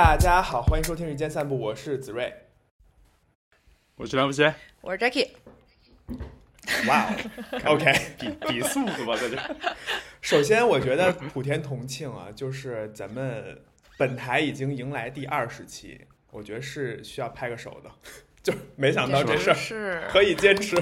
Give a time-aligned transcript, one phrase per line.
[0.00, 2.32] 大家好，欢迎收听日间散步，我是子睿。
[3.96, 5.30] 我是梁不歇，我是 Jackie。
[6.86, 7.12] 哇
[7.64, 9.36] 哦， OK，比比速度吧，在这。
[10.20, 13.60] 首先，我觉得普天同庆啊，就是咱们
[13.96, 17.90] 本台已经迎来第二十期，我觉得是需要拍个手的，
[18.40, 20.76] 就没想到这事儿是可以坚持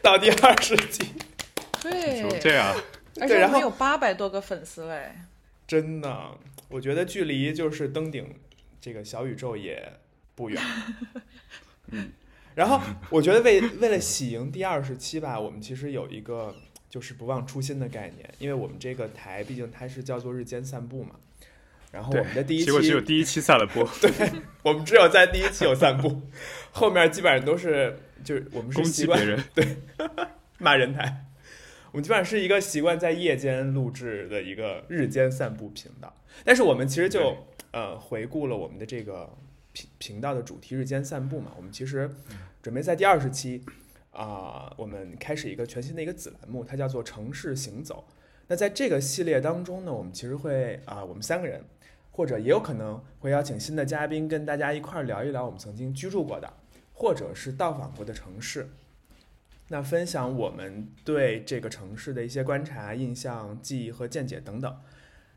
[0.00, 1.08] 到第二十期，
[1.82, 2.72] 对，这样，
[3.20, 5.10] 而且对然后我们有八百多个粉丝嘞。
[5.66, 8.32] 真的，我觉得距离就是登顶
[8.80, 9.92] 这个小宇宙也
[10.34, 10.62] 不远。
[11.92, 12.12] 嗯，
[12.54, 12.80] 然后
[13.10, 16.54] 我觉得为为了喜迎第二十期吧，我们其实有一个
[16.88, 21.16] 就是不忘初心的概念，因为我们这个台毕竟它是叫做日间散步嘛。
[21.92, 23.86] 然后我们的第一结果只有期，第一期散了步。
[24.00, 24.10] 对，
[24.62, 26.22] 我们只有在第一期有散步，
[26.70, 29.78] 后面基本上都是就是我们是攻习惯击别人。
[30.58, 31.24] 骂人台。
[31.92, 37.36] 我们基本上是一个习惯在夜间录制的一个日间散步频道，但是我们其实就
[37.72, 39.36] 呃回顾了我们的这个
[39.72, 42.10] 频频道的主题日间散步嘛，我们其实
[42.62, 43.64] 准备在第二十期
[44.12, 48.04] 啊、我们开始一个全新的一个子栏目，它叫做城市行走。
[48.48, 51.64] 那在这个系列当中呢，我们其实会啊、我们三个人，
[52.10, 56.52] 或者也有可能会邀请新的嘉宾跟大家一块儿聊一聊我们曾经居住过的，
[56.92, 58.68] 或者是到访过的城市。
[59.68, 64.76] 那分享我们对这个城市的一些观察、印象、记忆和见解等等。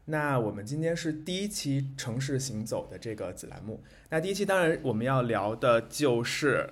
[0.05, 3.81] 那我们今天是第一期城市行走的这个子栏目。
[4.09, 6.69] 那第一期当然我们要聊的就是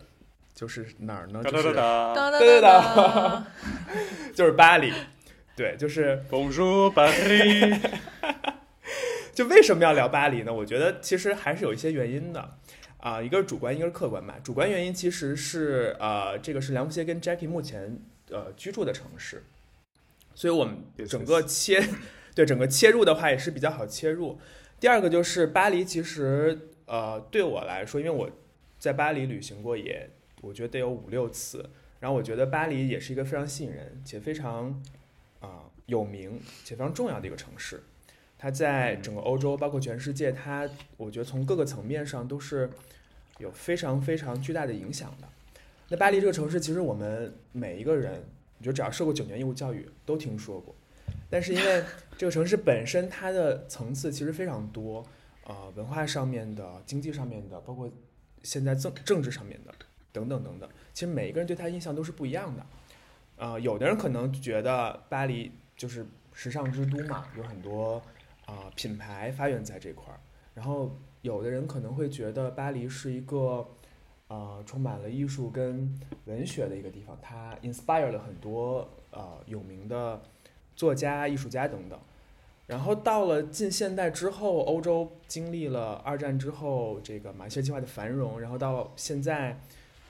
[0.53, 1.41] 就是哪儿呢？
[1.43, 1.51] 哒
[4.33, 4.91] 就是巴黎。
[5.55, 6.91] 对，就是， Bonjour
[9.33, 10.53] 就为什么要聊巴黎呢？
[10.53, 12.57] 我觉得其实还是有一些原因的，
[12.97, 14.37] 啊、一个是主观，一个是客观吧。
[14.43, 17.97] 主观原因其实是呃，这个是梁福歇跟 Jackie 目前
[18.29, 19.43] 呃居住的城市，
[20.35, 21.81] 所以我们整个切
[22.41, 24.39] 对整个切入的话也是比较好切入。
[24.79, 28.27] 第二个就是巴黎，其实呃对我来说，因为我
[28.79, 30.09] 在巴黎旅行过也，
[30.41, 31.69] 我觉得得有五六次，
[31.99, 34.81] 然后我觉得巴黎也是一个非常吸引人且非常
[35.39, 37.83] 啊、有名且非常重要的一个城市。
[38.39, 42.67] 它在整个欧洲，包括全世界，它我觉得从各个层面上都是
[43.37, 45.27] 有非常非常巨大的影响的。
[45.89, 48.13] 那巴黎这个城市，其实我们每一个人，
[48.57, 50.73] 我觉得只要受过九年义务教育都听说过。
[51.31, 51.83] 但是因为
[52.17, 55.03] 这个城市本身它的层次其实非常多，
[55.45, 57.89] 呃，文化上面的、经济上面的，包括
[58.43, 59.73] 现在政政治上面的
[60.11, 62.65] 等等等等，其实每一个人对它印象都是不一样的。
[63.37, 68.01] 呃，有的人可能觉得巴黎就是时尚之都嘛，有很多
[68.45, 70.19] 啊、品牌发源在这块儿。
[70.53, 73.65] 然后有的人可能会觉得巴黎是一个
[74.27, 80.21] 呃充满了艺术跟文学的一个地方，它 inspire 了很多呃有名的
[80.75, 81.99] 作家、艺术家等等。
[82.67, 89.59] 然后到了近现代之后，欧洲经历了二战之后这个马歇尔计划的繁荣，然后到现在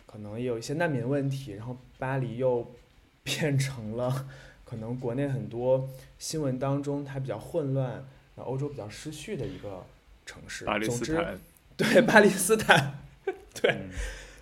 [0.06, 2.72] 可能也有一些难民问题，然后巴黎又
[3.24, 4.28] 变成了
[4.64, 5.90] 可能国内很多
[6.20, 7.92] 新闻当中它比较混乱，
[8.36, 9.84] 然后欧洲比较失序的一个
[10.26, 10.66] 城市。
[10.66, 11.40] 巴黎总之，斯坦，
[11.78, 13.00] 对巴黎斯坦，
[13.60, 13.90] 对，嗯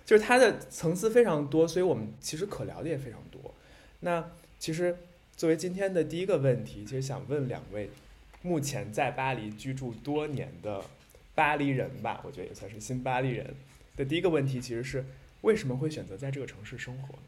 [0.04, 3.54] 就是它的层次非常多，所以我们其实可聊的也非常多。
[4.00, 4.96] 那其实
[5.40, 7.88] 作为今天的第一个问题，其实想问两位
[8.42, 10.84] 目前在巴黎居住多年的
[11.34, 13.54] 巴黎人吧，我觉得也算是新巴黎人
[13.96, 15.06] 的第一个问题，其实是
[15.40, 17.22] 为什么会选择在这个城市生活呢？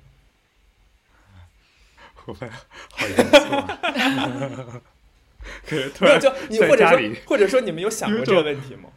[2.27, 2.51] 我们
[2.91, 4.83] 好严肃啊。
[5.67, 8.91] 可是突然就你或者说或者说你们有想过这个问题吗？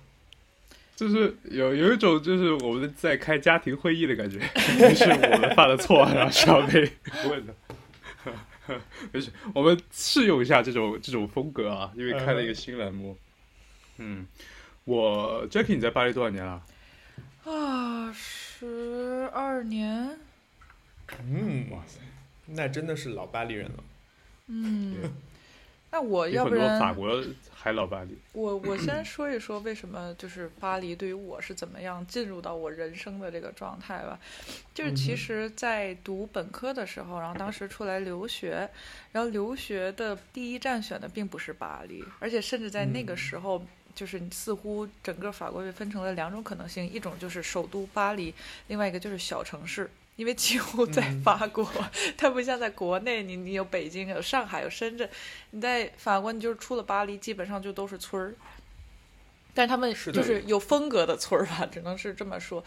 [0.93, 6.91] 就是有有一种就是我们在开家庭会议的感觉，于是我们犯了错，然后是要被
[7.29, 7.55] 问的。
[9.11, 13.17] 没事，我们试用一下这种这种风格啊，因为开了一个新栏目。
[13.97, 14.27] 嗯，
[14.83, 16.63] 我 Jackie 你在巴黎多少年了？
[17.45, 20.17] 啊，十二年，
[21.23, 21.99] 嗯，哇塞，
[22.47, 23.83] 那真的是老巴黎人了。
[24.47, 24.97] 嗯，
[25.95, 28.17] 那我要不然法国还老巴黎。
[28.33, 34.19] 我我先说一说为什么就是巴黎对于我是怎么样进入到我人生的这个状态吧。
[34.73, 38.69] 就是其实，在读本科的时候，然后当时出来留学，
[39.13, 43.63] 然后留学的第一站选的并不是巴黎，而且甚至在那个嗯时候。
[43.95, 48.35] 就是似乎整个法国被分成了两种可能性，一种就是首都巴黎，
[48.67, 49.89] 另外一个就是小城市。
[50.15, 51.69] 因为几乎在嗯法国，
[52.17, 55.09] 它不像在国内，你你有北京、有上海、有深圳，
[55.51, 58.33] 你在法国，你就是出了巴黎，基本上就都是村儿。
[59.57, 62.61] 但是他们就是有风格的村儿吧， 只能是这么说。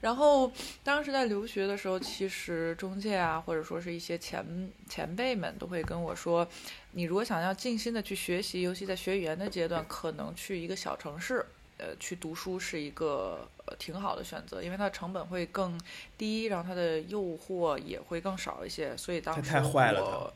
[0.00, 0.50] 然后
[0.82, 6.48] 当时在留学的时候，其实中介啊，或者说是一些前前辈们都会跟我说，
[6.92, 11.44] 你如果想要静心的去学习，尤其在学语言的阶段，可能去一个小城市。
[11.82, 15.76] 呃去读书是一个呃挺好的选择，因为它成本会更
[16.16, 20.32] 低，然后它的诱惑也会更少一些，所以当时他太坏了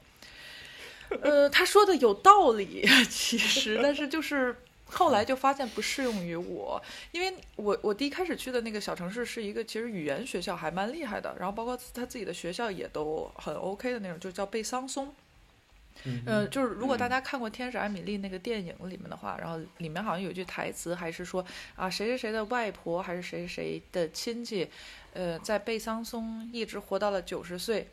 [1.22, 4.56] 呃，他说的有道理， 其实，但是就是
[4.86, 6.82] 后来就发现不适用于我，
[7.12, 15.14] 因为我我第一开始去的那个小城市是一个其实语言学校还蛮厉害的，然后包括他自己的学校也都很 OK 的那种，就叫贝桑松。
[16.04, 21.44] 嗯呃，就是如果大家看过《天使艾米丽》那个电影里面的话，然后里面好像有一句台词，还是说
[21.74, 24.68] 啊谁谁谁的外婆还是谁谁谁的亲戚，
[25.12, 27.88] 呃，在贝桑松一直活到了九十岁，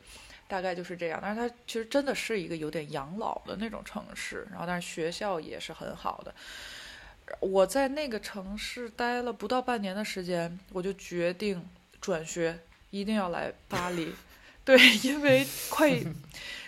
[0.46, 1.18] 大概就是这样。
[1.22, 6.34] 但是它其实真的是一个有点养老的那种城市，然后但是学校也是很好的。
[7.40, 11.66] 我在那个城市待了不到半年的时间，我就决定
[11.98, 12.58] 转学，
[12.90, 14.12] 一定要来巴黎。
[14.64, 15.90] 对，因为快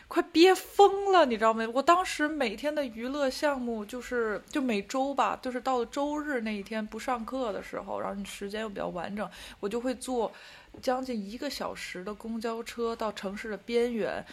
[0.08, 1.66] 快憋疯了，你知道吗？
[1.74, 10.32] 我当时每天的娱乐项目就是，就每周吧，就是到了周日那一天不上课的时候，然后你时间又比较完整，我就会坐
[10.80, 14.24] 将近一个小时的公交车到城市的边缘，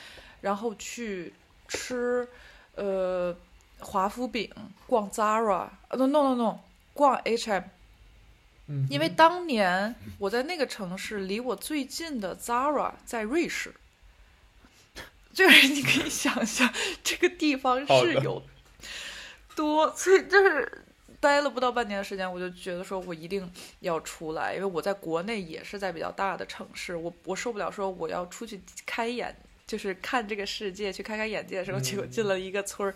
[0.41, 1.33] 然后去
[1.67, 2.27] 吃
[2.75, 3.35] 呃
[3.79, 4.49] 华夫饼，
[4.85, 6.59] 逛 Zara，呃 no no no no，
[6.93, 7.63] 逛 H&M。
[8.67, 13.73] 嗯因为当年我在那个城市，离我最近的 Zara 在瑞士，
[15.33, 16.71] 就是你可以想象
[17.03, 18.41] 这个地方是有
[19.55, 20.85] 多，所以就是
[21.19, 29.35] 待了不到半年的时间，我就觉得说我一定要出来，因为我在国内也是在比较大的城市，我我受不了说我要出去开眼。
[29.65, 32.93] 就是看这个世界，去开开眼界的时候，结果进了一个村儿，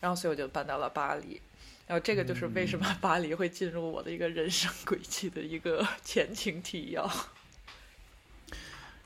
[0.00, 1.40] 然后所以我就搬到了巴黎。
[1.88, 7.04] 然后这个就是为什么巴黎会进入我的一个人生轨迹的一个前情提要。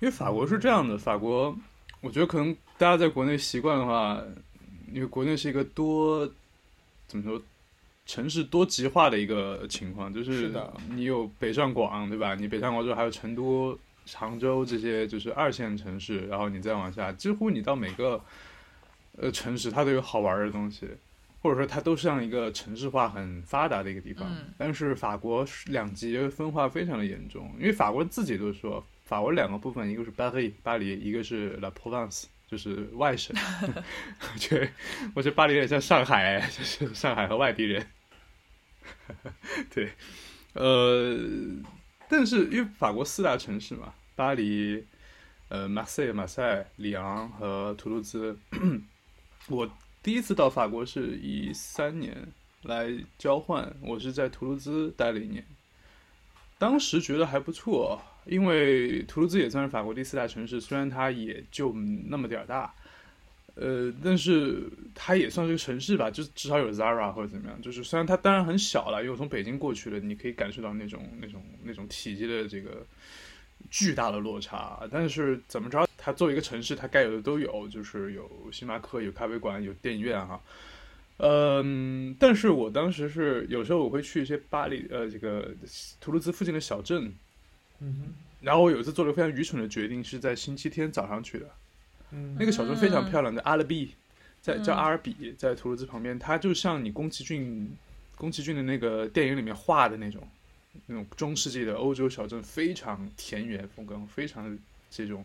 [0.01, 1.57] 因为法国是这样的，法国，
[2.03, 4.23] 我觉得可能大家在国内习惯的话，
[4.93, 6.31] 因为国内是一个多
[7.07, 7.43] 怎么说，
[8.07, 10.53] 城市多极化的一个情况，就是
[10.91, 12.35] 你有北上广，对吧？
[12.37, 18.23] 你北上广之后还有成都、常州这些就是二线城市，然后你再往下，几乎你到每个
[19.17, 20.89] 呃城市，它都有好玩的东西。
[21.41, 33.37] 或者说它都像一个城市化很发达的一个地方，嗯但是法国是两极分化非常的严重，因为法国自己都说，法国两个部分，一个是巴黎，巴黎，一个是 La Provence，就是外省。
[34.33, 34.71] 我觉得，
[35.15, 37.87] 我觉得巴黎有点像上海，就是上海和外地人。
[39.71, 39.93] 对，
[40.55, 41.17] 呃，
[42.09, 44.85] 但是因为法国四大城市嘛，巴黎、
[45.49, 48.39] 呃，马赛、马赛、里昂和图卢兹，
[49.49, 49.71] 我
[50.03, 55.45] 第一次到法国是一三年来交换，我是在图卢兹待了一年，
[56.59, 61.73] 当时觉得还不错，因为图卢兹也算是法国第四大城市，虽然它也就
[62.09, 62.73] 那么点儿大，
[63.55, 64.63] 呃，但是
[64.95, 72.87] 它也算是个城市吧，就至少有 Zara 或者怎么样，就是虽然它当然很小了，因为我从北京过去的，你可以感受到那种那种那种体积的这个
[73.71, 80.41] 巨大的落差，但是怎么着，它作为一个城市，它该有的都有，就是有星巴克、有咖啡馆、有电影院哈。
[81.17, 85.53] 嗯，但是我当时是有时候我会去一些巴黎呃这个
[86.01, 87.13] 图卢兹附近的小镇，
[87.81, 91.51] 嗯然后我有一次做了非常愚蠢的决定，是在星期天早上去的。
[92.11, 93.95] 嗯，那个小镇非常漂亮的阿勒比，
[94.41, 97.71] 在叫嗯阿尔比，在图卢兹旁边，它就像你宫崎骏
[98.17, 100.27] 宫崎骏的那个电影里面画的那种
[100.87, 104.57] 那种中世纪的欧洲小镇，非常田园风格，非常
[104.89, 105.25] 这种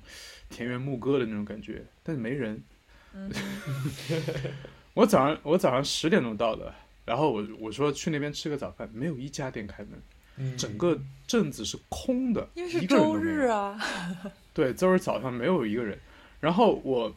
[0.49, 2.61] 田园牧歌的那种感觉，但是没人。
[3.13, 3.31] 嗯。
[4.95, 6.73] 我早上我早上十点钟到的，
[7.05, 9.99] 然后我我说去那边吃个早饭，没有一家店开门，
[10.37, 13.79] 嗯整个镇子是空的，因为是一个人周日啊，
[14.53, 15.97] 对，周日早上没有一个人。
[16.39, 17.15] 然后我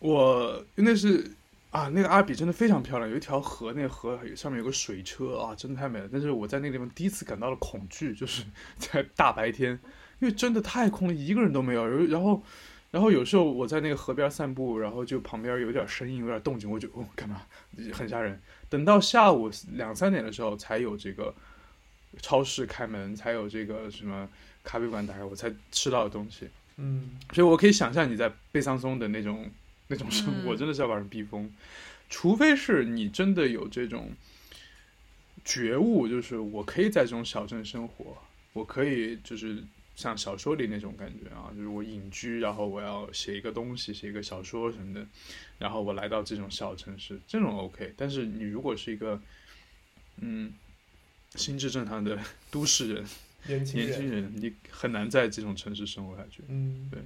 [0.00, 1.30] 我那是
[1.70, 6.08] 啊，那个阿比真的非常漂亮，有一条河，那个河上面有个水车啊，真的太美了。
[6.10, 8.42] 但是我在那个地方第一次感到了恐惧，就是
[8.78, 9.78] 在大白天，
[10.18, 11.86] 因为真的太空了，一个人都没有。
[11.86, 12.42] 然后
[12.90, 17.42] 然后有时候我在那个河边散步，然后就旁边有点声音，有点动静，我就哦干嘛，
[17.92, 18.40] 很吓人。
[18.68, 21.32] 等到下午两三点的时候，才有这个
[22.20, 24.28] 超市开门，才有这个什么
[24.64, 26.48] 咖啡馆打开，我才吃到的东西。
[26.76, 29.50] 嗯所以我可以想象你在贝桑松的那种
[29.88, 31.50] 那种生活，嗯真的是要把人逼疯。
[32.08, 34.12] 除非是你真的有这种
[35.44, 38.16] 觉悟，就是我可以在这种小镇生活，
[38.52, 39.62] 我可以就是
[39.94, 45.06] 像小说里那种感觉啊，就是我隐居，然后我要写一个东西，写一个小说什么的，
[45.58, 47.94] 然后我来到这种小城市，这种 OK。
[47.96, 49.20] 但是你如果是一个
[50.16, 50.52] 嗯
[51.36, 52.18] 心智正常的
[52.50, 53.04] 都市人、
[53.46, 56.42] 年轻人，年轻人，你很难在这种城市生活下去。
[56.48, 56.88] 嗯。
[56.90, 57.00] 对。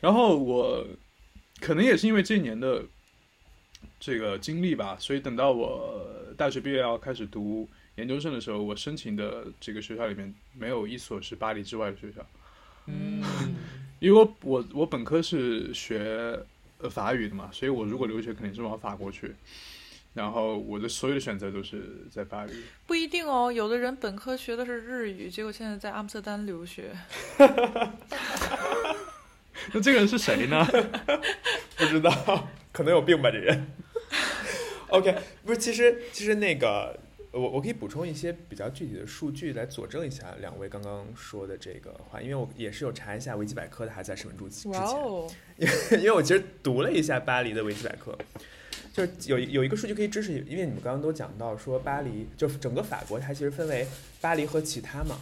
[0.00, 0.86] 然后我
[1.60, 2.84] 可能也是因为这一年的
[3.98, 12.26] 这个经历吧，所以等到我大学毕业要开始读研究生的时候，我申请的这个学校里面没有一所是巴黎之外的学校，
[12.86, 13.22] 嗯。
[14.00, 16.38] 因为我我我本科是学
[16.78, 19.34] 呃法语的嘛，所以我如果留学肯定是往法国去，
[20.14, 22.52] 然后我的所有的选择都是在巴黎。
[22.86, 26.92] 不一定哦，有的人本科学的是日语，结果现在在阿姆斯特丹留学。
[29.72, 30.64] 那这个人是谁呢？
[31.76, 33.66] 不知道，可能有病吧这人。
[34.88, 36.96] OK，不是，其实其实那个，
[37.32, 45.28] 我我可以补充一些比较具体的数据来佐证一下两位刚刚说的这个话，因为我也是有查一下维基百科的，还在审问住之前，哇哦，
[45.92, 48.16] 因为我其实读了一下巴黎的维基百科，
[48.94, 53.84] 就是有有一个数据可以支持，因为你们刚刚都讲到说巴黎，就是整个法国它其实分为
[54.20, 55.18] 巴黎和其他嘛，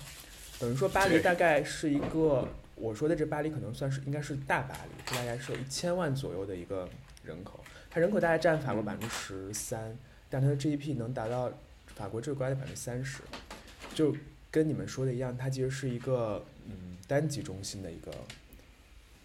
[0.60, 6.86] 等于说巴黎大概是一个，我说的这巴黎可能算是应该是大巴黎，大概是有一千万左右的一个
[7.24, 9.96] 人口，它人口大概占法国百分之十三，
[10.28, 11.50] 但它的 GDP 能达到
[11.86, 13.22] 法国这个国家的百分之三十，
[13.94, 14.14] 就
[14.50, 18.12] 跟你们说的一样，它其实是一个嗯单极中心的一个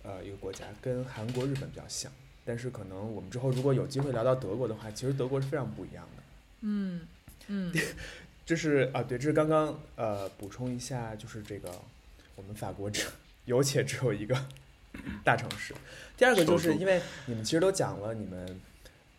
[0.04, 2.10] 呃一个国家，跟韩国、日本比较像。
[2.48, 6.24] 但是可能我们之后如果有机会聊到德国的话，其实德国是非常不一样的。
[6.62, 7.02] 嗯
[7.48, 7.74] 嗯，
[8.46, 11.70] 这是啊，对，这是刚刚呃补充一下，就是这个
[12.38, 13.06] 我们法国只
[13.46, 14.34] 有且只有一个
[15.24, 15.76] 大城市。
[16.16, 18.60] 第二个就是因为你们其实都讲了你们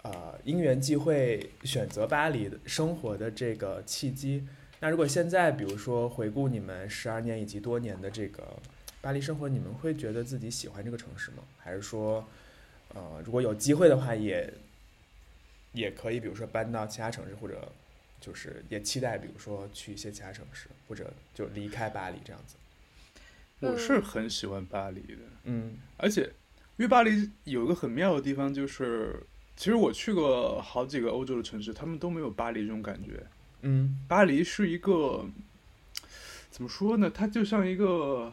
[0.02, 4.46] 呃因缘际会选择巴黎的生活的这个契机。
[4.80, 8.56] 那如果现在比如说回顾你们十二年以及多年的这个
[9.00, 11.42] 巴黎生活，你们会觉得自己喜欢这个城市吗？
[11.56, 12.26] 还是说
[12.94, 14.52] 呃如果有机会的话也
[15.72, 17.72] 也可以，比如说搬到其他城市或者。
[18.20, 22.56] 就是也期待，比如说去一些其他城市，或者就离开巴黎这样子。
[23.60, 26.22] 我是很喜欢巴黎的，嗯而且
[26.76, 29.22] 因为巴黎有一个很妙的地方，就是
[29.56, 33.24] 其实我去过好几个欧洲的城市，他们都没有巴黎这种感觉。
[33.60, 35.24] 嗯巴黎是一个
[36.50, 37.08] 怎么说呢？
[37.08, 38.32] 它就像一个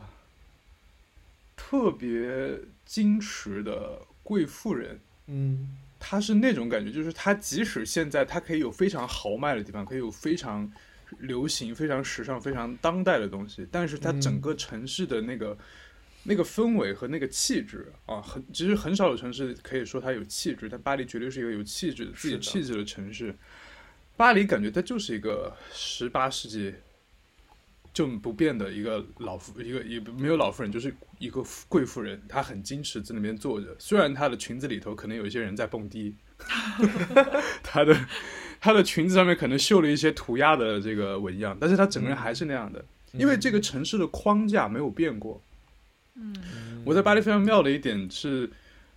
[1.55, 4.99] 特别矜持的贵妇人。
[5.27, 10.71] 嗯她是那种感觉，就是她即使现在她可以有非常豪迈的地方，可以有非常
[11.19, 15.57] 流行、非常时尚、非常当代的东西，但是她整个城市的那个、
[16.23, 23.33] 那个氛围和那个气质啊，很其实很少有城市可以说它有气质，但巴黎绝对是一个有气质、自己是的气质的城市。
[24.15, 26.73] 巴黎感觉它就是一个十八世纪
[27.95, 33.73] 就不变的一个老妇，一个也没有老妇人，就是一个贵妇人，她很矜持在那边坐着。
[33.79, 36.13] 虽然她的裙子里头可能有一些人在蹦迪，
[37.63, 37.97] 她的
[38.59, 42.83] 她的裙子上面可能绣了一些涂鸦的这个纹样，但是她整个人还是那样的，
[43.13, 45.41] 因为这个城市的框架没有变过。
[46.15, 46.35] 嗯
[46.83, 48.49] 我在巴黎非常妙的一点是，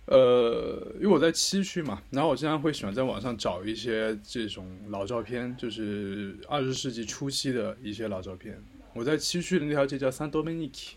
[0.07, 8.61] 呃，因为我在七区嘛，然后我经常会喜欢在网上找一些这种老照片，就是二十世纪初期的一些老照片。
[8.93, 10.91] 我在七区的那条街叫 San Dominique，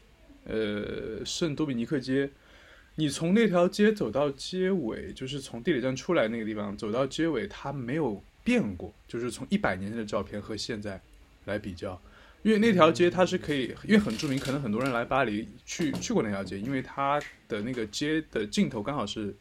[0.44, 2.30] 呃，圣多米尼克街。
[2.96, 11.00] 你从那条街走到街尾，就是从地铁站出来那个地方走到街尾，它没有变过，就是从一百年前的照片和现在
[11.46, 12.00] 来比较。
[12.42, 19.34] 因为那条街它是可以，因为很著名，可能很多人来巴黎去去过那条街，因为它的那个街的尽头刚好是，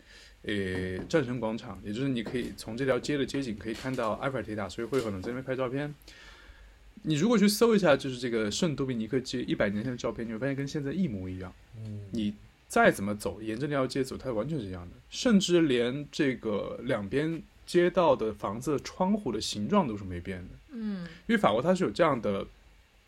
[0.44, 5.94] 呃，战神广场，也就是你可以从这条街的街景可以看到埃菲尔铁塔，所以会有很多人在那边拍照片。
[7.04, 11.54] 你如果去搜一下，就是这个圣多米尼克街一百年前的照片，你会发现跟现在一模一样。
[11.78, 12.34] 嗯你
[12.68, 20.50] 再怎么走，沿着那条街走，它完全是一样的，甚至连这个两边街道的房子窗户的形状都是没变的。
[20.74, 22.48] 嗯因为法国它是有这样的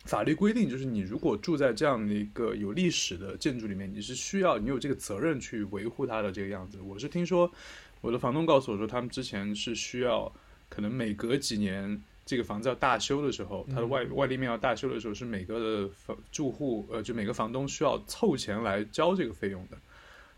[0.04, 6.78] 法律规定，就是你如果住在这样的一个有历史的建筑里面，你是需要你有这个责任去维护它的这个样子。
[6.80, 7.50] 我是听说
[8.02, 10.30] 我的房东告诉我说，他们之前是需要
[10.68, 19.76] 可能每隔几年这个房子要大修的时候，它的外外立面要大修的时候，是每个的房住户呃，就每个房东需要凑钱来交这个费用的。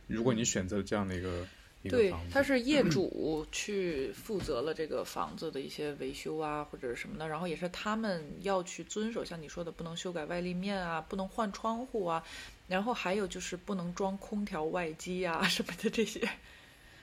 [0.07, 1.47] 如果你选择这样的一个
[1.83, 12.25] 一个对房，子，他是业主去负责了这个房子的一些维修啊或者是什么的，然后也是他们要去遵守，像你说的，不能修改外立面啊，不能换窗户啊，
[12.66, 16.28] 然后还有就是不能装空调外机啊什么的这些。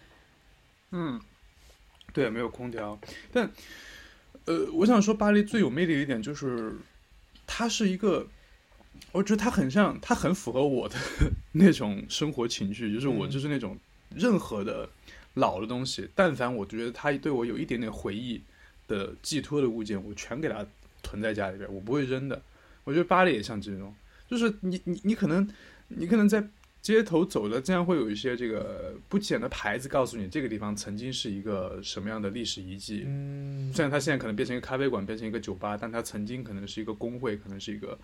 [0.92, 1.20] 嗯，
[2.14, 3.00] 对，没有空调，
[3.32, 3.50] 但
[4.46, 6.74] 呃，我想说巴黎最有魅力的一点就是，
[7.48, 8.28] 它是一个，
[9.12, 10.96] 我觉得它很像，它很符合我的
[11.54, 13.78] 那种生活情趣，就是我嗯就是那种
[14.14, 14.90] 任何的
[15.36, 18.42] 老的东西，但凡我觉得它对我有一点点回忆
[18.88, 20.66] 的寄托的物件，我全给它
[21.02, 22.42] 囤在家里边，我不会扔的。
[22.84, 23.96] 我觉得巴黎也像这种，
[24.28, 25.48] 就是你你你可能
[25.88, 26.46] 你可能在
[26.84, 33.06] 街头走的，这样会有一些这个不显的牌子，告诉你这个地方曾经是一个什么样的历史遗迹。
[33.08, 37.98] 嗯，虽然它现在可能变成一个咖啡馆，变成一个酒吧，但它曾经可能是一个工会，可能是一个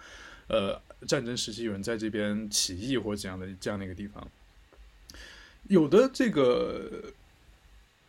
[0.48, 4.26] 呃战争时期有人在这边起义或者怎样的这样的一个地方。
[5.68, 7.04] 有的这个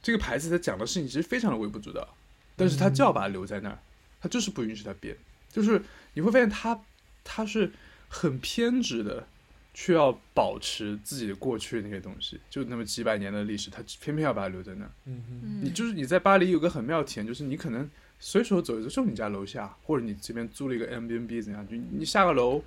[0.00, 2.16] 这个牌子它讲的事情其实非常的微不足道，
[2.54, 3.78] 但是他就要把它留在那儿，
[4.20, 5.16] 他就是不允许它变，
[5.50, 5.82] 就是
[6.14, 6.80] 你会发现他
[7.24, 7.72] 他是
[8.08, 9.26] 很偏执的。
[9.72, 14.90] 却要保持自己的过去那些东西，就那么几百年的历史，他偏偏要把它留在那儿。
[15.06, 22.62] 嗯，嗯你就是你在巴黎有个很妙的体验，就是你可能随手走一走，就你家楼下，或者你这边租了一个 M B N B 怎样，就你下个楼，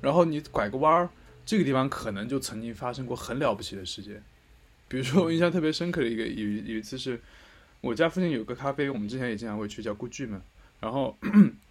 [0.00, 1.08] 然后你拐个弯儿，
[1.46, 4.22] 这个地方可能就曾经发生过很了不起的事件。
[4.88, 7.20] 比如说我印象特别深刻的一个有有一次是，
[7.80, 10.40] 我家附近有个咖啡，我们之前也经常会去，叫 Good Dream，
[10.80, 11.16] 然后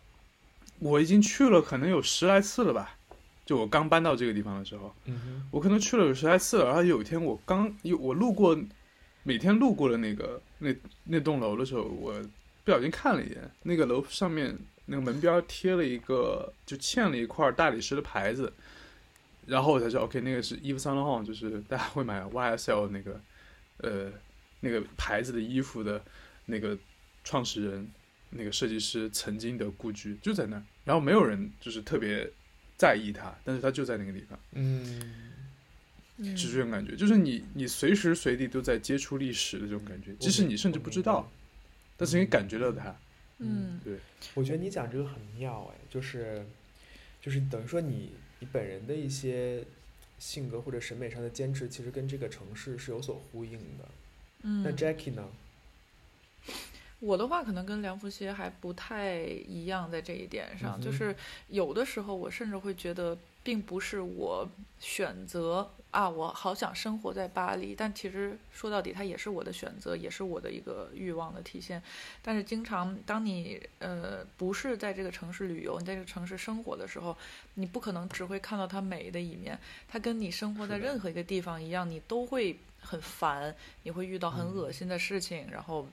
[0.80, 2.98] 我已经去了可能有十来次了吧。
[3.44, 8.58] 就我刚搬到这个地方的时候，嗯，我可能去了有十来次了，然后有一天我刚有我路过，
[9.24, 10.74] 每天路过的那个那
[11.06, 12.14] 那栋楼的时候，我
[12.64, 18.54] 不小心看了一眼，那个楼上面那个门边贴了一个就嵌了一块大理石的牌子，
[19.48, 23.20] 然后我才知道 OK 那个是 Yves Saint Laurent，就是大家会买 YSL 那个
[23.78, 24.12] 呃
[24.60, 26.02] 那个牌子的衣服的
[26.46, 26.78] 那个
[27.24, 27.92] 创始人
[28.30, 32.32] 那个设计师曾经的故居就在那儿，然后没有人就是特别。
[32.82, 35.14] 在意它，但是它就在那个地方，嗯，
[36.18, 41.30] 嗯是这种感觉，就是你你随时随地都在接触历史的这种感觉，即使你甚至不知道，
[41.96, 42.96] 但是你感觉到它，
[43.38, 43.80] 嗯。
[43.84, 44.00] 对，
[44.34, 46.44] 我觉得你讲这个很妙哎，就是
[47.22, 49.64] 就是等于说你你本人的一些
[50.18, 53.86] 性格或者审美上的坚持，其实跟这个城市是有所呼应的。
[54.42, 55.30] 嗯，那 Jackie 呢？
[57.02, 61.16] 我的话可能跟梁福歇还不太一样，在这一点上，嗯就是
[61.48, 64.48] 有的时候我甚至会觉得，并不是我
[64.80, 71.82] 选择啊，我好想生活在巴黎，但其实说到底，它也是我的选择，也是我的一个欲望的体现。
[72.22, 77.18] 但是经常当你呃不是在这个城市旅游，你在这个城市生活的时候，
[77.56, 85.88] 你不可能只会看到它美的一面，它跟你生活在任何一个地方一样，你都会很烦，你会遇到很嗯恶心的事情，然后。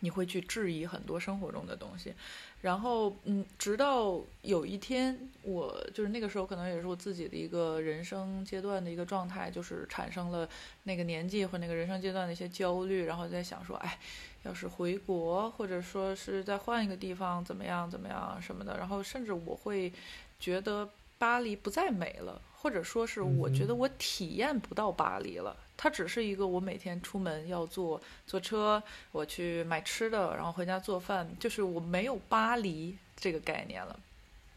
[0.00, 2.14] 你会去质疑很多生活中的东西，
[2.62, 10.48] 然后嗯，直到有一天，我就是那个时候，可能也是我自己的一个人生阶段的一个状态，就是产生了
[10.84, 13.98] 那个年纪或那个人生阶段的一些焦虑，然后在想说，哎，
[14.44, 19.92] 要是回国，或者说是再换一个地方，怎么样怎么样什么的，然后甚至我会
[20.38, 25.56] 觉得巴黎不再美了，或者说是我觉得我体验不到巴黎了。
[25.78, 33.98] 它只是一个我每天出门要坐坐车，我去买吃的，然后回家做饭，就是我没有巴黎这个概念了。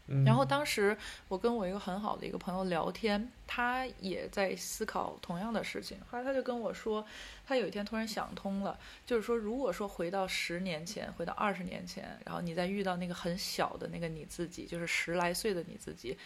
[0.08, 0.96] 嗯然后当时
[1.28, 5.96] 我跟我一个很好的一个朋友聊天，他也在思考同样的事情。
[6.10, 7.06] 后来他就跟我说，
[7.46, 16.18] 他有一天突然想通了，就是说，如果说回到十年前，回到二十年前，然后你再遇到那个很小的那个你自己，就是十来岁的你自己。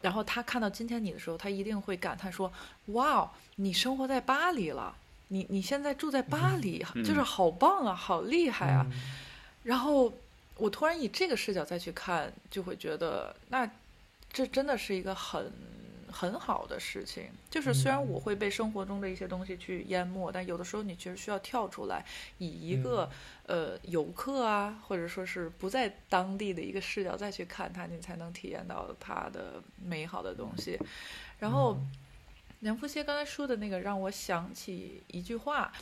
[0.00, 2.52] 然后他看到今天你的时候，他一定会感叹说
[2.94, 4.94] ：“哇，你生活在巴黎了，
[5.28, 9.00] 你你现在住在巴黎，嗯就是好棒啊，好厉害啊！”嗯
[9.64, 10.10] 然后
[10.56, 13.68] 我突然以这个视角再去看，就会觉得，那
[14.32, 15.52] 这真的是一个很
[16.18, 17.30] 很好的事情。
[17.48, 22.04] 就是虽然我会被生活中的一些东西去淹没，但有的时候你其实需要跳出来，
[22.38, 23.08] 以一个、
[23.46, 30.76] 呃游客啊，或者说是不在当地的一个视角再去看它，你才能体验到它的美好的东西。
[31.38, 31.78] 然后
[32.60, 35.72] 梁福先刚才说的那个让我想起一句话。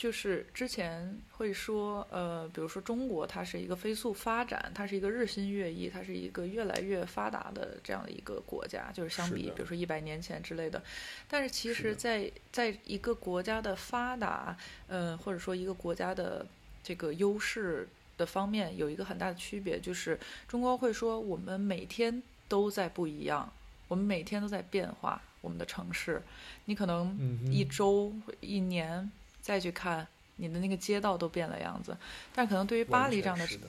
[0.00, 10.82] 就是之前会说，呃，比如说中国，它是一个飞速发展，它是一个日新月异，它是一个越来越发达的这样的一个国家，就是相比，比如说一百年前之类的。
[11.28, 16.46] 但是其实在，在一个国家的发达，呃，或者说一个国家的
[16.82, 17.86] 这个优势
[18.16, 23.52] 的方面，有一个很大的区别，就是中国会说，我们每天都在不一样，
[23.86, 26.22] 我们每天都在变化，我们的城市，
[26.64, 27.18] 你可能
[27.52, 29.12] 一周、一年。
[29.50, 31.96] 再去看你的那个街道都变了样子，
[32.32, 33.66] 但可能对于巴黎这样的，是的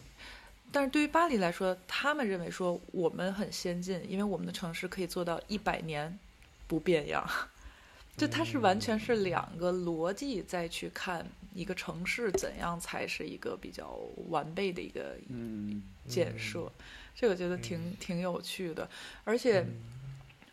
[0.72, 6.20] 但是对于巴黎来说，他们认为说我们很先进，因为我们的城市可以做到一百年
[6.68, 7.28] 不变样。
[8.16, 13.98] 就它是完全是两个逻辑再去看一个城市怎样才是一个比较
[14.30, 15.82] 完备的一个嗯。
[16.08, 16.72] 建设，
[17.16, 18.88] 这个我觉得挺挺有趣的，
[19.24, 19.66] 而且。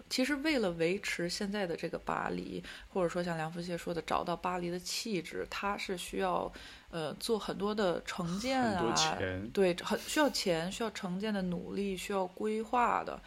[0.08, 6.50] 嗯其实为了维持现在的这个巴黎，或者说像梁福谢说的，找到巴黎的气质，它是需要
[6.90, 13.20] 呃做很多的承建很多啊，钱，对，很需要钱，需要成建的努力，需要规划的。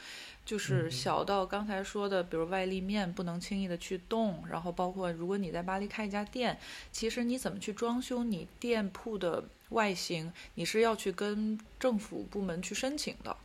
[0.44, 6.60] 就是小到刚才说的，比如外立面不能轻易的去动，然后包括如果你在巴黎开一家店，
[6.92, 13.38] 其实你怎么去装修你店铺的外形，你是要去跟政府部门去申请的。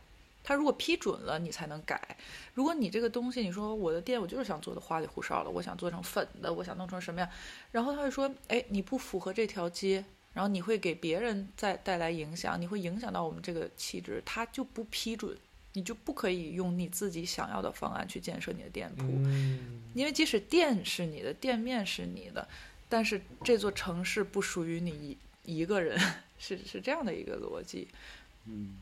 [0.47, 2.01] 他如果批准了，你才能改。
[2.53, 7.29] 如果你这个东西，你说我的店我就是想做的花里胡哨的，我想做成粉的，我想弄成什么样，
[7.73, 15.37] 然后他会说，哎，你不符合这条街，然后你会给别人再带来影响，你会影响到我们这个气质，他就不批准，
[15.73, 19.83] 你就不可以用你自己想要的方案去建设你的店铺，嗯。
[19.93, 22.47] 因为即使店是你的，店面是你的，
[22.87, 25.99] 但是这座城市不属于你一一个人，
[26.39, 27.89] 是是这样的一个逻辑。
[28.45, 28.77] 嗯，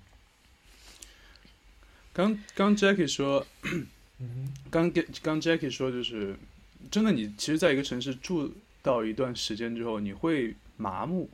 [2.16, 3.46] 刚刚 Jackie 说，
[4.20, 6.34] 嗯 刚给刚 Jackie 说，就是
[6.90, 11.30] 真的，你其实在一个城市住到一段时间之后，你会麻木。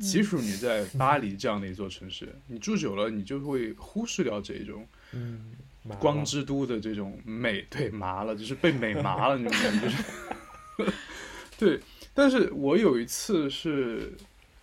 [0.00, 5.52] 即使你在巴黎这样的一座城市，你住久了，你就会忽视掉这种嗯，
[6.00, 9.86] 光之都的这种美，对，麻了，就是被美麻了那种感觉。
[9.86, 10.92] 就是
[11.56, 11.80] 对，
[12.12, 14.12] 但是我有一次是，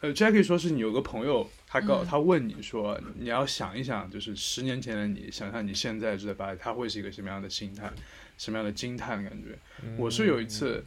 [0.02, 7.90] 呃，Jackie 说是你有个朋友，他告、嗯他问你说，你要想一想，就是十年前的你，想象你现在住在巴黎，他会是一个什么样的心态，
[8.38, 9.58] 什么样的惊叹的感觉。
[9.96, 10.84] 我是有一次，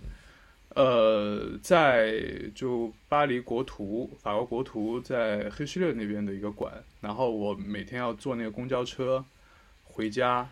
[0.74, 2.22] 呃，在
[2.54, 6.70] 就巴黎国图，法国国图在黑石勒那边的一个馆，
[7.00, 9.24] 然后我每天要坐那个公交车
[9.84, 10.46] 回家。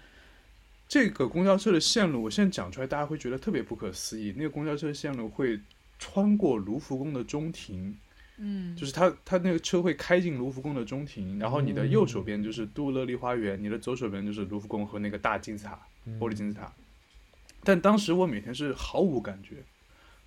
[0.89, 4.35] 这个公交车的线路，我现在讲出来，大家会觉得特别不可思议。
[4.37, 5.59] 那个公交车线路会
[5.99, 7.97] 穿过卢浮宫的中庭，
[8.39, 15.79] 嗯，就是它它那个车会开进卢浮宫的中庭，然后你的右手边就是杜乐丽花园，你的左手边就是卢浮宫和那个大金字塔。
[16.05, 16.73] 嗯玻璃金字塔。
[17.63, 19.63] 但当时我每天是毫无感觉，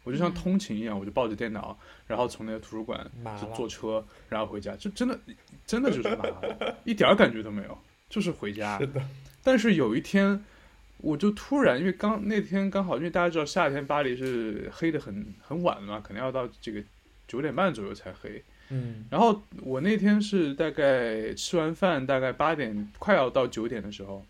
[0.06, 3.06] 我就像嗯通勤一样，我就抱着电脑，然后从那个图书馆
[3.42, 5.20] 就坐车，然后回家，就真的
[5.68, 7.78] 真的就是麻了， 一点感觉都没有，
[8.10, 8.80] 就是回家。
[8.80, 9.06] 是的，
[9.44, 10.46] 但是有一天，
[11.00, 16.82] 我就突然，因为刚那天刚好，因为大家知道夏天巴黎是黑的很很晚嘛，可能要到这个
[17.28, 18.44] 九点半左右才黑。
[18.70, 24.26] 嗯然后我那天是大概吃完饭，大概八点快要到九点的时候，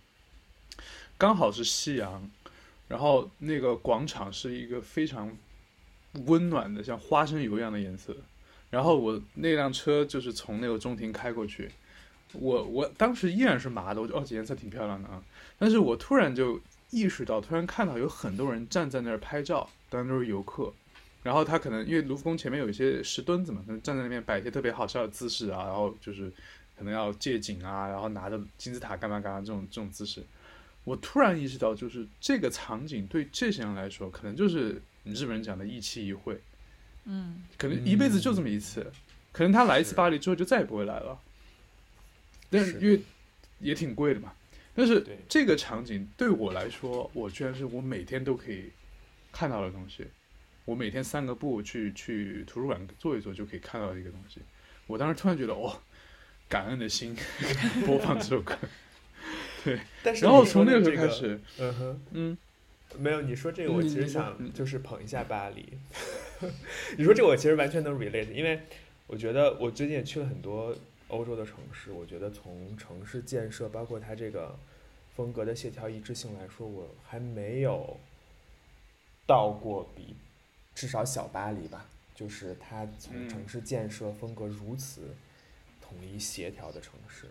[1.17, 2.29] 刚好是夕阳，
[2.89, 5.31] 然后那个广场是一个非常
[6.25, 8.13] 温暖的，像花生油一样的颜色。
[8.69, 11.71] 然后我那辆车就是从那个中庭开过去，
[12.33, 15.23] 我我当时依然是麻的，我就哦，这颜色挺漂亮的啊。
[15.57, 20.73] 但是我突然就意识到，突然看到有很多人站在那儿拍照，当然都是游客。
[21.25, 26.31] 然后他可能因为卢浮宫前面有一些石墩子嘛，可能站在那边摆一些特别好笑的姿势啊，然后就是
[26.77, 30.23] 可能要借景啊，然后拿着金字塔干嘛干嘛这种这种姿势。
[30.83, 36.39] 我突然意识到，就是这个场景对这些人来说，可能就是日本人讲的一期一会，
[37.05, 38.85] 嗯可能一辈子就这么一次，
[39.31, 41.19] 可能他来一次巴黎之后就再也不会来了。
[42.51, 43.01] 但是因为
[43.57, 44.31] 也挺贵的嘛，
[44.75, 48.69] 但是这个场景对我来说，我居然是我每天都可以
[49.31, 50.05] 看到的东西。
[50.65, 54.41] 我每天散个步去去图书馆坐一坐就可以看到的一个东西。
[54.87, 55.79] 我当时突然觉得，哦，
[56.49, 57.15] 感恩的心
[57.85, 58.57] 播放这首歌。
[60.03, 62.37] 但是然后从那个时候开始，嗯哼，嗯，
[62.99, 65.65] 没有你说这个，我其实想嗯就是捧一下巴黎。
[66.97, 68.59] 你说这个，我其实完全能 relate，因为
[69.07, 70.75] 我觉得我最近也去了很多
[71.07, 74.55] 欧洲的城市，我觉得从城市建设，包括它这个
[75.15, 77.97] 风格的协调一致性来说，我还没有
[79.25, 80.13] 到过比
[80.75, 85.15] 至少小巴黎吧，就是它从嗯城市建设风格如此
[85.81, 87.27] 统一协调的城市，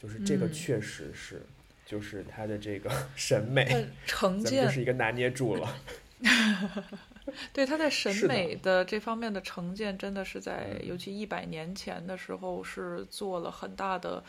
[0.00, 1.42] 就是这个嗯确实是，
[1.86, 3.64] 就是它的这个 审美。
[3.64, 5.76] 它呈咱们现就是一个拿捏住了。
[7.52, 14.22] 对他在审美的这方面的成见，真的是在嗯尤其一百年前的时候是做了很大的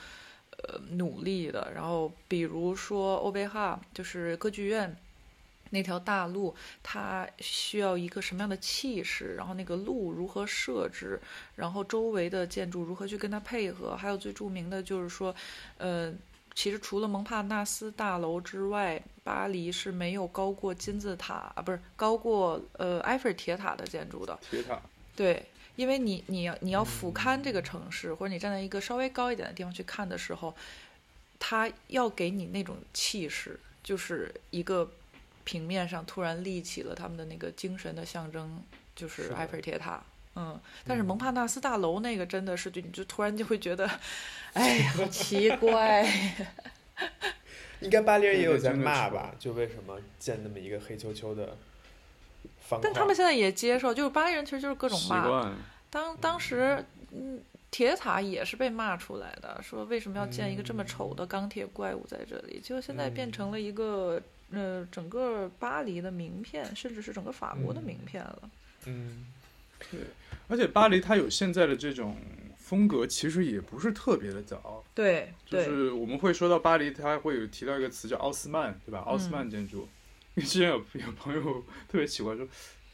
[0.51, 1.71] 呃努力的。
[1.73, 4.93] 然后比如说欧贝哈，就是歌剧院
[5.69, 11.19] 那条大路，它需要一个什么样的气势，然后那个路如何设置，
[11.56, 15.36] 然后周围的建筑如何去跟它配合，还有最著名的就是说，
[15.77, 16.13] 呃。
[16.56, 24.36] 其实除了蒙帕纳斯大楼之外，巴黎是没有高过金字塔啊，不是高过呃埃菲尔铁塔的建筑的。
[24.49, 24.82] 铁塔，
[25.15, 30.56] 对，因为你你要你要俯瞰这个城市，或者你站在一个稍微高一点的地方去看的时候，
[31.38, 34.89] 它要给你那种气势，就是一个
[35.47, 38.62] 平面上突然立起了他们的那个精神的象征，
[38.93, 40.03] 就是埃菲尔铁塔。
[40.36, 43.89] 嗯，但是嗯蒙帕纳斯大楼那个真的是，就你就突然就会觉得，
[44.51, 46.05] 哎，好奇怪。
[47.79, 49.33] 应该巴黎人也有在骂吧？
[49.39, 51.55] 就为什么建那么一个黑黢黢的
[52.60, 52.81] 方？
[52.83, 55.55] 但他们现在也接受，就是巴黎人其实就是各种骂。
[55.89, 57.39] 当当时，嗯，
[57.71, 62.60] 铁塔也是被骂出来的，说为什么要建一个这么丑的钢铁怪物在这里？
[62.60, 68.49] 结果现在变成了一个呃整个巴黎的名片，甚至是整个法国的名片了。
[68.86, 69.25] 嗯，
[69.91, 69.99] 对
[70.47, 72.15] 而且巴黎它有现在的这种
[72.57, 74.83] 风格，其实也不是特别的早。
[74.95, 78.99] 对对，就是我们会说到巴黎，它会有提到一个词叫奥斯曼，对吧？
[78.99, 79.88] 奥斯曼建筑。
[80.36, 81.41] 因 为之前有有朋友
[81.89, 82.47] 特别奇怪说，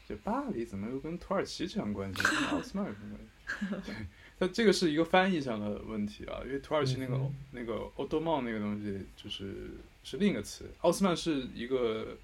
[0.08, 2.22] 这巴黎怎么又跟土耳其扯上关系？
[2.22, 3.86] 跟奥斯曼有什么关系？
[3.92, 3.94] 对，
[4.38, 9.72] 那这个是一个翻译上的问题啊，因为土耳其那个、嗯那个奥多曼那个东西就是
[10.04, 12.16] 是另一个词，奥斯曼是一个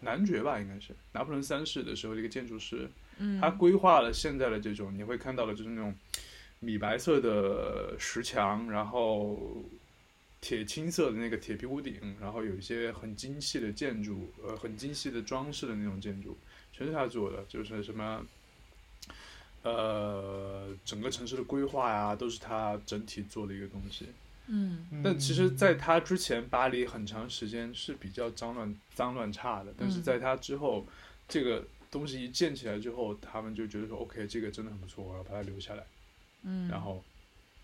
[0.00, 5.92] 男爵吧，应该是拿破仑三世的时候的一个建筑师，嗯，他规划了现在的这种你会看到的就是那种
[6.60, 9.64] 米白色的石墙，然后
[10.40, 16.36] 铁青色的那个铁皮屋顶，然后有一些很精细的建筑，呃，很精细的装饰的那种建筑，
[16.72, 18.24] 全是他做的，就是什么。
[19.62, 24.04] 呃，整个城市的规划呀，都是他整体做的一个东西。
[24.46, 29.72] 嗯但其实，在他之前，巴黎很长时间是比较脏乱、脏乱差的。
[29.78, 30.86] 但是嗯在他之后，
[31.26, 35.86] 这个东西一建起来之后，他们就觉得说，OK，这个真的很不错，我要把它留下来，
[36.42, 37.02] 嗯，然后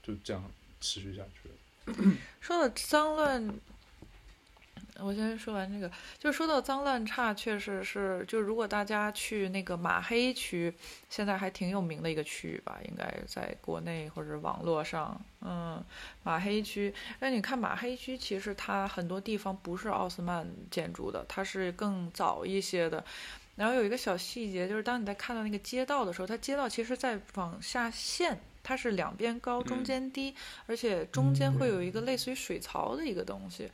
[0.03, 2.17] 就这样持续下去了。
[2.41, 3.61] 说到脏乱，
[5.03, 10.73] 我先说完这个，就是说到脏乱差，确实是，就如果大家去那个马黑区，
[11.09, 15.83] 现在还挺有名的一个区域吧，应该在国内或者网络上，嗯，
[16.23, 16.93] 马黑区。
[17.21, 23.05] 那你看马黑区，其实它很多地方不是奥斯曼建筑的，它是更早一些的。
[23.57, 30.35] 然后有一个小细节，就是当你在看到那个街道的时候，它街道其实在往下陷，它是两边高，中嗯间低，
[30.67, 33.71] 而且中间会有一个类似于水槽的一个东西。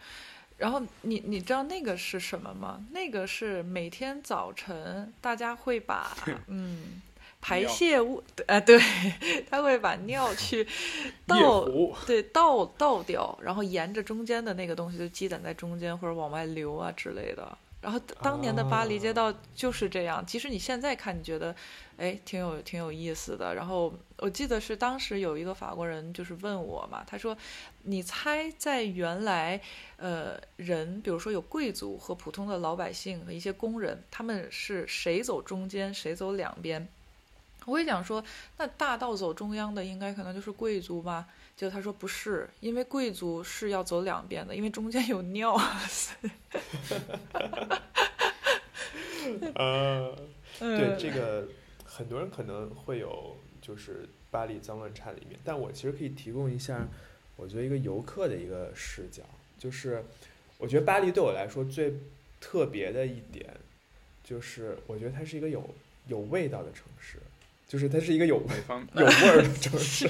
[0.59, 2.85] 然后你你知道那个是什么吗？
[2.93, 6.17] 那个是每天早晨大家会把
[6.49, 7.03] 嗯
[7.41, 8.81] 排泄物呃、对，
[9.49, 10.67] 他会把尿去
[11.27, 11.65] 倒，
[12.07, 17.57] 对倒倒掉，然后沿着中间的那个东西就积攒在中间或者往外流啊之类的。
[17.81, 21.55] 然后当年的巴黎街道就是这样，即使你现在看，你觉得，
[21.99, 23.55] 哎，挺有挺有意思的。
[23.55, 27.37] 然后我记得是当时有一个法国人就是问我嘛，他说，
[27.83, 29.61] 你猜在原来，
[29.97, 36.87] 呃，人比如说有贵族和普通的老百姓和一些工人，他们是谁走中间，谁走两边？
[37.65, 38.23] 我会讲说，
[38.59, 41.27] 那大道走中央的应该可能就是贵族吧？
[41.57, 45.59] 结果他说不是，因为贵族是要走两边的，因为中间有尿。
[49.57, 50.15] 呃，
[50.61, 51.49] 对嗯这个，
[51.97, 56.87] 很多人可能会有就是巴黎脏乱差的一面，但我其实可以提供一下
[57.37, 59.23] 我觉得一个游客的一个视角，
[59.59, 60.05] 就是
[60.59, 61.95] 我觉得巴黎对我来说最
[62.39, 63.47] 特别的一点，
[64.23, 65.75] 就是我觉得它是一个有
[66.09, 67.19] 有味道的城市，
[67.67, 70.07] 就是它是一个有味方 有味儿的城市。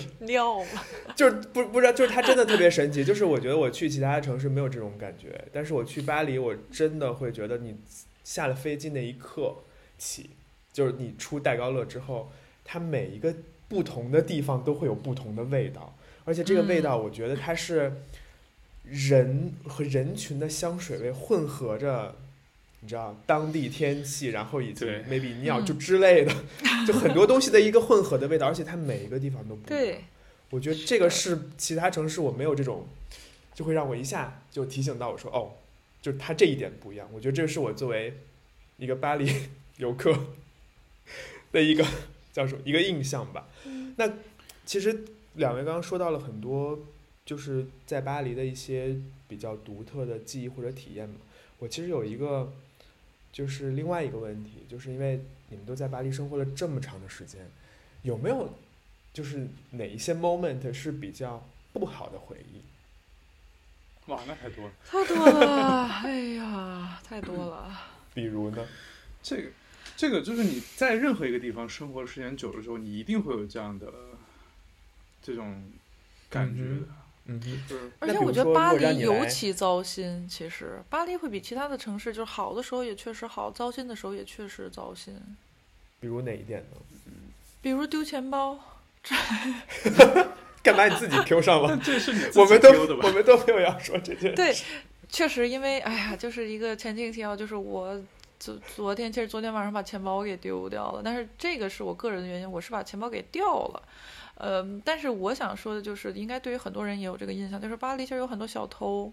[1.14, 3.04] 就是不不知道，就是它真的特别神奇。
[3.04, 7.76] 就是我觉得我去其他城市没有这种感觉，但是我去巴黎，我真的会觉得你
[8.24, 9.56] 下了飞机那一刻
[9.96, 10.30] 起，
[10.76, 12.30] 就是你出戴高乐之后，
[12.62, 13.34] 它每一个
[13.66, 17.90] 不同的地方都会有不同的味道，而且这个味道，我觉得它是
[18.84, 22.14] 人和人群的香水味混合着。
[22.80, 26.32] 你知道当地天气，然后以及 maybe 尿嗯就之类的，
[26.86, 29.82] 就很多东西的一个混合的味道，而且它每一个地方都不一样。
[29.82, 30.04] 对，
[30.50, 32.86] 我觉得这个是其他城市我没有这种，
[33.54, 35.52] 就会让我一下就提醒到我说，哦，
[36.02, 37.08] 就是它这一点不一样。
[37.12, 38.18] 我觉得这是我作为
[38.76, 39.32] 一个巴黎
[39.78, 40.16] 游客
[41.52, 41.84] 的一个
[42.32, 43.48] 叫什么一个印象吧。
[43.96, 44.12] 那
[44.64, 45.04] 其实
[45.34, 46.78] 两位刚刚说到了很多，
[47.24, 48.96] 就是在巴黎的一些
[49.28, 51.16] 比较独特的记忆或者体验嘛。
[51.58, 52.52] 我其实有一个
[53.32, 57.50] 就是另外一个问题，就是因为你们都在巴黎生活了这么长的时间，
[58.02, 58.52] 有没有
[59.12, 62.60] 就是哪一些 moment 是比较不好的回忆？
[64.10, 64.72] 哇，那太多了。
[64.84, 67.76] 太多了，哎呀，太多了。
[68.14, 68.66] 比如呢？
[69.22, 69.48] 这个，
[69.96, 73.86] 这个就是你在任何一个地方生活的时间久的时候，你一定会有这样的
[75.22, 75.62] 这种
[76.28, 76.86] 感觉的。
[77.28, 80.28] 嗯哼，就是而且我觉得巴黎尤其糟心。
[80.28, 85.18] 其实巴黎会比其他的城市，就是好的时候也确实好，糟心的时候也确实糟心。
[85.98, 86.76] 比如哪一点呢？
[87.60, 88.56] 比如丢钱包，
[90.62, 91.76] 干嘛你自己 Q 上了？
[91.82, 93.08] 这是你自己我们都丢的吧？
[93.08, 94.54] 我们都没有要说这件事对。
[95.08, 98.00] 确实因为哎呀，就是一个前情提要，就是我
[98.38, 103.82] 昨昨天其实昨天晚上把钱包给丢掉了，但是这个是我个人的原因，我是把钱包给掉了。
[104.38, 109.10] 呃，但是我想说的就是，应该对于很多人也有这个印象，就是巴黎其实有很多小偷，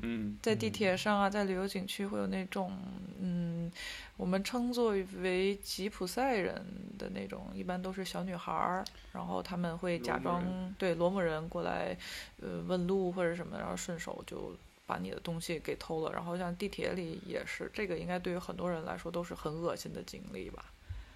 [0.00, 2.72] 嗯，在地铁上啊，在旅游景区会有那种，
[3.20, 3.68] 嗯，
[4.16, 6.64] 我们称作为吉普赛人
[6.96, 11.96] 的那种，一般都是小女孩儿，然后他们会假装罗对罗姆人过来，
[12.40, 14.54] 呃，问路或者什么，然后顺手就
[14.86, 16.12] 把你的东西给偷了。
[16.12, 20.64] 然后像地铁里也是，这个应该对于很多人来说都是很恶心的经历吧。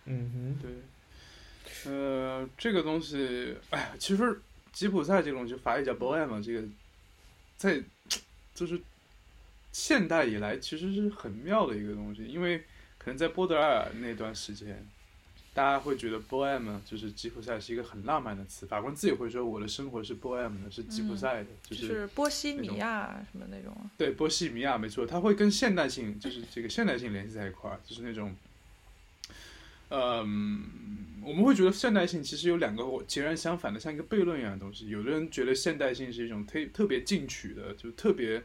[0.04, 4.40] 嗯哼对，呃，这个东西，哎呀，其实
[4.72, 6.62] 吉普赛这种就法语叫 bohème，这个
[7.56, 7.82] 在
[8.54, 8.80] 就是
[9.72, 12.58] 现代以来其实是很妙的一个东西，因为
[12.98, 14.86] 可能在波德尔那段时间，
[15.56, 23.74] 大家会觉得 bohème 就是吉普赛是一个很浪漫的词，法国人自己会说我的生活是 bohème 的，是吉普赛的，就就是是波西米亚什么那种。
[23.96, 28.36] 对，波西米亚没错，它会跟现代性，就是这个现代性联系在一块儿，就是那种，
[29.88, 30.62] 嗯，
[31.22, 34.90] 我们会觉得现代性其实有两个截然相反的，像一个悖论一样的东西。
[34.90, 38.42] 有的人觉得现代性是一种特特别进取的，就特别，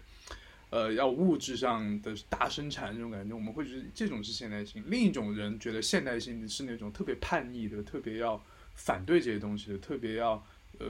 [0.72, 4.84] 呃，要物质上的大生产这种感觉，我们会觉得这种是现代性。
[4.88, 10.44] 另一种人觉得现代性是那种特别叛逆的，特别要反对这些东西的，特别要
[10.80, 10.88] 呃。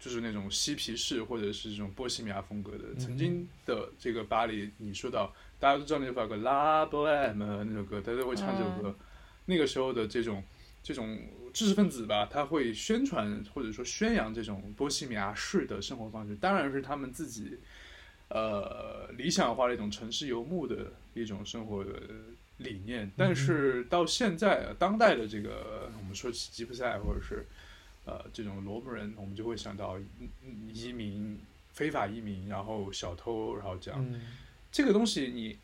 [0.00, 8.94] 就是那种嬉皮士或者是这种波西米亚风格的，曾经的这个巴黎，你说到大家都知道那首歌《La Bohème》那首歌，大家都会唱这首歌。
[9.46, 10.40] 那个时候的这种
[10.84, 11.18] 这种
[11.52, 17.58] 知识分子吧，他会宣传或者说宣扬这种波西米亚式的生活方式，当然是他们自己
[18.28, 21.92] 呃理想化的一种城市游牧的一种生活的
[22.58, 23.10] 理念。
[23.16, 27.46] 但是到现在当代的这个我们说起吉普赛或者是
[28.04, 29.98] 呃这种罗姆人，我们就会想到
[30.72, 31.38] 移民、
[31.72, 34.04] 非法移民，然后小偷，然后这样。
[34.12, 34.20] 嗯
[34.70, 35.56] 这个东西你，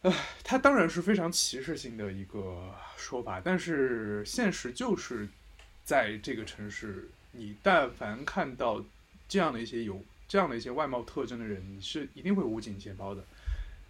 [0.00, 0.10] 呃，
[0.42, 5.28] 它当然是非常歧视性的一个说法，但是现实就是
[5.84, 8.82] 在这个城市，你但凡看到
[9.28, 13.24] 这样的一些有这样的一些外貌特征的人，你是一定会捂紧钱包的。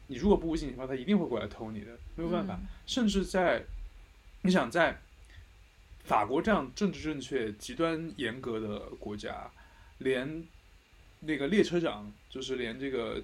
[0.07, 2.55] 你如果不捂紧钱包，他一定会过来偷你的，没有办法。
[2.55, 3.63] 嗯甚至在
[4.41, 4.99] 你想在
[6.05, 9.51] 法国这样政治正确、极端严格的国家，
[9.99, 10.43] 连
[11.21, 13.23] 那个列车长，就是连这个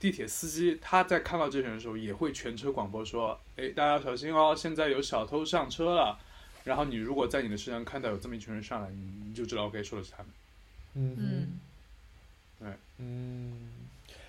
[0.00, 6.18] 地铁司机，他在看到这些人的时候，也会全车广播说：“哎，大家要小心哦，现在有小偷上车了。”
[6.64, 10.26] 然后你如果在你的身上看到有这么一群人上来，你你就知道 OK 说的是他们。
[10.94, 11.60] 嗯嗯
[12.64, 13.70] 哼嗯，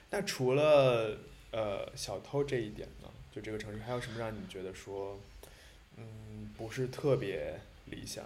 [0.09, 1.17] 那除了
[1.51, 5.19] 呃小偷这一点呢，就这个城市还有什么让你觉得说，
[5.97, 8.23] 嗯，不是特别理想？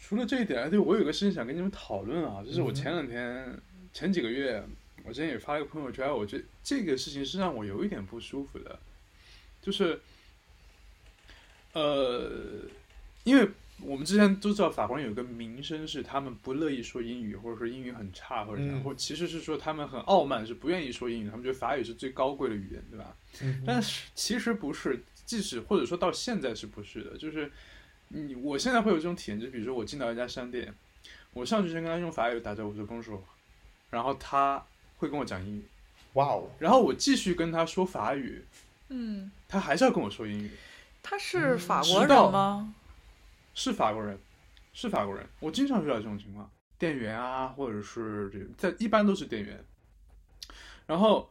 [0.00, 3.60] 除了这一点，对我有个事情想跟你们讨论啊，就是我嗯前两天、
[3.92, 4.62] 前几个月，
[5.04, 8.78] 我之前也发了一个朋友圈，我觉得这个事情是让我有一点不舒服的，
[9.60, 10.00] 就是，
[11.74, 12.62] 呃，
[13.24, 18.96] 因为我们之前都知道法国人有个名声是他们不乐意说英语，或者说英语很差，或者然后，嗯。
[18.96, 23.14] 其实是说他们很傲慢，是不愿意说英语，他们觉得法语是最高贵的语言，对吧？
[23.42, 27.50] 嗯但是其实不是，即使或者说到现在是不是的，就是
[28.08, 30.74] 你我现在会有这种体验，就比如说我进到一家商店，
[31.32, 33.20] 我上去先跟他用法语打招呼，说 bonjour，
[33.90, 34.64] 然后他
[34.96, 35.64] 会跟我讲英语，
[36.14, 38.42] 哇哦，然后我继续跟他说法语，
[38.88, 40.50] 嗯，他还是要跟我说英语，
[41.02, 42.74] 他是嗯法国人吗？
[43.58, 44.16] 是法国人，
[44.72, 49.64] 是法国人，我经常遇到这种情况，店员啊，或者是这在一般都是店员，
[50.86, 51.28] 然后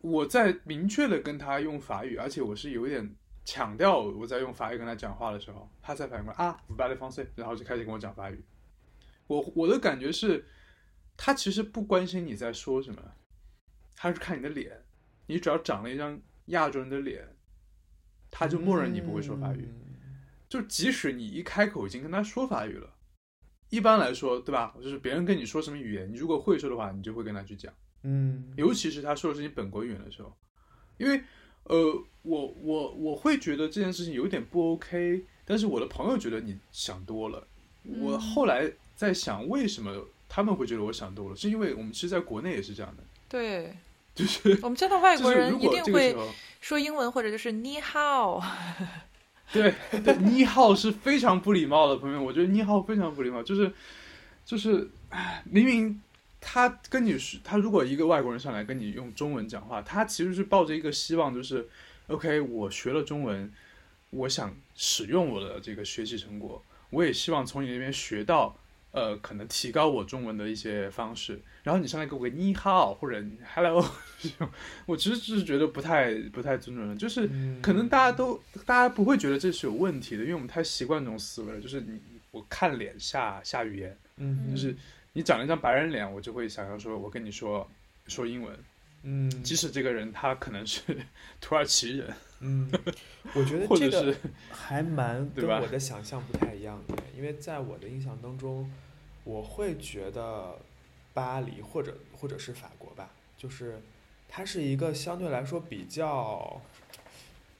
[0.00, 8.42] 我在明确的跟他用法语，而且我是有一点强调我在用法语跟他讲话的时候，他才反应过来啊，不巴雷方 C，然后就开始跟我讲法语。
[9.28, 10.44] 我我的感觉是，
[11.16, 13.00] 他其实不关心你在说什么，
[13.94, 14.82] 他是看你的脸，
[15.26, 17.36] 你只要长了一张亚洲人的脸，
[18.32, 19.72] 他就默认你不会说法语。
[20.52, 22.92] 就即使你一开口已经跟他说法语了，
[23.70, 24.74] 一般来说，对吧？
[24.82, 27.72] 就是别人跟你说什么语言，你如果会说的话，你就会跟他去讲。
[28.02, 30.30] 嗯尤其是他说的是你本国语言的时候，
[30.98, 31.22] 因为
[31.62, 37.46] 呃，我我我会觉得这件事情有点不 OK，但是我的朋友觉得你想多了。
[37.84, 41.34] 我嗯后来在想，为什么他们会觉得我想多了？
[41.36, 43.74] 是因为我们其实，在国内也是这样的，对，
[44.14, 46.14] 就是我们见到外国人一定会。
[46.60, 48.38] 说英文，或者就是你好。
[49.52, 53.72] 对对，你好是非常不礼貌的，朋友们，我觉得你好非常不礼貌，就是
[54.44, 54.88] 就是，
[55.44, 56.00] 明明
[56.40, 61.68] 他跟你是，他如果一个外国人上来跟你用中文讲话，他其实是抱着一个希望，就是
[62.06, 63.52] ，OK，我学了中文，
[64.10, 68.56] 我想使用我的这个学习成果，我也希望从你那边学到。
[68.92, 73.22] 呃，可能提高我中文的一些方式，然后你上来给我个你好或者
[73.54, 73.84] hello，
[74.86, 81.98] 我其实就是觉得不太不太尊重人，就是嗯可能大家都大家不会觉得这是有问题的，因为我们太习惯这种思维了，就是你
[82.30, 84.76] 我看脸下下语言，嗯就是
[85.14, 87.66] 你长了一张白人脸，我就会想要说，我跟你说
[88.08, 88.54] 说英文，
[89.04, 90.80] 嗯，即使这个人他可能是
[91.40, 92.70] 土耳其人，嗯，
[93.34, 94.16] 我觉得这个
[94.50, 98.70] 还蛮对吧跟我的想象不太一样的，因为在我的印象当中，
[99.24, 100.56] 我会觉得
[101.12, 103.82] 巴黎或者或者是法国吧，就是
[104.28, 106.62] 它是一个相对来说比较，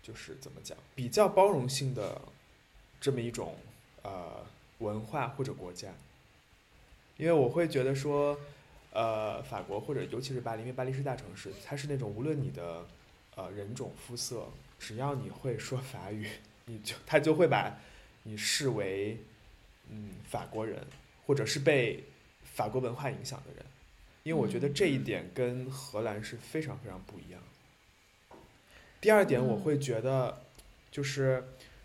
[0.02, 2.20] 就是怎么讲，比较包容性的
[3.00, 3.56] 这么一种
[4.02, 4.46] 呃
[4.78, 5.88] 文化或者国家，
[7.16, 8.38] 因为我会觉得说，
[8.92, 12.86] 呃，法国或者尤其是巴黎，因为巴黎是大城市，它是那种无论你的
[13.34, 14.46] 呃人种肤色，
[14.78, 16.28] 只要你会说法语，
[16.66, 17.78] 你就他就会把
[18.24, 19.18] 你视为
[19.88, 20.84] 嗯法国人，
[21.26, 22.04] 或者是被
[22.44, 23.64] 法国文化影响的人，
[24.24, 27.40] 因为我觉得这一点跟荷兰是非常非常不一样。
[29.00, 30.42] 第二点，我会觉得
[30.90, 31.42] 就是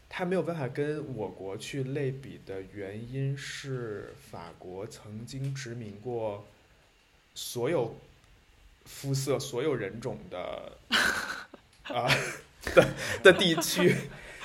[0.10, 6.46] 它没有办法跟我国去类比的原因是，法国曾经殖民过
[7.38, 7.96] 所有
[8.86, 10.72] 肤色、所有人种的
[11.84, 12.10] 啊、
[12.74, 12.90] 的
[13.22, 13.96] 的地区，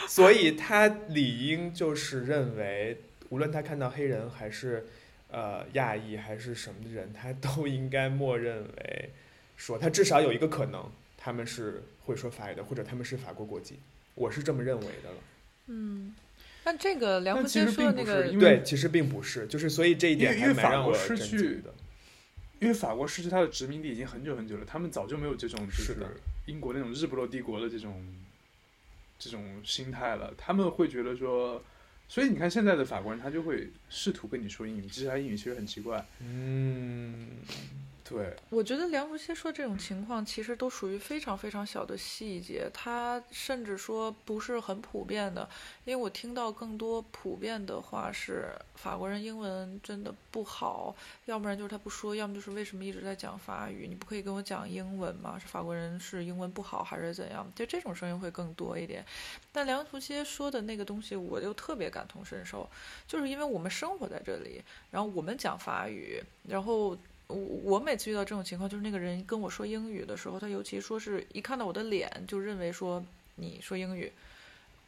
[0.07, 2.99] 所以他理应就是认为，
[3.31, 4.87] 无论他看到黑人还是
[5.31, 9.11] 呃亚裔还是什么人，他都应该默认为
[9.57, 10.85] 说他至少有一个可能，
[11.17, 13.79] 他们是会说法语的，或者他们是法国国籍，
[14.15, 15.17] 我是这么认为的了。
[15.69, 16.15] 嗯，
[16.63, 21.72] 但这个梁但福杰其实并说的那个不是对，其实并不是，就是所以这一点还蛮让我震去惊的。
[22.63, 25.97] 因为法国失去它的殖民地已经很久很久了，他们早就没有这种就是
[26.47, 28.07] 英国那种日不落帝国的这种
[29.19, 30.33] 这种心态了。
[30.39, 31.61] 他们会觉得说，
[32.09, 36.07] 所以你看现在的法国人，他就会试图跟你说英语，其实他英语其实很奇怪。
[36.21, 37.31] 嗯，
[38.05, 45.49] 对，我觉得梁福歇说这种情况其实都属于非常非常小的细节，他甚至说不是很普遍的。
[45.85, 50.95] 因为我听到更多普遍的话是法国人英文真的不好，
[51.27, 53.87] 要不然就是他不说，要么就是为什么一直在讲法语？
[53.89, 55.39] 你不可以跟我讲英文吗？
[55.39, 57.51] 是法国人是英文不好还是怎样？
[57.55, 59.05] 就这种声音会更多一点。
[59.53, 62.69] 但梁福歇说的那个东西，我就特别感同身受，
[63.07, 66.99] 就是因为我们生活在这里，然后我们讲法语，然后。
[67.33, 73.03] 我我每次遇到这种情况，就是那个人跟我说英语的时候，他尤其说是一看到我的脸就认为说
[73.37, 74.13] 你说英语，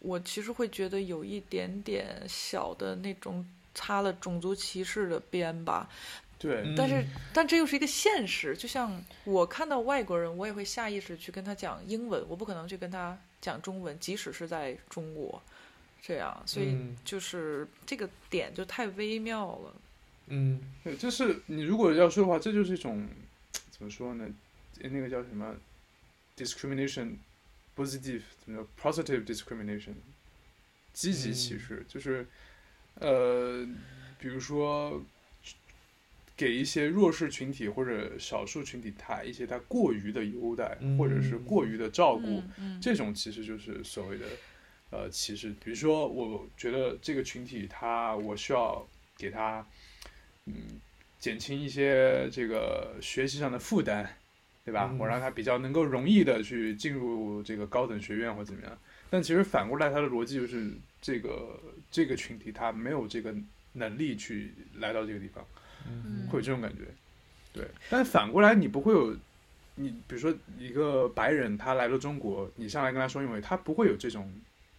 [0.00, 5.88] 我其实会觉得有一点点小的那种擦了种族歧视的边吧。
[6.36, 15.40] 对，但是嗯，但这又是一个现实，就像我看到外国人，我也会下意识去跟他讲英文，我不可能去跟他讲中文，即使是在中国，
[16.02, 19.72] 这样，所以嗯就是这个点就太微妙了。
[20.28, 23.06] 嗯对，就是你如果要说的话，这就是一种
[23.70, 24.28] 怎么说呢？
[24.80, 25.54] 呃那个叫什么
[26.36, 27.16] discrimination
[27.76, 29.94] positive 怎么叫 positive discrimination
[30.92, 32.26] 积极歧嗯视，就是
[32.94, 33.66] 呃，
[34.18, 35.02] 比如说
[36.36, 42.42] 给一些弱势群体或者少数群体他一些他过于的优待，或者是嗯过于的照顾，
[42.80, 44.26] 这种其实就是所谓的
[44.90, 45.54] 呃歧视。
[45.64, 48.84] 比如说，我觉得这个群体他我需要
[49.16, 49.64] 给他
[50.46, 50.80] 嗯
[51.18, 54.06] 减轻一些这个学习上的负担，
[54.64, 54.90] 对吧？
[54.92, 58.78] 嗯我让他比较能够容易的去进入这个高等学院或怎么样。
[59.10, 63.34] 但其实反过来，他的逻辑就是这个这个群体他没有这个
[63.72, 65.44] 能力去来到这个地方。
[65.86, 66.84] 嗯会有这种感觉，
[67.52, 67.66] 对。
[67.90, 69.14] 但反过来，你不会有，
[69.74, 74.32] 你比如说一个白人他来了中国，你上来跟他说英文，他不会有这种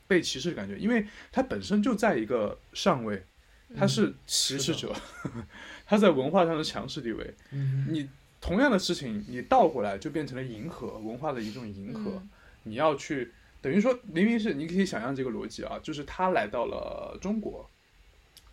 [0.07, 3.23] 被歧视的感觉，因为他本身就在一个上位，
[3.77, 4.93] 他是歧视者，
[5.87, 7.33] 他在文化上的强势地位。
[7.51, 8.09] 嗯你
[8.41, 12.11] 同样的事情，你倒过来就变成了迎合文化的一种迎合。
[12.11, 12.29] 嗯
[12.67, 17.69] 你要去等于说，明明是你可以想象这个逻辑啊，就是他来到了中国，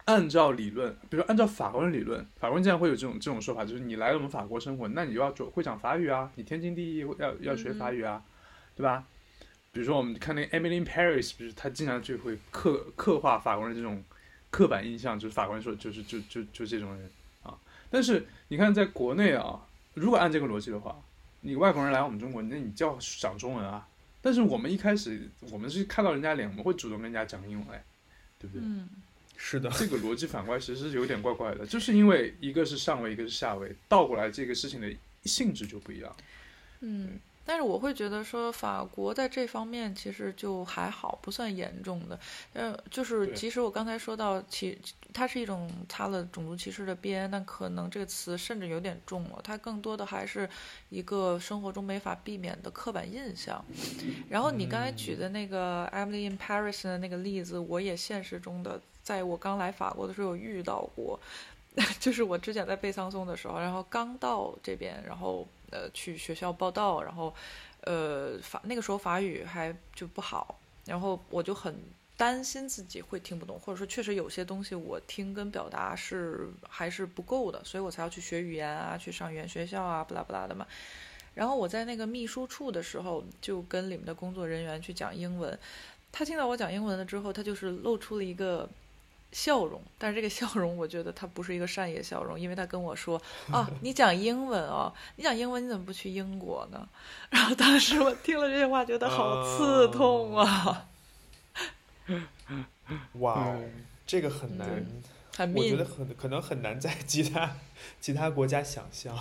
[0.05, 8.23] 按照理论，比如说按照法国人理论，法国人经常会有这种这种说法，就是你来了我们法国生活，那你就要做会讲法语啊，你天经地义要要学法语啊，
[8.77, 9.05] 对吧？
[9.73, 14.05] 比如说我们看那个 Emily in Paris，比如他经常就会刻刻画法国人这种
[14.53, 17.11] 刻板印象，就是法官说就是就就就这种人
[17.43, 17.59] 啊。
[17.91, 21.03] 但是你看在国内啊，如果按这个逻辑的话，
[21.41, 23.89] 你外国人来我们中国，那你就要讲中文啊。
[24.21, 27.83] 但是我们一开始我们是看到人家脸，我们会主动跟人家讲英文，哎，
[28.39, 28.63] 对不对？
[28.65, 28.89] 嗯
[29.45, 34.89] 是的，这个逻辑反过来其实是有点怪怪的，就是因为一个是上位，一个是下位，倒过来这个事情的
[35.25, 36.15] 性质就不一样。
[36.79, 42.19] 嗯，但是我会觉得说法国在这方面其实就还好，不算严重的。
[42.53, 44.79] 呃，就是其实我刚才说到其，
[45.13, 49.41] 它是一种擦了种族歧视的边，但可能这个词甚至有点重了。
[49.43, 50.49] 它更多的还是
[50.89, 53.65] 一个生活中没法避免的刻板印象。
[54.29, 61.19] 然后你刚才举的那个 Emily in Paris 的那个例子，我也现实中的，在我刚来法国的时候有遇到过。
[61.99, 67.35] 就是我之前在贝桑松的时候，然后刚到这边，然后呃去学校报到，然后
[67.81, 71.75] 呃法那个时候法语还就不好，然后我就很
[72.17, 80.65] 担心自己会听不懂，或者说确实有些东西我听跟表达是还是不够的，所以我才要去学语言啊，去上语言学校啊，不拉不拉的嘛。
[81.35, 85.59] 然后我在那个秘书处的时候，就跟里面的工作人员去讲英文，
[86.13, 88.69] 他听到我讲英文了之后，他就是露出了一个
[89.33, 93.21] 笑容，但是这个笑容我觉得他不是一个善意的笑容，因为他跟我说
[93.51, 96.87] 啊， 你讲英文哦，你讲英文你怎么不去英国呢？
[97.31, 100.87] 然后当时我听了这些话，觉得好刺痛啊，
[103.15, 103.63] 哇哦，
[104.07, 104.85] 这个很难，
[105.37, 107.57] 很我觉得很可能很难在其他
[108.01, 109.17] 其他国家想象。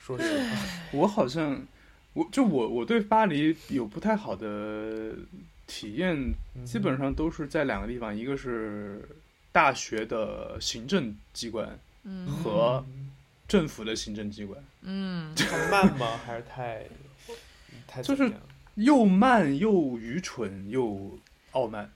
[0.00, 0.56] 说实话，
[0.92, 1.66] 我好像，
[2.12, 5.14] 我就我我对巴黎有不太好的
[5.66, 6.64] 体验，嗯。
[6.64, 9.08] 基本上都是在两个地方，一个是
[9.52, 12.26] 大学的行政机关嗯。
[12.26, 12.84] 和
[13.46, 15.34] 政府的行政机关，嗯。
[15.34, 16.18] 太慢吗？
[16.24, 16.86] 还是太
[17.86, 18.32] 太就是
[18.74, 21.18] 又慢又愚蠢又
[21.52, 21.90] 傲慢。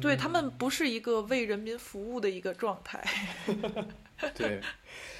[0.00, 3.04] 对他们不是一个为人民服务的一个状态。
[4.34, 4.60] 对，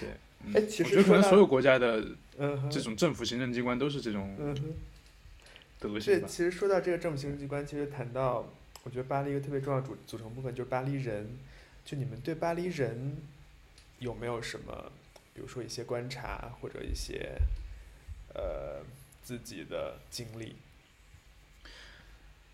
[0.01, 2.03] 对，其我觉得可实说到能所有国家的
[2.71, 4.35] 这种政府行政机关都是这种
[5.89, 5.95] 嗯哼。
[5.95, 6.29] 德这行吧。
[6.29, 8.49] 其实说到这个政府行政机关，其实谈到，
[8.83, 11.39] 我觉得巴黎一个特别重要组组成部分就是巴黎人。
[11.85, 13.19] 就你们对巴黎人
[13.99, 14.91] 有没有什么，
[15.35, 17.37] 比如说一些观察或者一些
[18.35, 18.83] 呃
[19.23, 20.57] 自己的经历？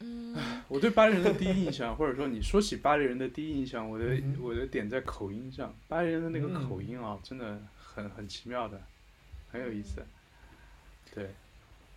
[0.00, 0.34] 嗯
[0.66, 5.72] 我对巴黎人的第一印象，或者说你说起巴黎人的第一印象，我的、嗯我的点在口音上。
[5.86, 8.82] 巴黎人的那个嗯口音啊，真的很很奇妙的，
[9.52, 10.02] 很有意思。
[11.14, 11.30] 对，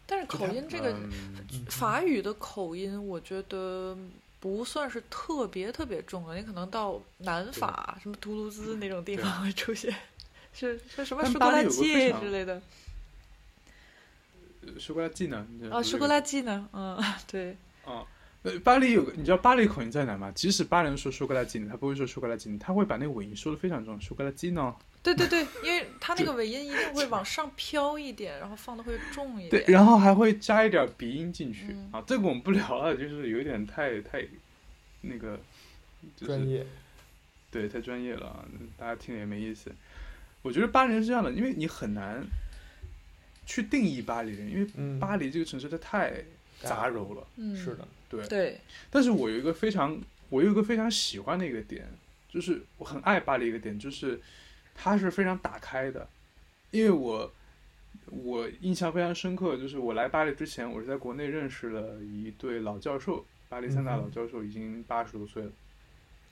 [0.05, 3.97] 但是口音这个嗯法语的口音，我觉得
[4.39, 9.95] 不算是特别特别重的，你可能到南法什么图卢兹那种地方会出现，
[10.53, 12.61] 是是什么舒格拉季之类的
[14.65, 15.37] 呃舒格拉季呢？
[15.37, 16.69] 啊，这个舒格拉季呢？
[16.73, 18.05] 嗯， 对，啊，
[18.43, 20.31] 呃，巴黎有个，你知道巴黎口音在哪吗？
[20.35, 24.75] 即使巴黎人说舒格拉季呢，他不会说舒格拉季呢，他会把那个尾音说的非常重，舒格拉季呢。
[25.03, 34.25] 对对对，因为它那个尾音一定会往上飘一点，然后放的会重一点对，然后还会加一点鼻音进去、嗯啊，这个我们不聊了，就是有点太太
[35.01, 35.37] 那个，
[36.15, 36.65] 就是专业，
[37.51, 38.45] 对太专业了啊，
[38.77, 39.69] 大家听也没意思。
[40.41, 42.25] 我觉得巴黎人是这样的，因为你很难
[43.45, 46.13] 去定义巴黎人，因为嗯，巴黎这个城市它太
[46.61, 47.27] 杂糅了。
[47.35, 51.87] 嗯，是的，对，对，但是我有一个非常，我有一个非常喜欢的一个点，
[52.29, 54.19] 就是我很爱巴黎一个点，就是
[54.75, 56.07] 它是非常打开的，
[56.71, 57.31] 因为我
[58.07, 65.51] 我印象非常深刻，就是我来巴黎之前，我是在国内认识了一对老教授，巴黎三大老教授已经八十多岁了。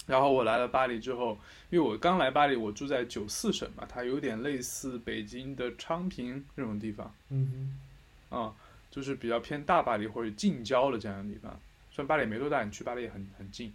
[0.07, 1.37] 然后我来了巴黎之后，
[1.69, 7.13] 因为我刚来巴黎，我住在九四省嘛，它有点类似北京的昌平这种地方。
[7.29, 7.77] 嗯
[8.29, 8.55] 啊、
[8.89, 11.51] 就是比较偏大巴黎或者近郊的这样的地方。
[11.91, 13.71] 虽然巴黎没多大，你去巴黎也很很近。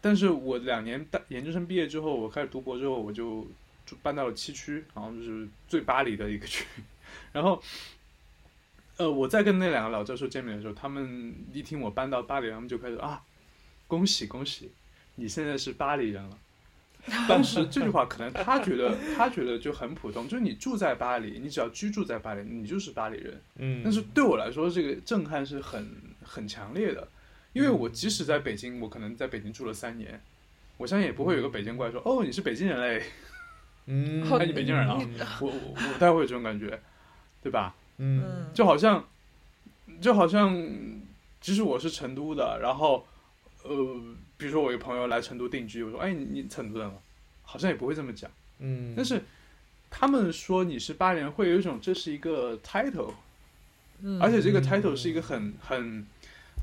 [0.00, 3.48] 但是我两年大研究生毕业之后，我开始读博之后，我就就
[4.02, 6.64] 搬到了七区，然后就是最巴黎的一个区。
[7.32, 7.62] 然后，
[8.96, 13.22] 呃，我在跟那两个老教授见面的时候，他们一听我搬到巴黎，他们就开始啊，
[13.86, 14.70] 恭喜恭喜，
[15.14, 16.38] 你现在是巴黎人了。
[17.26, 23.40] 但是这句话可能他觉得他觉得就很普通，就是你住在巴黎，你只要居住在巴黎，你就是巴黎人。
[23.56, 25.88] 嗯，但是对我来说，这个震撼是很
[26.22, 27.08] 很强烈的，
[27.54, 30.20] 因为我即使在北京，我可能在北京住了三年，
[30.76, 33.02] 我相信也不会有个北京过来说：“哦，你是北京人嘞。
[33.90, 34.96] 嗯，哦哎，你北京人啊。
[34.98, 36.80] 你我我我不太会有这种感觉，
[37.42, 37.74] 对吧？
[37.96, 38.22] 嗯。
[38.22, 39.04] 嗯，就好像
[40.00, 40.54] 就好像，
[41.40, 43.06] 即使我是成都的，然后
[43.64, 43.74] 呃，
[44.36, 46.96] 比如说我一个朋友来成都定居，我说：“哎，你你成都人吗？”
[47.42, 48.30] 好像也不会这么讲。
[48.58, 49.22] 嗯，但是
[49.90, 53.14] 他们说你是巴黎人，会有一种这是一个 title，
[54.02, 54.20] 嗯。
[54.20, 54.62] 而且这个嗯。
[54.62, 56.06] title 是一个很很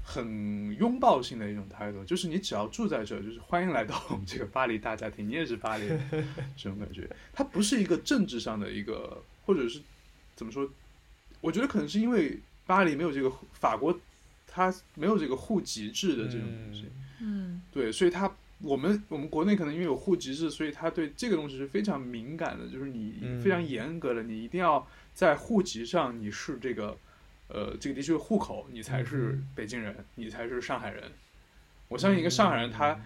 [0.08, 6.00] 很拥抱性的一种 title，就是你只要住在这儿，就是欢迎来到我们这个巴黎大家庭，你也是巴黎人
[6.56, 7.10] 这种感觉。
[7.34, 9.82] 它不是一个政治上的一个，或者是
[10.36, 10.70] 怎么说？
[11.42, 14.00] 我觉得可能是因为巴黎没有这个法国，
[14.48, 16.86] 它没有这个户籍制的这种东西，
[17.20, 26.98] 嗯对，所以它我们我们国内可能因为有户籍制，所以他对这个东西是非常敏感的，就是你嗯非常严格的，你一定要在户籍上你是这个
[27.48, 31.04] 呃这个地区的户口，你才是嗯北京人，你才是上海人。
[31.88, 33.00] 我相信一个上海人他，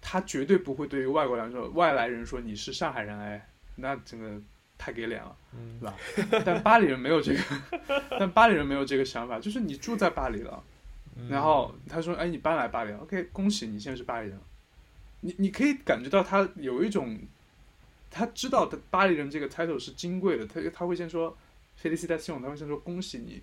[0.00, 4.40] 他绝对不会对于外国人说外来人说你是上海人，哎，那真的
[4.76, 5.36] 太给脸了。
[5.52, 6.42] 嗯对吧？
[6.44, 10.62] 但巴黎人没有这个， 但巴黎人没有这个想法，就是你住在巴黎了，
[11.16, 14.38] 嗯然后他说：“哎，你搬来巴黎了，OK，恭喜你现在是巴黎人。”
[15.20, 17.18] 你你可以感觉到他有一种，
[18.10, 21.36] 他知道的巴黎人这个 title 是金贵的，他他会先说
[21.80, 23.42] ，Felicitación，他会先说恭喜你，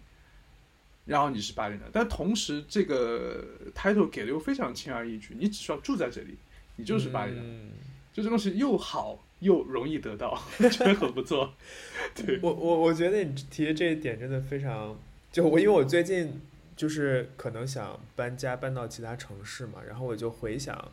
[1.05, 3.45] 然后你是巴黎人，但同时这个
[3.75, 6.35] title 给的又非常轻而易举，你只需要住在这里，
[6.75, 7.69] 你就是巴黎人，嗯。
[8.13, 11.51] 就这东西又好又容易得到， 真的很不错。
[12.13, 14.95] 对，我我我觉得你提的这一点真的非常，
[15.31, 16.39] 就我因为我最近
[16.75, 20.91] 就是可能想搬家搬到其他城市嘛，然后我就回想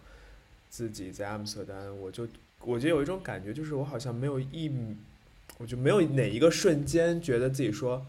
[0.70, 2.26] 自己在阿姆斯特丹，我就
[2.62, 4.72] 我觉得有一种感觉，就是我好像没有一，
[5.58, 8.06] 我就没有哪一个瞬间觉得自己说，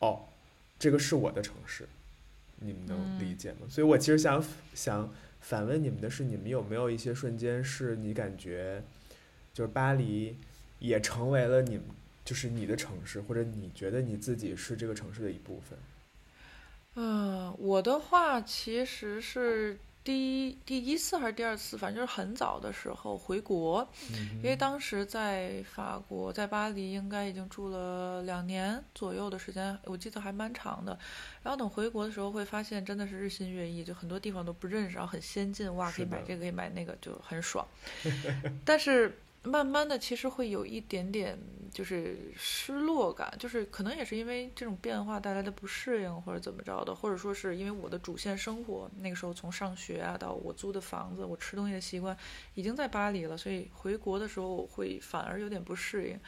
[0.00, 0.26] 哦，
[0.82, 1.86] 这个是我的城市，
[2.56, 3.58] 你们能理嗯解吗？
[3.68, 8.82] 所以我其实想想反问你们的是，你们有没有一些瞬间是你感觉，
[9.54, 10.36] 就是巴黎
[10.80, 11.84] 也成为了你们。
[12.24, 15.76] 就是你的城市，或者你觉得你自己是这个城市的一部分。
[16.94, 23.88] 嗯，我的话其实是第一第一次还是第二次，反正就是很早的时候回国，
[24.38, 30.98] 因为当时在法国，在巴黎应该已经住了两年左右的时间，我记得还蛮长的。
[31.42, 37.66] 然后等回国的时候，会发现真的是日新月异，就很多地方都不认识，然后很先进，哇，可以买这个，可以买那个，就很爽。
[38.64, 41.38] 但是慢慢的，其实会有一点点
[41.72, 52.16] 就是失落感，就是可能也是因为这种变化带来的不适应，或者怎么着的，或者说是因为我的主线生活那个时候从上学啊到我租的房子，我吃东西的习惯
[52.54, 56.18] 已经在巴黎了，所以回国的时候我会反而有点不适应。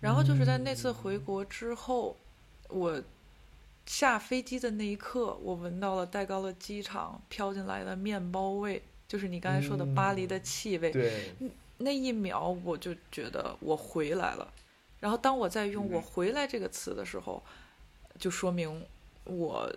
[0.00, 2.14] 然后就是在那次回国之后，
[2.68, 3.02] 我
[3.86, 10.90] 下飞机的那一刻，我闻到了戴高乐机场飘进来的面包味，就是你刚才说的巴黎的气味。
[10.90, 11.32] 对，
[11.78, 14.52] 那一秒我就觉得我回来了。
[15.00, 17.42] 然后当我在用“我嗯回来”这个词的时候，
[18.18, 18.82] 就说明
[19.24, 19.70] 我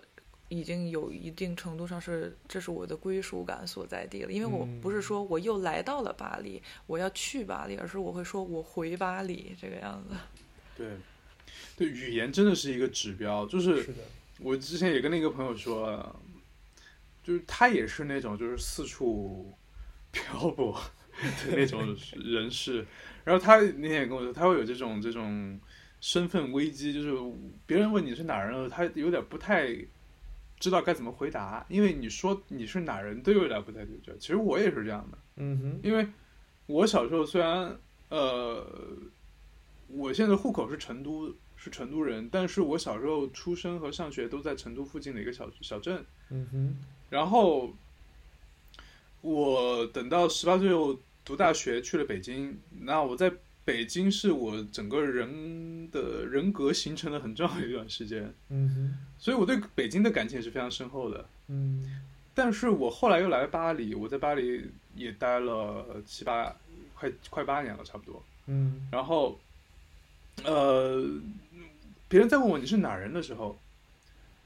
[0.47, 4.31] 已经有一定程度上是这是我的归属感所在地了。
[4.31, 10.15] 因为我不是说我又来到了巴黎，我要去巴黎，而是我会说我回巴黎这个样子。
[10.77, 10.91] 对，
[11.75, 13.45] 对，语言真的是一个指标。
[13.47, 14.03] 就是是的，
[14.39, 16.15] 我之前也跟那个朋友说，
[17.21, 19.51] 就是他也是那种就是四处
[20.13, 20.79] 漂泊的
[21.51, 22.85] 那种人士。
[23.23, 25.59] 然后他那天也跟我说，他会有这种这种
[25.99, 27.11] 身份危机，就是
[27.65, 29.75] 别人问你是哪人了，他有点不太
[30.59, 34.15] 知道该怎么回答，因为你说你是哪人都有点不太对劲。
[34.17, 35.17] 其实我也是这样的。
[35.35, 36.07] 嗯哼，因为
[36.67, 37.77] 我小时候虽然
[38.09, 38.65] 呃，
[39.87, 46.05] 我现在户口是成都，是成都人，但是我小时候出生和上学都在成都附近的一个小小镇。
[46.29, 46.77] 嗯哼，
[47.09, 47.73] 然后
[49.21, 50.97] 我等到十八岁后
[51.27, 53.29] 读大学去了北京，那我在
[53.65, 61.27] 北京是我整个人的人格形成了很重要的一段时间，嗯哼，所以我对北京的感情也是非常深厚的。
[61.49, 61.99] 嗯
[62.33, 66.55] 但是我后来又来了巴黎，我在巴黎也待了七八
[66.95, 68.23] 快快八年了，差不多。
[68.45, 69.37] 嗯然后，
[70.45, 71.03] 呃，
[72.07, 73.59] 别人在问我你是哪人的时候，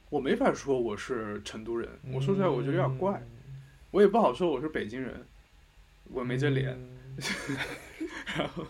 [0.09, 3.21] 我没法说我是成都人，我说出来我觉得有点怪，
[3.91, 5.23] 我也不好说我是北京人，
[6.11, 6.69] 我没这脸。
[6.69, 7.57] 嗯。
[8.37, 8.65] 然后，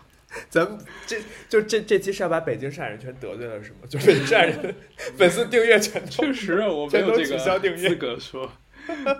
[0.50, 3.78] 咱们这就这这期是要把北京上海人全得罪了是吗？
[3.88, 4.74] 就北京上海人
[5.16, 8.52] 粉丝订阅全确实，我没有这全都取消订阅个资格说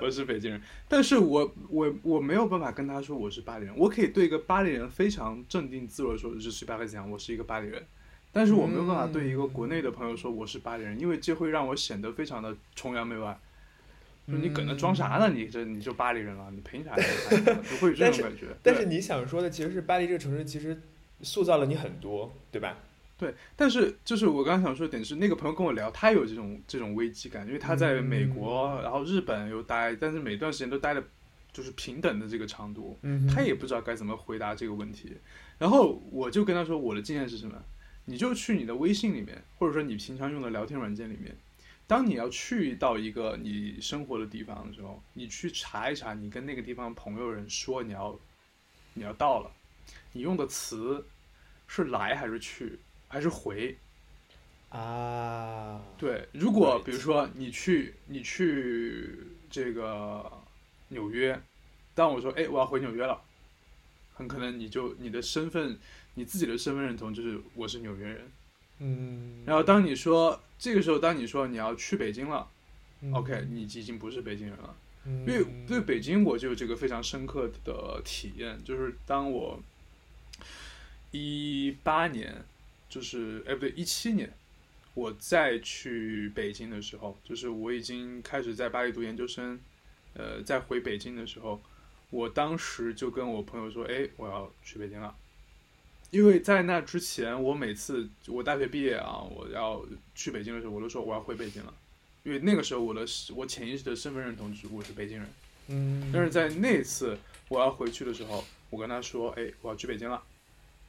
[0.00, 7.86] 我是北京人，但是我我我没有办法跟他说我是巴黎人，我可以对一个巴黎人非常镇定自若地说，日是巴黎讲我是一个巴黎人，
[8.32, 13.38] 但是我没有办法对一个国内的朋友说我是巴黎人，因为这会让我显得非常的崇洋媚外。
[14.28, 15.30] 就你搁那装啥呢？
[15.30, 16.94] 你这你就巴黎人了，你凭啥？
[17.68, 18.46] 就会有这种感觉。
[18.46, 20.80] 对但是你想说的其实是巴黎这个城市其实
[21.22, 22.78] 塑造了你很多，对吧？
[23.18, 31.04] 对，但是就是我刚刚想说的点是，那个朋友跟我聊，他有这种这种危机感，因为他在美国，然后日本又待，但是每段时间都待的，
[31.52, 35.16] 就是平等的这个长度，嗯他也不知道该怎么回答这个问题。
[35.58, 37.62] 然后我就跟他说，我的经验是什么？
[38.06, 41.36] 你就去你的微信里面，或者说你平常用的聊天软件里面，
[41.92, 48.18] 当你要去到一个你生活的地方的时候，你去查一查，你跟那个地方朋友人说你要
[48.94, 49.50] 你要到了，
[50.12, 51.06] 你用的词
[51.66, 52.78] 是来还是去
[53.08, 53.76] 还是回？
[54.70, 60.32] 啊，对，如果比如说你去你去这个
[60.88, 61.38] 纽约，
[61.94, 63.20] 当我说哎我要回纽约了，
[64.14, 65.78] 很可能你就你的身份
[66.14, 68.32] 你自己的身份认同就是我是纽约人。
[68.82, 72.48] 嗯然后当你说这个时候，当你说你要去北京了、
[73.00, 74.76] 嗯 o k 你已经不是北京人了。
[75.04, 79.60] 因因为对北京我就有这个非常深刻的体验，就是当我
[81.10, 82.44] 一八年，
[82.88, 84.32] 就是哎不对一七年，
[84.94, 89.58] 我再去北京的时候，就是我已经开始在巴黎读研究生，
[90.14, 91.60] 呃，再回北京的时候，
[92.10, 95.12] 我当时就跟我朋友说，哎，我要去北京了。
[96.12, 99.82] 因为在那之前，我每次我大学毕业啊，我要
[100.14, 101.72] 去北京的时候，我都说我要回北京了，
[102.22, 105.26] 因为那个时候我的我潜意识的身份认同就是我是北京人。
[105.68, 107.16] 嗯，但是在那次
[107.48, 110.22] 我要回去的时候，我跟他说，哎，我要去北京了。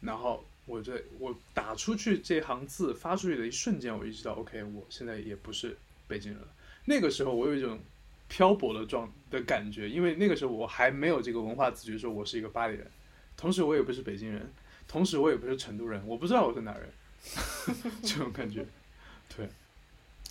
[0.01, 6.47] 然后我这我打出去这行字发出去的一瞬间，我意识到，OK，我现在也不是北京人了。
[6.83, 7.79] 那个时候我有一种
[8.27, 12.91] 漂泊的状的感觉，因为那个时候我还没有这个文化自觉，说我是一个巴黎人，
[13.37, 14.51] 同时我也不是北京人，
[14.93, 16.87] 同时我也不是成都人，我不知道我是哪人，
[18.03, 18.63] 这种感觉。
[19.35, 19.49] 对，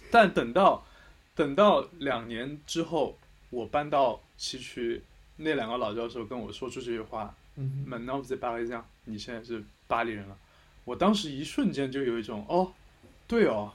[0.08, 0.86] 但等到
[1.34, 3.18] 等到两年之后，
[3.50, 5.02] 我搬到西区，
[5.38, 10.38] 那两个老教授跟我说出这句话嗯 m a n o v the 巴黎这样，你现在是巴黎人了。
[10.84, 12.72] 我当时一瞬间就有一种，哦，
[13.26, 13.72] 对哦，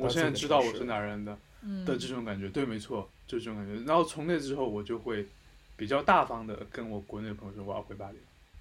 [0.00, 1.38] 我现在知道我是哪人的。
[1.62, 3.84] 嗯的这种感觉，对，没错，就这种感觉。
[3.84, 5.26] 然后从那之后，我就会
[5.76, 8.16] 比较大方的跟我国内的朋友说我要回巴黎，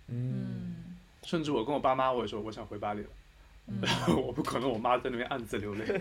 [0.07, 0.86] 嗯，嗯
[1.27, 3.07] 甚至我跟我爸妈我也说我想回巴黎了。
[3.67, 3.81] 嗯
[4.25, 5.83] 我不可能，我妈在那边暗自流泪。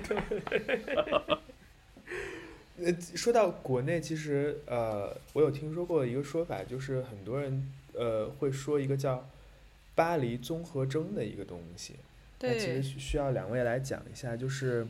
[2.79, 9.29] 呃，说到国内，其实呃，我有听说过一个说法，就是很多人呃会说一个叫
[9.97, 11.97] 巴黎综合征的一个东西。
[12.39, 14.87] 那其实，需需要两位来讲一下，就是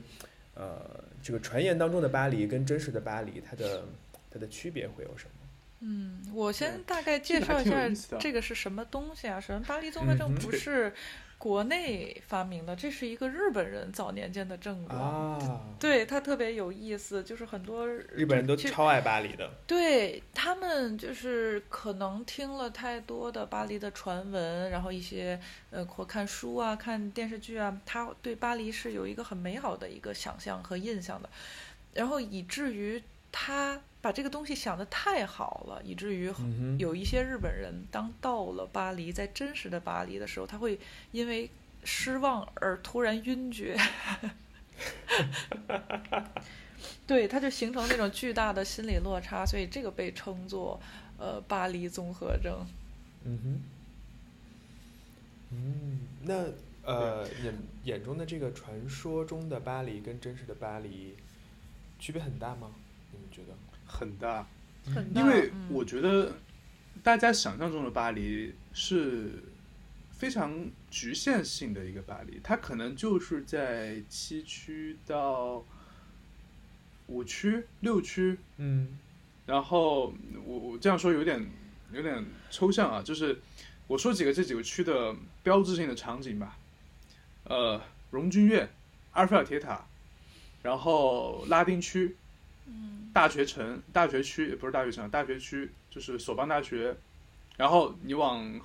[0.54, 0.78] 呃，
[1.22, 3.84] 这个传言当中的巴黎跟真实的巴黎，它的
[4.30, 5.30] 它的区别会有什么？
[5.88, 9.38] 嗯，我先大概介绍一下这个是什么东西啊？
[9.38, 10.92] 首先，巴黎综合症不是
[11.38, 15.00] 国内发明的，这是一个日本人早年间的症状。
[15.00, 19.48] 啊，对他特别有意思，就是很多日本人都超爱巴黎的。
[19.64, 25.38] 对他们就是可能听了太多的巴黎的传闻，然后一些
[25.70, 31.30] 呃或看书啊、看电视剧啊，他对巴黎是有一个很美好的一个想象和印象的，
[31.92, 33.00] 然后以至于
[33.38, 36.32] 他把这个东西想得太好了，以至于
[36.78, 40.80] 有一些日本人当到了巴黎，在真实的巴黎的时候，他会
[41.12, 41.50] 因为
[41.84, 43.76] 失望而突然晕厥。
[47.06, 50.80] 对，他就形成那种巨大的心理落差，所以这个被称作
[51.18, 52.66] 呃巴黎综合症。
[53.24, 53.60] 嗯哼，
[55.50, 56.46] 嗯，那
[56.90, 61.14] 呃，眼眼中的这个传说中的巴黎跟真实的巴黎
[61.98, 62.70] 区别很大吗？
[63.98, 64.46] 很大，
[64.94, 65.68] 很大，因为嗯。
[65.70, 66.36] 我觉得
[67.02, 69.42] 大家想象中的巴黎是
[70.12, 75.64] 非常局限性的一个巴黎，它可能就是在七区到
[77.06, 78.98] 五区、六区，嗯。
[79.46, 80.12] 然后
[80.44, 81.40] 我我这样说有点
[81.92, 83.40] 有点抽象啊，就是
[83.86, 86.58] 我说几个这几个区的标志性的场景吧，
[87.44, 87.80] 呃，
[88.10, 88.68] 荣军院、
[89.12, 89.86] 阿尔菲尔铁塔，
[90.62, 92.16] 然后拉丁区、
[92.66, 96.94] 嗯大学城、大学区也不是大学城，大学区就是索邦大学，
[97.56, 98.60] 然后你往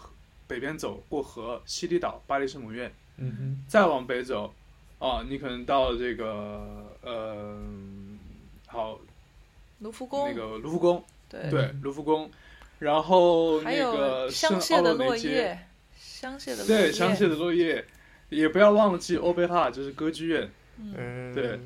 [0.45, 4.53] 北边走过河，西里岛、巴黎圣母院，嗯哼，再往北走，
[4.99, 7.57] 啊，你可能到这个呃，
[8.67, 8.99] 好
[9.79, 11.01] 卢浮宫，那个卢浮宫。
[11.29, 11.49] 对。
[11.49, 12.29] 对，卢浮宫，
[12.79, 15.59] 然后还那个香圣奥榭的落洛雷街，叶，
[15.97, 17.85] 香榭的落对，叶，香榭的落叶，
[18.27, 20.93] 也不要忘记欧贝哈，就是歌剧院，嗯。
[20.97, 21.57] 嗯，对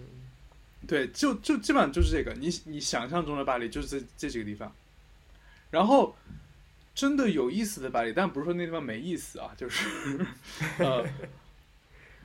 [0.88, 4.74] 对，就就基本上就是这个，你你想象中的巴黎就是这这几个地方，
[5.72, 6.16] 然后
[6.94, 10.26] 真的有意思的巴黎，但不是说那地方没意思啊，就是
[10.80, 11.06] 呃，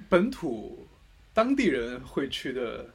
[0.09, 0.87] 本土
[1.33, 2.91] 当地人会去的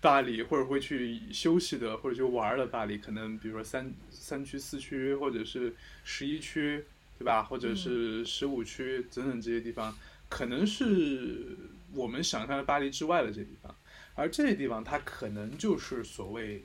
[0.00, 5.74] 巴黎，或者会去休息的，或者去玩的巴黎，可能比如说三三区、四区，或者是
[6.04, 6.84] 十一区，
[7.18, 7.42] 对吧？
[7.42, 9.96] 或者是十五区等等这些地方，
[10.28, 11.56] 可能是
[11.92, 13.74] 我们想象的巴黎之外的这些地方，
[14.18, 16.64] 而这些地方它可能就是所谓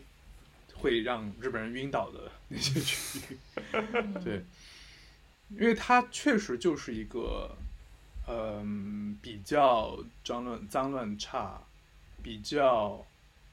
[0.73, 3.37] 会让日本人晕倒的那些区域。
[3.71, 4.43] 嗯对，
[5.49, 7.55] 因为它确实就是一个，
[8.27, 11.61] 嗯、比较脏乱、脏乱差，
[12.23, 13.05] 比较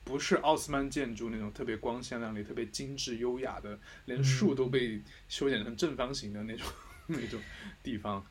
[0.03, 6.66] 不是奥斯曼建筑那种特别光鲜亮丽、特别精致优雅的，连树都被修剪成正方形的那种
[7.07, 7.38] 那种
[7.82, 8.24] 地方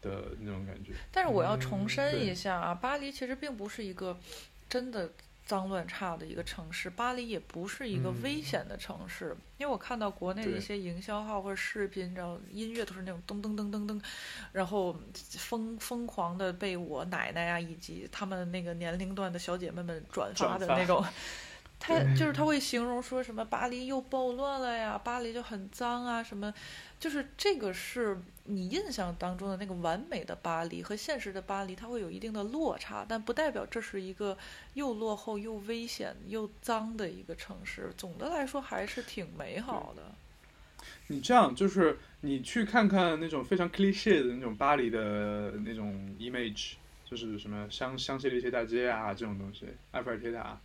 [0.00, 0.92] 的那种感觉。
[1.10, 4.16] 但是我要重嗯申一下啊，巴黎其实并不是一个
[4.68, 5.10] 真的
[5.44, 9.36] 脏乱差的一个城市，巴黎也不是一个嗯危险的城市。
[9.56, 14.02] 因为我看到国内的一些营销号或者视频，然后音乐都是那种噔噔噔噔噔，
[14.52, 14.94] 然后
[15.30, 21.04] 疯疯狂的被我奶奶啊以及他们那个年龄段的小姐妹们转发的那种。
[21.80, 26.52] 他就是他会形容说什么巴黎又暴乱了呀，巴黎就很脏啊，什么，
[26.98, 34.36] 就是这个是你印象当中的那个完美的巴黎和现实的巴黎，它会有一定的落差，但不代表这是一个
[34.74, 37.92] 又落后又危险又脏的一个城市。
[37.96, 40.02] 总的来说还是挺美好的。
[41.06, 46.72] 你这样就是你去看看那种非常 cliché 的那种巴黎的那种 image，
[47.08, 50.58] 就是什么香香榭丽榭大街啊这种东西，埃菲尔铁塔，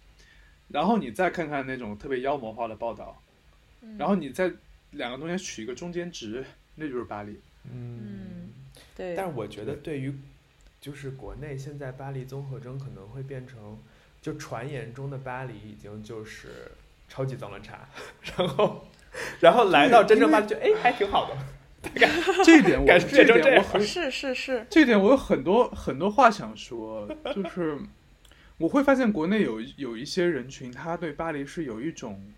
[0.74, 3.22] 然后你再看看那种特别妖魔化的报道，
[3.98, 4.52] 然后你在
[4.92, 6.44] 两个中间取一个中间值，
[6.76, 7.40] 那就是巴黎。
[7.72, 8.50] 嗯，
[8.98, 9.16] 对。
[9.16, 10.12] 但是我觉得对于
[10.82, 13.78] 就是国内现在巴黎综合征可能会变成，
[14.20, 16.72] 就传言中的巴黎已经就是
[17.08, 17.88] 超级脏乱差，
[18.36, 18.88] 然后
[19.40, 21.38] 然后来到真正巴黎就哎还挺好的。
[22.44, 27.78] 这一点我感觉这一点我很是是是，这一点我有很多很多话想说，就是
[28.64, 32.32] 我会发现国内有有一些人群，他对巴黎是有一种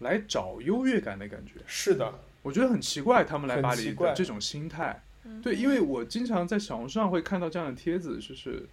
[0.00, 1.54] 来找优越感的感觉。
[1.66, 5.02] 是的，我觉得很奇怪，他们来巴黎的这种心态。
[5.24, 8.68] 嗯对，因为我经常在小红书上会看到这样的帖子，就是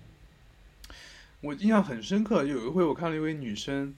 [1.39, 2.43] 我印象很深刻。
[2.43, 3.95] 有一回我看了一位女生，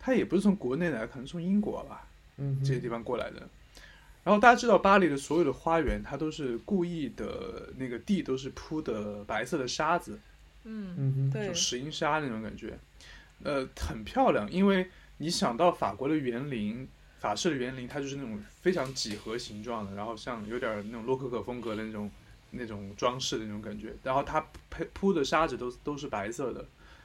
[0.00, 3.48] 她也不是从国内来，可能从英国吧，嗯这些地方过来的。
[4.24, 10.18] 然后大家知道巴黎的所有的花园，它都是故意的那个地都是铺的白色的沙子，
[10.70, 12.78] 嗯，嗯哼，对就，石英砂那种感觉，
[13.42, 14.50] 呃，很漂亮。
[14.52, 16.86] 因为你想到法国的园林，
[17.18, 22.10] 法式的园林，它就是那种非常几何形状的，然后像有点那种洛可可风格的那种
[22.50, 23.94] 那种装饰的那种感觉。
[24.02, 26.60] 然后它铺铺的沙子都都是白色的，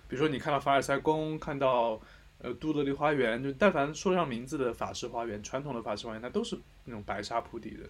[0.10, 2.02] 比如说你看到凡尔赛宫，看到
[2.40, 7.90] 呃杜德利花园，就但凡说得上名字的法式花园，传统的法式花园，它都是那种白沙铺底的。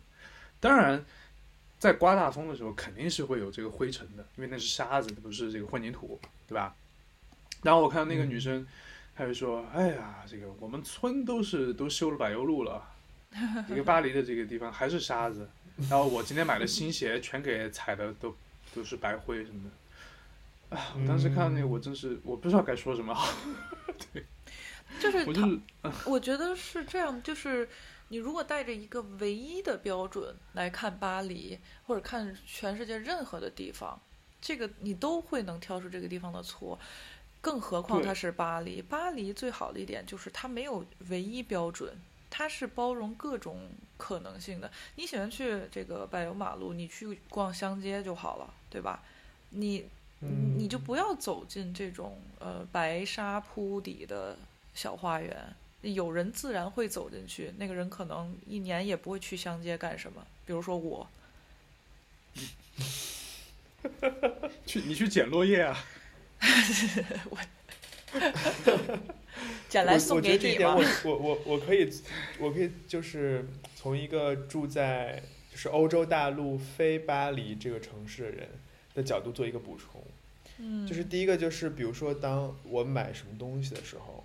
[0.60, 1.04] 当然，
[1.84, 6.18] 在刮大风的时候，肯定是会有这个灰尘的，因为那是沙子，不是这个混凝土，
[6.48, 6.74] 对吧？
[7.62, 8.66] 然后我看到那个女生，
[9.14, 12.82] 她就说：“哎呀，这个我们村都是都修了柏油路了，
[13.70, 15.50] 一个巴黎的这个地方还是沙子。
[15.90, 18.34] 然后我今天买的新鞋 全给踩的都
[18.74, 19.70] 都是白灰什么的。”
[20.78, 23.28] 啊，我当时看到那个，我真是我不知道该说什么好。
[25.02, 25.60] 就是我就是
[26.06, 27.68] 我觉得是这样，就是
[28.14, 31.58] 你如果带着一个唯一的标准来看巴黎，
[31.88, 34.00] 或者看全世界任何的地方，
[34.40, 36.78] 这个你都会能挑出这个地方的错。
[37.42, 41.92] 更何况它是巴黎，巴黎最好的一点就是它没有唯一标准，
[42.30, 44.72] 它是包容各种可能性的。
[44.94, 49.04] 你喜欢去这个柏油马路，你去逛香街就好了，对吧？
[49.50, 49.90] 你
[50.22, 54.38] 嗯你就不要走进这种呃白沙铺底的
[54.76, 60.26] 小花园，有人自然会走进去，那个人可能一年也不会去香街干什么。
[60.46, 61.08] 比如说我，
[64.66, 65.78] 去你去捡落叶啊，
[67.30, 67.38] 我
[69.68, 71.12] 捡来我送给你我觉得这一点嘛我。
[71.12, 71.92] 我我我可以，
[72.40, 75.22] 我可以就是从一个住在
[75.52, 78.50] 就是欧洲大陆非巴黎这个城市的人
[78.94, 80.02] 的角度做一个补充。
[80.60, 84.23] 嗯，就是第一个就是，比如说当我买什么东西的时候，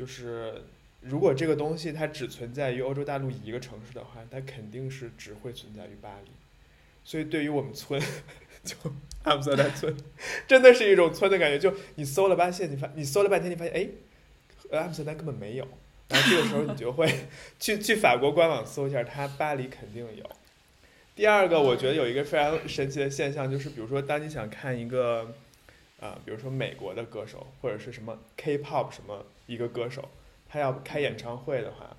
[0.00, 0.64] 就是
[1.02, 6.30] 如果这个东西它只存在于欧洲大陆一个城市的话，它肯定是只会存在于巴黎。
[7.04, 8.00] 所以对于我们村，
[8.64, 8.74] 就
[9.24, 9.94] 阿姆斯特丹村，
[10.48, 11.58] 真的是一种村的感觉。
[11.58, 13.88] 就你搜了半天，你发你搜了半天，你发现哎，
[14.70, 15.68] 呃阿姆斯特丹根本没有。
[16.08, 17.06] 然后这个时候你就会
[17.60, 20.24] 去去法国官网搜一下，它巴黎肯定有。
[21.14, 25.34] 第二个，我觉得有一个非常神奇的现象，就是比如说，当你想看一个，
[26.00, 30.08] 啊、比如说美国的歌手或者是什么 K-pop 什么一个歌手，
[30.48, 31.96] 他要开演唱会的话，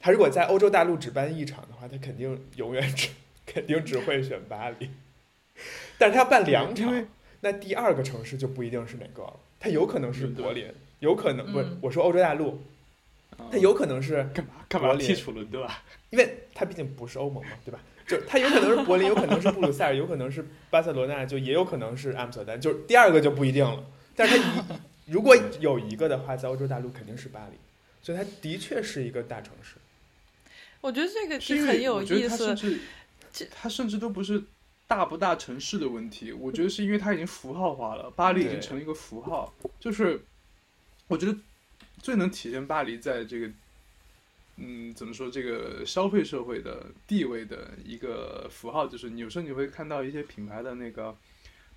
[0.00, 3.10] 他如果在欧洲大陆只办一场的话，他肯定永远只
[3.44, 4.90] 肯定只会选巴黎。
[5.98, 7.06] 但是他要办两场，
[7.40, 12.60] 那第二个城市就不一定是哪个了，他有可能是柏林，有可能不是嗯我说欧洲大陆，
[13.50, 15.82] 他有可能是干嘛干嘛柏林剔除伦敦啊？
[16.08, 17.78] 因为他毕竟不是欧盟嘛，对吧？
[18.06, 23.84] 就他有可能是柏林，有可能是布鲁塞尔，有可能是巴塞罗那，就也有可能是阿姆斯特丹，就是第二个就不一定了。
[24.14, 24.64] 但是他一
[25.06, 27.56] 如果有一个的话，在欧洲大陆肯定是巴黎，
[28.02, 29.76] 所以它的确是一个大城市。
[30.80, 32.28] 我觉得这个是很有意思。
[32.28, 32.80] 它甚至
[33.50, 34.42] 它甚至都不是
[34.86, 40.20] 大不大城市的问题，我觉得是因为它已经符号化了，巴黎已经成了一个符号，就是
[41.08, 41.36] 我觉得
[42.02, 43.50] 最能体现巴黎在这个。
[44.58, 51.14] 嗯，怎么说这个消费社会的地位的一个符号，就是你有时候你会看到一些品牌的那个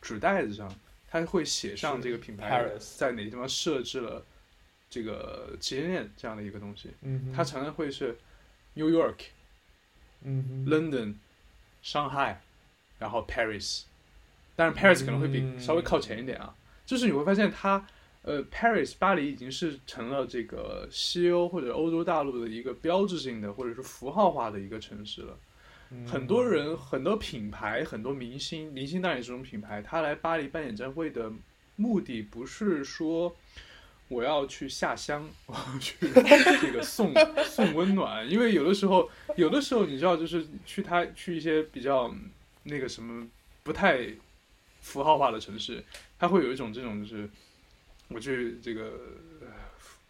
[0.02, 0.74] 纸袋子上，
[1.10, 4.24] 它会写上这个品牌在哪个地方设置了
[4.90, 8.18] 这个旗舰店这样的一个东西，嗯它常常会是
[8.76, 9.16] New York、
[10.24, 11.16] 嗯 London、
[11.82, 12.42] 上海，
[13.00, 13.84] 然后 Paris，
[14.56, 16.56] 但是 Paris 可能会比嗯稍微靠前一点啊。
[16.86, 17.88] 就是你会发现它，
[18.24, 25.38] 呃，Paris 巴黎已经是成了这个西欧或者欧洲大陆的一个标志性的或者是符号化的一个城市了。
[25.92, 26.08] 嗯。
[26.08, 31.32] 很多人、很多品牌、很多明星，明星当然也是这种品牌，他来巴黎办演唱会的
[31.76, 33.36] 目的不是说
[34.08, 35.96] 我要去下乡， 我要去
[36.62, 37.14] 这个送
[37.46, 42.14] 送温暖，因为有的时候，有的时候你知道，就是去他去一些比较
[42.64, 43.28] 那个什么
[43.64, 44.08] 不太
[44.82, 45.84] 符号化的城市，
[46.18, 47.30] 他会有一种这种就是
[48.08, 48.92] 我去这个
[49.42, 49.48] 呃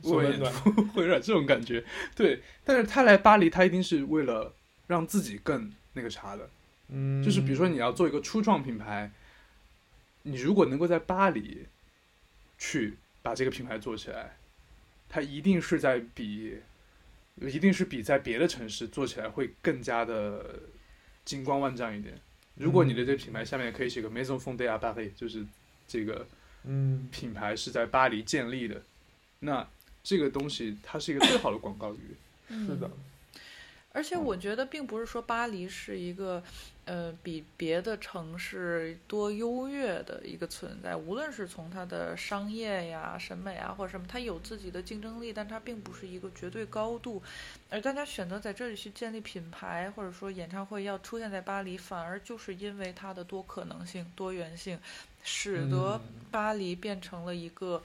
[0.04, 0.54] 为演送温暖。
[0.64, 1.84] 出会有点这种感觉，
[2.16, 2.42] 对。
[2.64, 4.54] 但是他来巴黎，他一定是为了
[4.90, 6.50] 让自己更那个啥的，
[6.88, 9.12] 嗯，就是比如说你要做一个初创品牌，
[10.24, 11.68] 你如果能够在巴黎
[12.58, 14.36] 去把这个品牌做起来，
[15.08, 16.58] 它一定是在比，
[17.38, 20.60] 一定是比在别的城市做起来会更加的
[21.24, 22.20] 金光万丈一点。
[22.56, 25.46] 如果你的这个品牌下面可以写个 Maison Fondée à Paris，就是
[25.88, 26.28] 这个
[26.64, 27.08] 嗯。
[27.12, 28.82] 品牌是在巴黎建立的，
[29.42, 29.70] 那
[30.04, 32.16] 这个东西它是一个最好的广告语。
[32.50, 32.90] 是的，
[33.92, 36.44] 而且我觉得并不是说巴黎是一个，
[36.86, 40.96] 呃，比别的城市多优越的一个存在。
[40.96, 47.22] 无论是从它的商业呀、审美啊或者什么，它有自己的竞争力，但它并不是一个绝对高度。
[47.70, 54.80] 而大家选择在这里去建立品牌，或者说演唱会要出现在巴黎，反而就是因为它的多可能性、多元性，
[55.24, 57.82] 使得嗯巴黎变成了一个。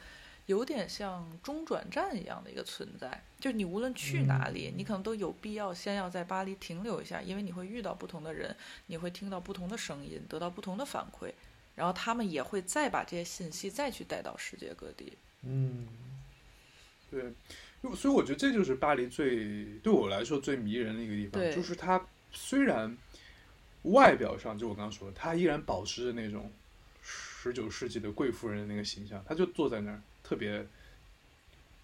[0.47, 8.55] 有点像中转站一样的一个存在，就是你无论去哪里，你可能都有必要先要在巴黎停留一下，因为你会遇到不同的人，
[8.87, 11.33] 你会听到不同的声音，得到不同的反馈，
[11.75, 15.17] 然后他们也会再把这些信息再去带到世界各地。
[15.43, 15.89] 嗯
[17.11, 17.33] 对，
[17.95, 22.97] 所以我觉得这就是巴黎最对我来说最迷人的一个地方，就是它虽然
[23.83, 26.51] 外表上就我刚刚说的，它依然保持着那种
[27.03, 30.67] 十九世纪的贵妇人的那个形象，她就坐在那儿，特别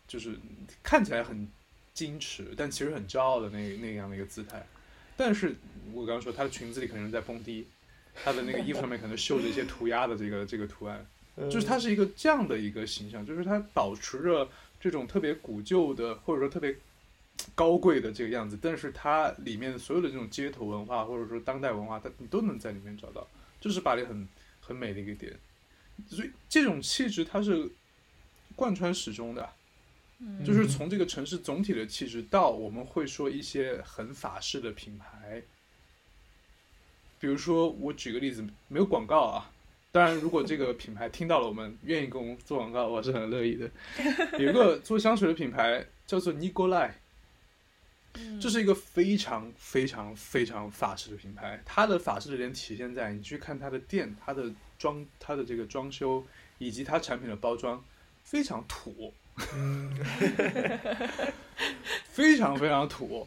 [0.09, 0.36] 就是
[0.82, 1.49] 看起来很
[1.95, 4.66] 矜持，但其实很骄傲的那那样的一个姿态。
[5.16, 5.55] 但是
[5.93, 7.66] 我刚刚说，她的裙子里可能在蹦迪，
[8.14, 11.07] 她的那个衣服上面可能绣着一些涂鸦的这个这个图案。
[11.49, 14.49] 就是她是一个这样的一个形象，就是她保持着
[14.80, 16.74] 这种特别古旧的，或者说特别
[17.55, 23.26] 高贵的这个样子，但是它里面所有的这种街头文化，或者说当代文化，它你都能在里面找到，
[23.61, 24.28] 这是巴黎很
[24.61, 25.34] 很美的一个点。
[26.09, 27.70] 所以这种气质它是
[28.61, 29.48] 贯穿始终的，
[30.18, 35.42] 嗯就是从这个城市总体的气质到我们会说一些很法式的品牌，
[37.18, 39.50] 比如说我举个例子，没有广告啊。
[39.90, 43.70] 当然，如果这个品牌听到了我们愿意跟我们做广告，我是很乐意的。
[44.38, 46.90] 有一个做香水的品牌叫做 Nicolai，
[48.12, 51.62] 嗯这是一个非常非常非常法式的品牌。
[51.64, 56.22] 它的法式的点体现在你去看它的店、它的装、它的这个装修
[56.58, 57.82] 以及它产品的包装，
[58.31, 59.12] 非常土，
[59.57, 59.91] 嗯
[62.12, 63.26] 非常非常土。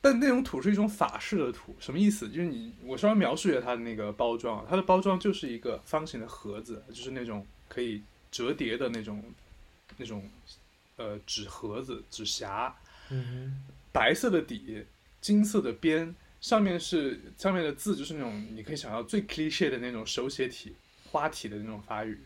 [0.00, 2.28] 但那种土是一种法式的土，什么意思？
[2.28, 8.00] 就是你我稍微描述一下它的那个包装啊，它的包装就是一个方形的盒子，就是那种可以
[8.30, 9.20] 折叠的那种
[9.96, 10.30] 那种
[10.98, 12.70] 呃纸盒子、纸匣，
[13.10, 14.84] 嗯白色的底，
[15.20, 20.76] 金色的边，上面是上面的字就是那种你可以想到最 cliche 的那种手写体、
[21.10, 22.20] 花体的那种法语。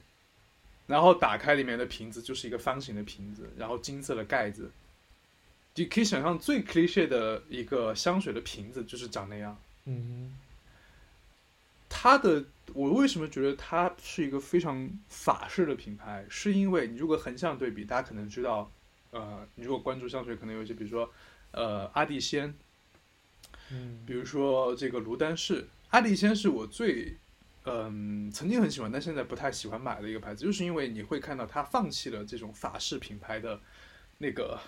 [0.89, 4.68] 然后打开里面的瓶子就是一个方形的瓶子，然后金色的盖子。
[5.76, 9.57] 你可以想象最 cliche 的一个香水的瓶子就是长那样。
[9.84, 10.34] 嗯
[11.89, 16.26] 它的我为什么觉得它是一个非常法式的品牌？
[16.28, 18.70] 是因为你如果横向对比，大家可能知道，
[19.11, 21.11] 呃，你如果关注香水，可能有一些，比如说，
[21.53, 22.55] 呃，阿蒂仙，
[23.70, 27.16] 嗯比如说这个卢丹氏，阿蒂仙是我最，
[27.69, 33.61] 嗯、曾经很喜欢，但现在不太喜欢买的一个牌子，就是因为你会看到它放弃了这种法式品牌的
[34.19, 34.59] 那个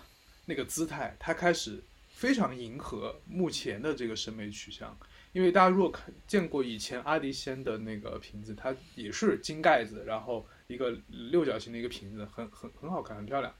[0.46, 4.96] 那个姿态，它开始非常迎合目前的这个审美取向。
[5.32, 13.54] 因为大家如果看见过以前阿迪仙的那个瓶子，它也是金盖子，然后一个六角形的一个瓶子，很很很好看，很漂亮。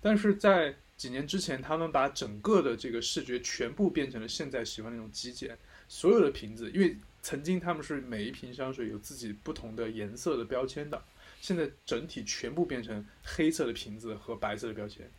[0.00, 5.58] 但是在几年之前，他们把整个的这个视觉全部变成了现在喜欢那种极简，
[5.88, 11.02] 所有的瓶子，因为曾经他们是每一瓶香水有自己不同的颜色的标签的，
[11.40, 15.10] 现在整体全部变成黑色的瓶子和白色的标签。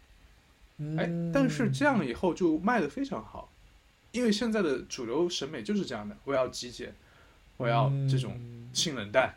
[0.77, 3.51] 嗯，哎，但是这样以后就卖的非常好，
[4.11, 6.95] 因为现在的主流审美就是这样的，我要极简，
[7.57, 9.35] 我要这种嗯性冷淡，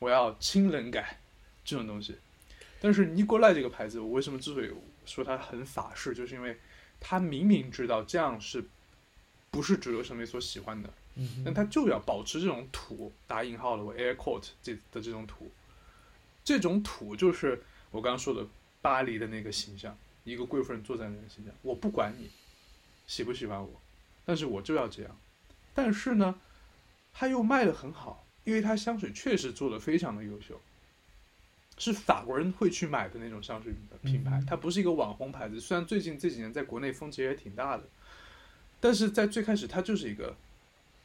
[0.00, 1.18] 我要清冷感
[1.64, 2.16] 这种东西。
[2.80, 4.72] 但是尼古赖这个牌子，我为什么之所以
[5.06, 6.58] 说它很法式，就是因为
[6.98, 8.64] 它明明知道这样是
[9.52, 10.92] 不是主流审美所喜欢的，嗯
[11.44, 15.50] 但他就要保持这种土打引号的我 air quote 这的这种土，
[16.44, 18.46] 这种土就是我刚刚说的
[18.80, 22.30] 巴黎的那个形象，一个贵妇人坐在那个形象，我不管你
[23.06, 23.80] 喜不喜欢我，
[24.24, 25.16] 但是我就要这样。
[25.74, 26.34] 但是呢，
[27.12, 30.60] 他又卖的很好，因为他香水确实做的非常的优秀，
[31.78, 35.60] 是法国人会去买的那种香水品牌嗯，它不是一个网红牌子。
[35.60, 37.84] 虽然最近这几年在国内风其实也挺大的，
[38.80, 40.36] 但是在最开始它就是一个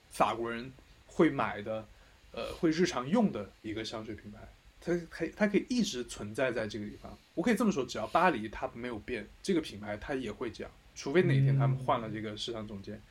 [0.09, 0.71] 法国人
[1.05, 1.85] 会买的，
[2.31, 4.39] 呃，会日常用的一个香水品牌。
[4.79, 7.17] 它可以，它可以一直存在在这个地方。
[7.33, 13.01] 我可以这么说，只要巴黎它没有变，这个品牌它也会这样，除非哪天他们换了这个市场总监。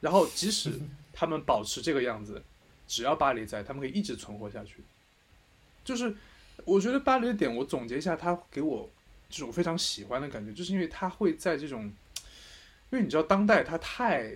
[0.00, 0.78] 然后即使
[1.12, 2.42] 他们保持这个样子，
[2.86, 4.84] 只要巴黎在，他们可以一直存活下去。
[5.82, 6.14] 就是
[6.64, 8.88] 我觉得巴黎的点，我总结一下，它给我
[9.30, 11.84] 这种非常喜欢的感觉，就是因为它会在这种，
[12.90, 14.30] 因为你知道当代它太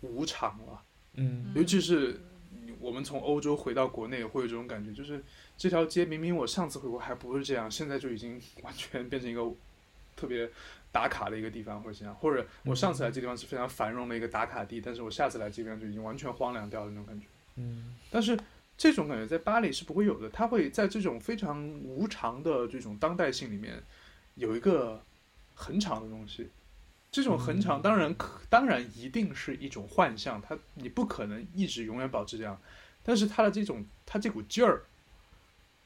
[0.00, 0.82] 无常了，
[1.18, 2.20] 嗯尤其是
[2.80, 5.22] 我们从欧洲回到国内，会有这种感觉，就是
[5.56, 9.42] 这条街明明我上次回国还不是这样，现在就已经完全变成一个
[10.14, 10.48] 特别
[10.92, 17.26] 打卡的一个地方，或者这样，或者我上次来这地方是非常繁荣的一个打卡地，但是我下次来这边就已经完全荒凉掉了那种感觉。
[17.56, 18.38] 嗯但是
[18.76, 23.82] 这种感觉在巴黎是不会有的，它会在这种非常无常的这种当代性里面
[24.36, 25.02] 有一个
[25.54, 26.48] 很长的东西。
[27.10, 32.60] 这种恒长，嗯当然可，当然一定是一种幻象，它你不可能一直永远保持这样，
[33.02, 34.84] 但是它的这种，它这股劲儿，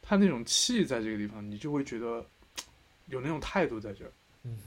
[0.01, 2.27] 它那种气在这个地方，你就会觉得
[3.07, 4.13] 有那种态度在这儿。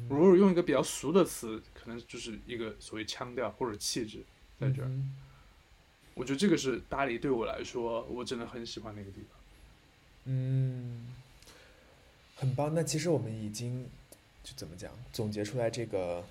[0.10, 4.24] 如果用一个比较俗的词，可能就是一个所谓腔调或者气质
[4.60, 4.88] 在这儿。
[4.88, 5.16] 嗯
[6.18, 9.38] 我觉得这个是巴黎对我来说，我真的很喜欢那个地方。
[10.24, 11.14] 嗯，
[12.38, 12.74] 很棒。
[12.74, 13.86] 那其实我们已经
[14.42, 16.24] 就怎么讲，总结出来这个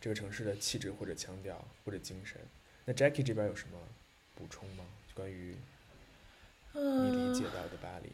[0.00, 2.40] 这个城市的气质或者腔调或者精神。
[2.84, 3.78] 那 Jackie 这边有什么
[4.34, 4.84] 补充吗？
[5.14, 5.56] 关于
[6.72, 6.80] 你
[7.10, 8.10] 理解嗯，到的巴黎？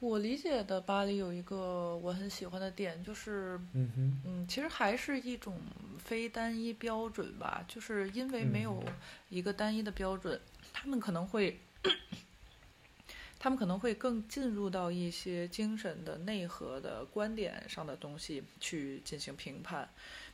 [0.00, 5.60] 我理解的巴黎有一个我很喜欢的点，就是嗯哼，嗯，其实还是一种
[5.98, 8.92] 非单一标准吧，就是因为没有嗯
[9.28, 10.40] 一个单一的标准，
[10.72, 11.60] 他们可能会，
[13.38, 19.88] 他们可能会更进入到一些精神的内核的观点上的东西去进行评判。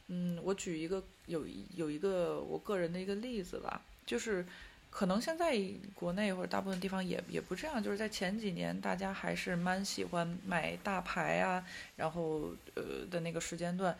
[0.09, 4.45] 嗯，我举一个有有一个我个人的一个例子吧，就是
[4.91, 5.55] 可能现在
[5.95, 11.63] 国内或者大部分地方也也不这样，就是在前几年大家还是蛮喜欢买大牌啊，
[11.97, 13.95] 然后呃的那个时间段，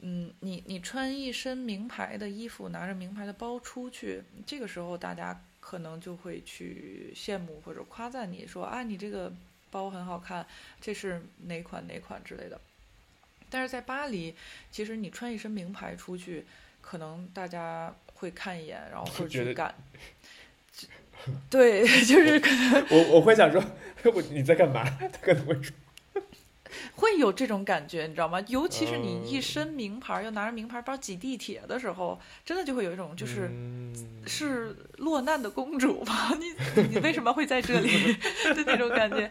[0.00, 9.30] 嗯，你你穿一身名牌的衣服，拿着名牌的包出去，这个时候大家可能就会去羡慕或者夸赞你说啊，你这个
[9.70, 10.46] 包很好看，
[10.80, 12.58] 这是哪款哪款之类的。
[13.52, 14.34] 但是在巴黎，
[14.70, 16.46] 其实你穿一身名牌出去，
[16.80, 19.74] 可能大家会看一眼，然后会 去赶。
[21.50, 23.62] 对， 就是可能我我会想说，
[24.12, 24.82] 我你在干嘛？
[24.98, 25.76] 他可能会说，
[26.96, 28.40] 会有这种感觉，你知道吗？
[28.48, 33.48] 尤其是你一嗯身名牌，又拿着名牌包挤地铁的时候，真的就会有一种就是。
[33.52, 33.92] 嗯
[34.24, 36.30] 是落难的公主吗？
[36.38, 39.28] 你你为什么会在这里的那种感觉？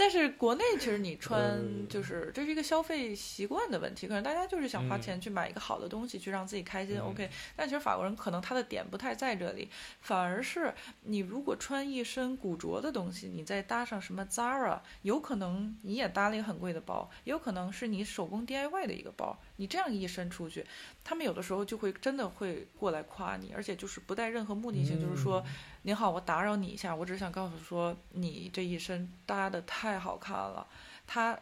[0.00, 1.86] 但是国内其实你 穿嗯。
[1.86, 5.02] 就是这是一个消费习惯的问题，可能大家就是想花嗯。
[5.02, 6.96] 钱去买一个好的东西，去让自己开心。
[6.98, 7.10] 嗯。
[7.10, 9.68] OK，但其实法国人可能他的点不太在这里，
[10.00, 10.72] 反而是
[11.02, 20.64] 你如果穿一身古着的东西，你再搭上什么 Zara，有可能你也搭了一个很贵的包，也有可能是你手工 DIY 的一个包，你这样一身出去，
[21.04, 25.44] 他们有的时候就会真的会过来夸你，而且就是不带任何目的性，就是说，
[25.82, 30.66] 您好，我打扰你一下，我只是想告诉说，你这一身搭的太好看了，
[31.06, 31.38] 它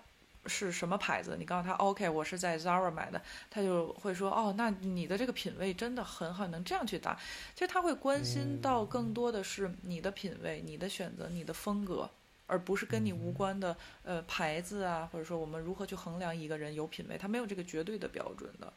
[0.47, 1.37] 是什么牌子？
[1.39, 7.17] 你告诉他 OK，我是在 Zara 买的，他就会说哦，那你的这个品味真的很好，能这样去搭。
[7.55, 12.11] 其实他会关心到更多的是你的品味、你的选择、你的风格。
[12.49, 18.73] 而不是跟你无关的，呃，牌子啊，或者说我们如何去衡量一个人有品味，他没有这个绝对的标准的，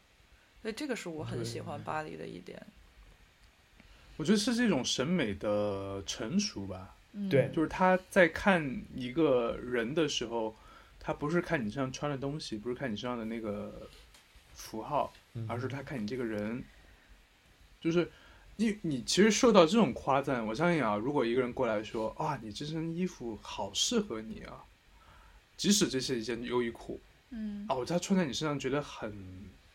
[0.61, 2.61] 所以这个是我很喜欢巴黎的一点。
[4.17, 10.55] 我觉得是这种审美的成熟吧，嗯、对就是他在看一个人的时候，
[10.99, 13.89] 他不是看你身上穿的东西，不是看你身上的那个
[14.53, 16.63] 符号，嗯而是他看你这个人。
[17.79, 18.11] 就是
[18.57, 24.63] 你你其实受到这种夸赞，我相信啊，如果一个人过来说啊，你这身衣服好适合你啊，
[25.57, 27.01] 即使这是一件优衣库，
[27.31, 29.11] 嗯哦，它穿在你身上觉得很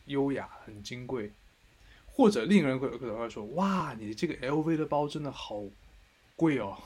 [0.04, 1.32] 优雅、很金贵，
[2.06, 5.64] 或者另一个人会可能会说：“哇，你这个 LV 的包真的好
[6.36, 6.78] 贵哦，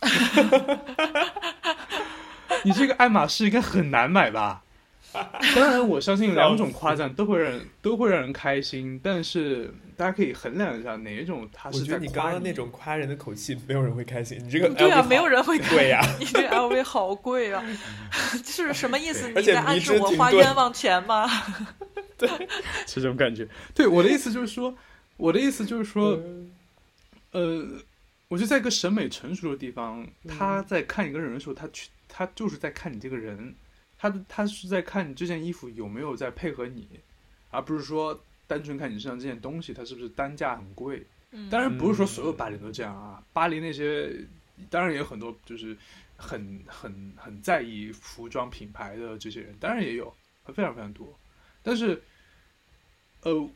[2.64, 4.64] 你这个爱马仕应该很难买吧？”
[5.12, 14.36] 当然，我相信两种夸赞都会让人都会让人开心，但是大家可以衡量一下哪一种他我是在觉得你刚刚那种夸人的口气，没有人会开心。
[14.44, 17.64] 你这个对啊，没有人会贵呀、你这 LV 好贵啊，
[18.44, 19.28] 是什么意思？
[19.30, 21.24] 你在暗示我花冤枉钱吗？
[22.18, 22.28] 对
[22.84, 23.46] 是这种感觉。
[23.72, 24.76] 对，我的意思就是说，
[25.16, 26.50] 我的意思就是说，嗯
[27.30, 27.68] 呃，
[28.26, 33.54] 我觉得在一个审美成熟的地方，嗯他在看一个人的时候，他去他就是在看你这个人，
[33.96, 36.88] 他他是在看你这件衣服有没有在配合你，
[37.50, 38.20] 而不是说
[38.52, 41.06] 单纯看你身上这件东西它是不是单价很贵。
[41.30, 44.14] 嗯当然不是说所有巴黎都这样啊，巴黎那些
[44.68, 45.74] 当然也有很多就是
[46.18, 50.14] 很很很在意服装品牌的这些人，当然也有，
[50.44, 51.18] 非常非常多。
[51.62, 52.02] 但是，
[53.22, 53.50] 呃，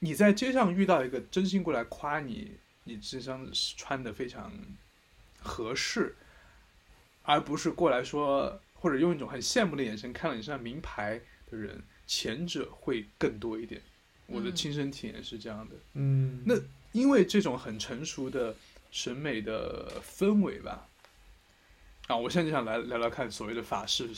[0.00, 2.52] 你在街上遇到一个真心过来夸你，
[2.84, 4.52] 你这身穿的非常
[5.40, 6.14] 合适，
[7.22, 11.18] 而不是过来说或者用一种很羡慕的眼神看了你身上名牌
[11.50, 11.82] 的人，
[12.14, 13.80] 前者会更多一点。
[14.26, 15.74] 我的嗯亲身体验是这样的。
[15.94, 16.54] 嗯，那
[16.92, 18.54] 因为这种很成熟的
[18.90, 20.86] 审美的氛围吧，
[22.08, 24.10] 啊，我现在就想来聊聊看所谓的法式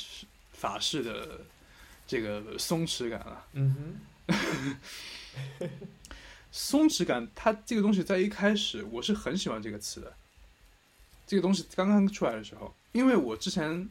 [0.51, 1.41] 法式的
[2.05, 4.01] 这个松弛感啊，嗯
[6.51, 10.13] 松弛感，它这个东西在一开始我是很喜欢这个词的。
[11.27, 13.89] 这个东西刚刚出来的时候，因为我之前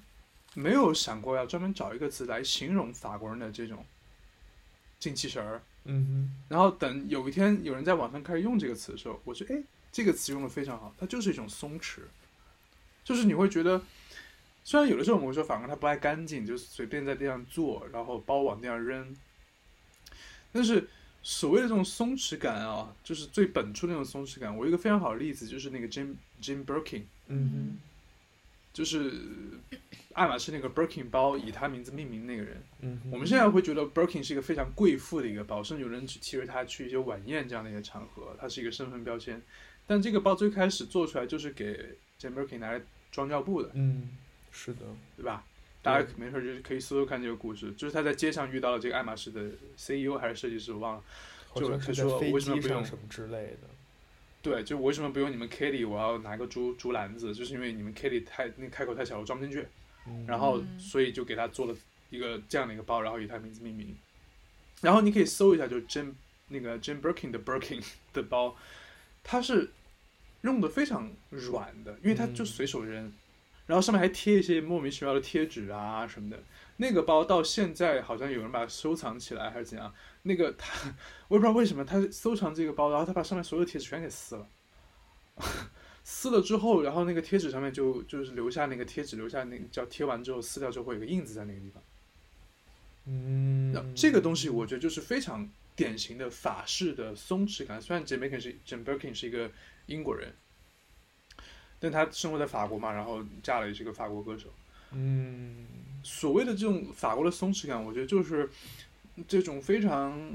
[0.53, 3.83] 没有想过要专门找一个词来形容法国人的这种
[5.03, 9.61] 精气神儿，嗯哼，嗯然后等有一天有人在网上开始用这个词的时候，我觉得哎，
[9.91, 11.99] 这个词用的非常好，它就是一种松弛，
[13.03, 13.81] 就是你会觉得，
[14.63, 19.13] 虽然有的时候我们会说法国人他不爱干净，就随便在地上坐，然后包往地上扔，
[20.53, 20.87] 但是
[21.21, 24.55] 所谓的这种松弛感啊，就是最本初的那种松弛感。
[24.55, 25.11] 我有一个非常好。
[25.11, 27.79] 的例子就是那个 Jim Jim Birkin，嗯哼
[28.71, 29.13] 就是
[30.13, 32.63] 爱马仕那个 Birkin 包以他名字命名那个人。
[32.81, 39.41] 嗯，我们现在会觉得 Birkin 是一个非常贵妇的一个包，甚至有人去提着它去一些晚宴这样的一些场合，它是一个身份标签。
[39.85, 41.73] 但这个包最开始做出来就是给
[42.17, 42.81] j a m Birkin 拿来
[43.11, 44.09] 装尿布的，嗯，
[44.51, 44.81] 是的，
[45.17, 45.43] 对吧？
[45.81, 51.03] 大家没事就是可以搜搜看这个故事，就是他在街上遇到了这个爱马仕的 CEO 还是设计师，我忘了。
[51.49, 53.69] 好就是在飞说为什么机不用上什么之类的。
[54.41, 59.67] 对，就我为什么不用你们 Kitty，我要拿个竹竹篮子，就是因为你们 Kitty 太那开口太小，我装不进去。
[60.07, 61.75] 嗯然后嗯所以就给他做了
[62.09, 63.95] 一个这样的一个包，然后以他名字命名。
[64.81, 66.13] 然后你可以搜一下，就是 Jim
[66.49, 68.55] 那个 Jim Birkin 的 Birkin 的包，
[69.23, 69.71] 它是
[70.41, 73.13] 用的非常软的，因为它就嗯随手扔，
[73.65, 76.43] 然后上面还贴一些莫名其妙的贴纸啊什么的。
[76.77, 79.93] 那个包到现在好像有人把它收藏起来还是怎样？
[80.23, 80.93] 那个他
[81.29, 84.47] 我也不知道为什么他收藏这个包，然后他把上面所有的贴纸全给撕了。
[86.03, 91.81] 撕了之后，然后那个贴纸上面就就是留下那个贴纸，留下那个叫贴完之后撕掉之后会有个印子在那个地方。
[93.05, 97.81] 嗯那，这个东西我觉得就是非常典型的法式的松弛感。
[97.81, 99.51] 虽然 Jim Birkin 是 j a m b i r k i n 是一个
[99.87, 100.33] 英国人，
[101.79, 104.49] 但他生活在法国嘛，然后嫁了也是个法国歌手。
[104.91, 105.65] 嗯
[106.03, 108.49] 所谓的这种法国的松弛感，我觉得就是
[109.27, 110.31] 这种非常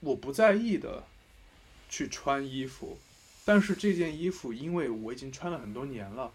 [0.00, 1.04] 我不在意的
[1.88, 2.98] 去穿衣服，
[3.50, 6.30] 但是这件衣服因为我已经穿了很多年了，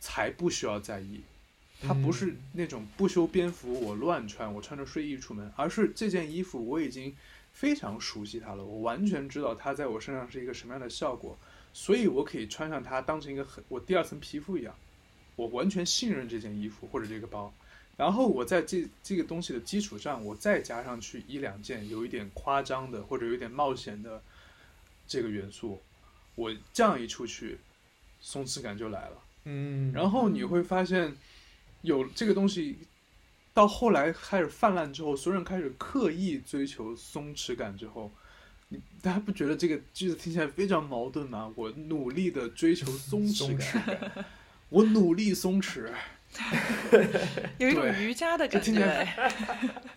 [0.00, 1.22] 才不需要在意。
[1.80, 7.16] 它不是那种不修边幅我乱穿，我穿着睡衣出门，而是这件衣服我已经
[7.54, 11.38] 非常熟悉它了，我完全知道它在我身上是一个什么样的效果，
[11.72, 14.74] 所以我可以穿上它当成一个很我第二层皮肤一样，
[15.36, 17.50] 我完全信任这件衣服或者这个包，
[17.96, 24.22] 然后我在这这个东西的基础上，我再加上去一两件有一点夸张的或者有一点冒险的
[25.08, 25.80] 这个元素，
[26.34, 27.58] 我这样一出去，
[28.20, 29.22] 松弛感就来了。
[29.44, 31.14] 嗯，然后你会发现，
[31.82, 32.78] 有这个东西，
[33.52, 38.10] 到后来开始泛滥之后，所有人开始刻意追求松弛感之后，
[38.68, 41.52] 你大家不觉得这个句子听起来非常矛盾吗？
[41.56, 44.24] 我努力的追求 松弛感，弛感，
[44.68, 45.90] 我努力松弛，
[47.58, 49.32] 有一种瑜伽的感这听起觉来。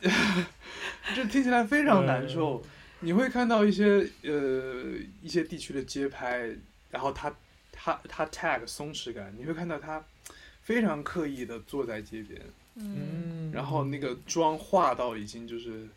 [1.15, 2.61] 这听起来非常难受。
[2.99, 6.55] 你会看到一些呃一些地区的街拍，
[6.89, 7.33] 然后他
[7.71, 10.03] 他他 tag 松弛感，你会看到他
[10.61, 12.41] 非常刻意的坐在街边，
[12.75, 15.87] 嗯，嗯，然后那个妆化到已经就是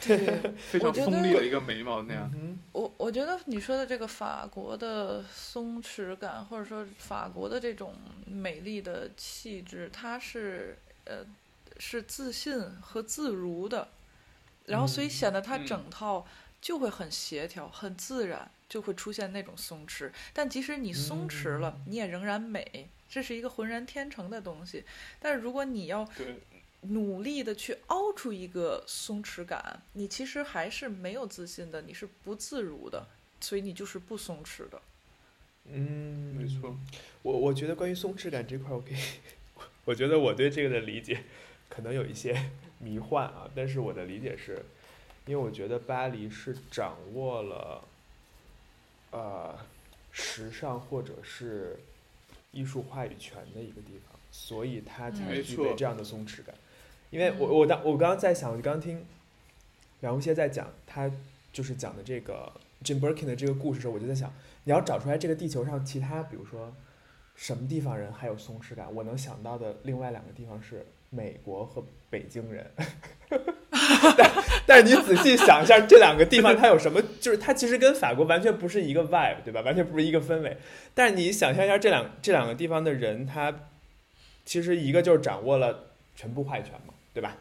[0.00, 2.30] 非常锋利的一个眉毛那样。
[2.34, 7.94] 嗯我我觉得你说的这个法国的松弛感，或者说法国的这种
[8.24, 11.18] 美丽的气质，它是呃
[11.78, 13.86] 是自信和自如的，
[14.66, 16.26] 然后所以嗯显得它嗯整套
[16.60, 20.10] 就会很协调、很自然，就会出现那种松弛。
[20.32, 24.84] 但即使你松弛了，你也仍然美，这是一个浑然天成的东西。
[25.18, 26.08] 但是如果你要，
[26.86, 33.06] 努力的去凹出一个松弛感，你其实还是没有自信的，你是不自如的，
[33.40, 34.82] 所以你就是不松弛的。
[35.66, 36.76] 嗯，没错。
[37.22, 38.98] 我我觉得关于松弛感这块儿，我可以，
[39.86, 41.22] 我觉得我对这个的理解
[41.68, 42.50] 可能有一些
[42.82, 44.62] 迷幻啊，但是我的理解是，
[45.26, 47.84] 因为我觉得巴黎是掌握了，
[49.12, 49.56] 呃，
[50.10, 51.78] 时尚或者是
[52.50, 54.18] 艺术话语权的一个地方。
[54.34, 56.54] 所以它才嗯具备这样的松弛感。
[57.10, 59.04] 因为我嗯我当我刚刚在想，我刚刚听
[60.00, 61.10] 梁红歇在讲他
[61.52, 62.50] 就是讲的这个
[62.82, 64.32] Jim Birkin 的这个故事的时候，我就在想，
[64.64, 66.74] 你要找出来这个地球上其他，比如说
[67.36, 72.68] 什么地方人还有松弛感，我能想到的另外两个地方是美国和北京人。
[74.16, 74.32] 但
[74.66, 77.00] 但是你仔细想一下，这两个地方它有什么？
[77.20, 79.60] 就是它其实跟法国完全不是一个 vibe，对吧？
[79.60, 80.56] 完全不是一个氛围。
[80.94, 83.68] 但是你想象一下，这两这两个地方的人，他
[84.44, 87.36] 其实一个就是掌握了全部话语权嘛，对吧？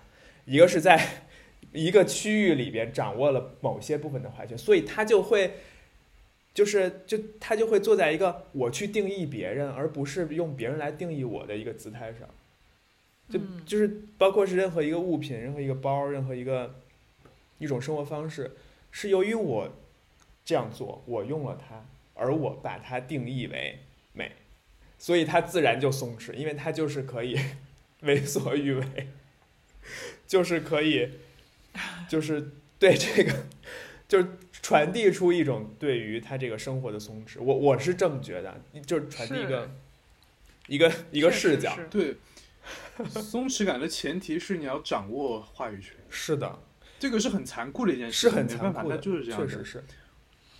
[0.45, 1.23] 一个是在
[1.71, 5.55] 一个区域里边掌握了某些部分的话语权，所以他就会，
[6.53, 12.27] 就是就他就会坐在一个我去定义别人，而不是用别人来定义我的一个姿态上。
[13.31, 16.75] 就嗯就是包括是任何一个物品、任何一个包、任何一个
[17.57, 18.51] 一种生活方式，
[18.91, 19.69] 是由于我
[20.43, 23.79] 这样做，我用了它，而我把它定义为
[24.13, 24.33] 美，
[24.97, 27.39] 所以它自然就松弛，因为它就是可以
[28.01, 29.07] 为所欲为，
[30.27, 31.09] 就是可以，
[32.09, 33.45] 就是对这个，
[34.07, 37.39] 就是传递出一种对于他这个生活的松弛。
[37.39, 39.69] 我我是这么觉得，就是传递一个
[40.67, 41.77] 一个一个视角。
[41.89, 42.15] 对，
[43.09, 46.59] 松弛感的前提是你要掌握话语权，是的，
[46.99, 49.47] 这个是很残酷的一件事是很残酷的，就是这样的。
[49.47, 49.83] 确实是。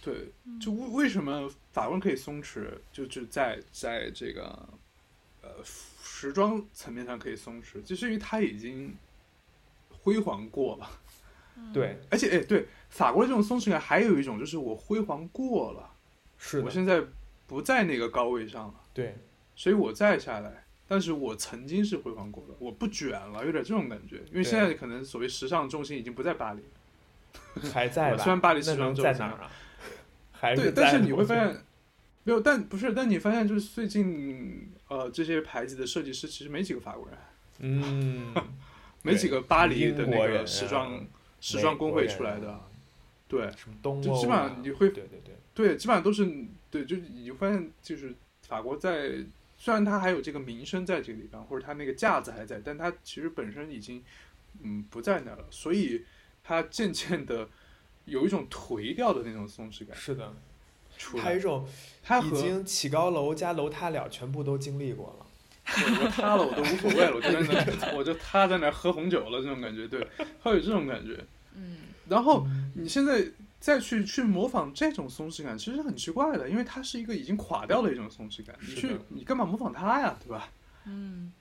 [0.03, 4.67] 对，就为为什么法国人可以松弛，就就在在这个
[5.43, 8.95] 呃时装层面上可以松弛，就是因为他已经
[9.89, 10.89] 辉煌过了。
[11.71, 15.93] 对，而且哎，对法国的这种松弛感，还有一种就是我辉煌过了，
[16.39, 17.03] 是，我现在
[17.45, 19.15] 不在那个高位上了，对，
[19.55, 20.65] 所以我再下来。
[20.91, 24.18] 但是我曾经是辉煌过的，我不卷了，有点这种感觉。
[24.30, 26.61] 因为现在可能所谓时尚重心已经不在巴黎，
[27.72, 28.18] 还在吧？
[28.22, 29.51] 虽然巴黎时装周三在哪儿啊？
[30.34, 31.63] 还对，但是你会发现，
[32.26, 37.18] 没有，但不是，但你发现就是最近呃这些牌子的设计师其实没几个法国人，
[37.59, 38.34] 嗯，
[39.01, 41.07] 没几个巴黎的那个时装、
[41.39, 42.59] 时装工会出来的
[43.30, 46.30] 对什么东欧啊，就基本上你会对对对，对，基本上都是
[46.69, 48.13] 对，就你会发现就是
[48.45, 49.13] 法国在
[49.63, 54.03] 虽然它还有这个名声在这个地方，或者它那个架子还在，但它其实本身已经
[54.63, 56.03] 嗯不在那儿了，所以
[56.43, 57.47] 它渐渐的
[58.05, 60.33] 有一种颓掉的那种松弛感是的，
[61.21, 61.39] 还有一。
[61.39, 61.71] 种已
[62.01, 65.27] 它和经起高楼加楼塌了，全部都经历过了。
[65.67, 70.07] 我我塌了我都无所谓了，我就在那， 我就塌在那儿喝红酒了，这种感觉，对，
[70.41, 71.23] 会有这种感觉。
[71.53, 71.77] 嗯，
[72.09, 73.23] 然后嗯你现在
[73.61, 80.49] 再去去模仿这种松弛感，其实很奇怪的，因为它是一个已经垮掉的一种松弛感，你去你干嘛模仿它呀，对吧？
[80.85, 81.31] 嗯，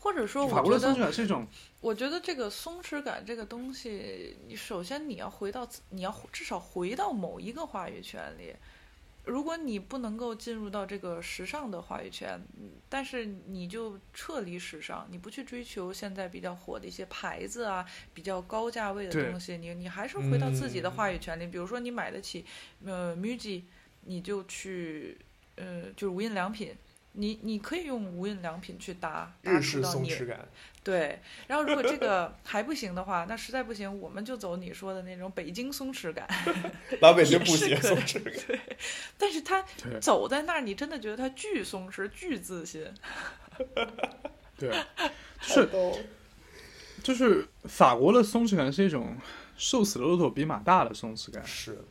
[0.00, 1.46] 或者说，法国的松弛我觉得，感是一种，
[1.80, 8.54] 我觉得这个松弛感这个东西，你首先你要回到，你要至少回到某一个话语权里。
[9.24, 21.46] 如果你不能够进入到这个时尚的话语权，嗯但是你就撤离时尚，你不去追求现在比较火的一些牌子啊，比较高价位的东西，你你还是回到自己的嗯话语权里。
[21.46, 22.44] 比如说你买得起，
[22.84, 23.62] 呃，MUJI，
[24.02, 25.18] 你就去，
[25.56, 26.74] 呃，就是无印良品。
[27.12, 30.48] 你你可以用无印良品去搭搭出松弛感，
[30.82, 36.26] 对，然后如果这个还不行的话，那实在不行，我们就走你说的那种北京松弛感。
[37.02, 38.58] 老北京不行，松弛感。
[39.18, 39.62] 但是他
[40.00, 42.86] 走在那儿，你真的觉得他巨松弛、巨自信。
[44.56, 44.74] 对，
[45.40, 45.68] 是
[47.02, 49.16] 就是法国的松弛感是一种
[49.58, 51.46] 瘦死的骆驼比马大的松弛感。
[51.46, 51.84] 是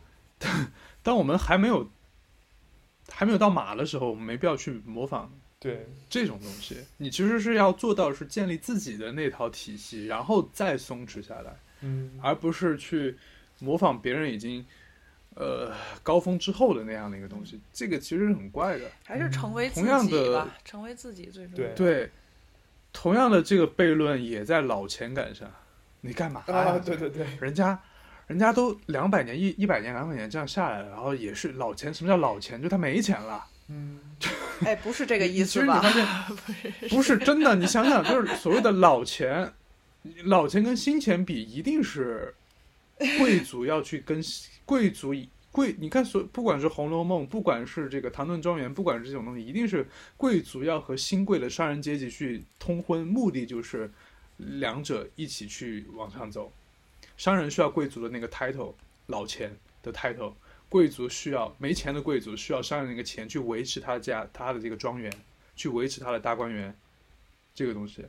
[1.03, 1.89] 当我们还没有
[3.11, 13.17] 还没有到马的时候，我们没必要去模仿对，这种东西，你其实是要做到是建立自己的那套体系，然后再松弛下来，嗯，而不是去
[13.59, 14.65] 模仿别人已经
[15.35, 17.59] 呃高峰之后的那样的一个东西。
[17.73, 18.89] 这个其实是很怪的。
[19.03, 21.73] 还是成为自同样的，成为自己最重要。
[21.73, 22.09] 对对，
[22.93, 25.51] 同样的这个悖论也在老钱感上。
[26.01, 26.55] 你干嘛呀？
[26.55, 27.79] 啊，对对对，人家。
[28.27, 31.91] 人家都两百年、一一百年、两百年这样下来了，然后也是老钱。
[31.91, 32.61] 什么叫老钱？
[32.61, 33.43] 就他没钱了。
[33.69, 33.99] 嗯，
[34.65, 35.81] 哎，不是这个意思吧？
[36.89, 39.53] 不是真的，你想想，就是所谓的老钱，
[40.25, 42.33] 老钱跟新钱比，一定是
[43.19, 44.21] 贵族要去跟
[44.65, 45.13] 贵族
[45.51, 45.75] 贵。
[45.79, 49.87] 你看所不管是《红楼梦》，不管是这个《唐顿庄园》，不管是这种东西，一定是
[50.17, 53.91] 贵族要和新贵的商人阶级去通婚，目的就是
[54.37, 56.51] 两者一起去往上走。
[57.17, 58.73] 商人需要贵族的那个 title，
[59.07, 60.33] 老钱的 title。
[60.69, 65.11] 贵族需要没钱的贵族需要商人那个钱去维持他的家他的这个庄园，
[65.55, 66.75] 去维持他的大观园，
[67.53, 68.05] 这个东西。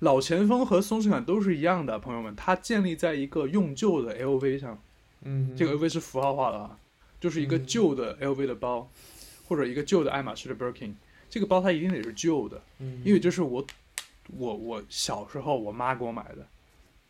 [0.00, 4.82] 老前锋和松弛感都是一样的，朋友们，它建立在一个用旧的 LV 上，
[5.22, 6.78] 嗯，这个 LV 是符号化的啊，
[7.20, 8.90] 就是一个嗯旧的 LV 的包，
[9.46, 10.94] 或者一个旧的爱马仕的 Birkin，
[11.28, 13.64] 这个包它一定得是旧的，嗯因为这是我
[14.36, 16.46] 我我小时候我妈给我买的，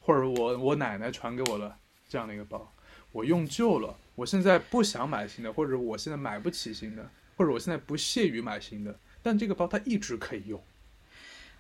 [0.01, 1.77] 或者我我奶奶传给我的
[2.09, 2.73] 这样的一个包，
[3.13, 8.93] 我用旧了，我现在不想买新的，或者我现在买不起新的，或者我现在不屑于买新的，
[9.23, 10.61] 但这个包它一直可以用。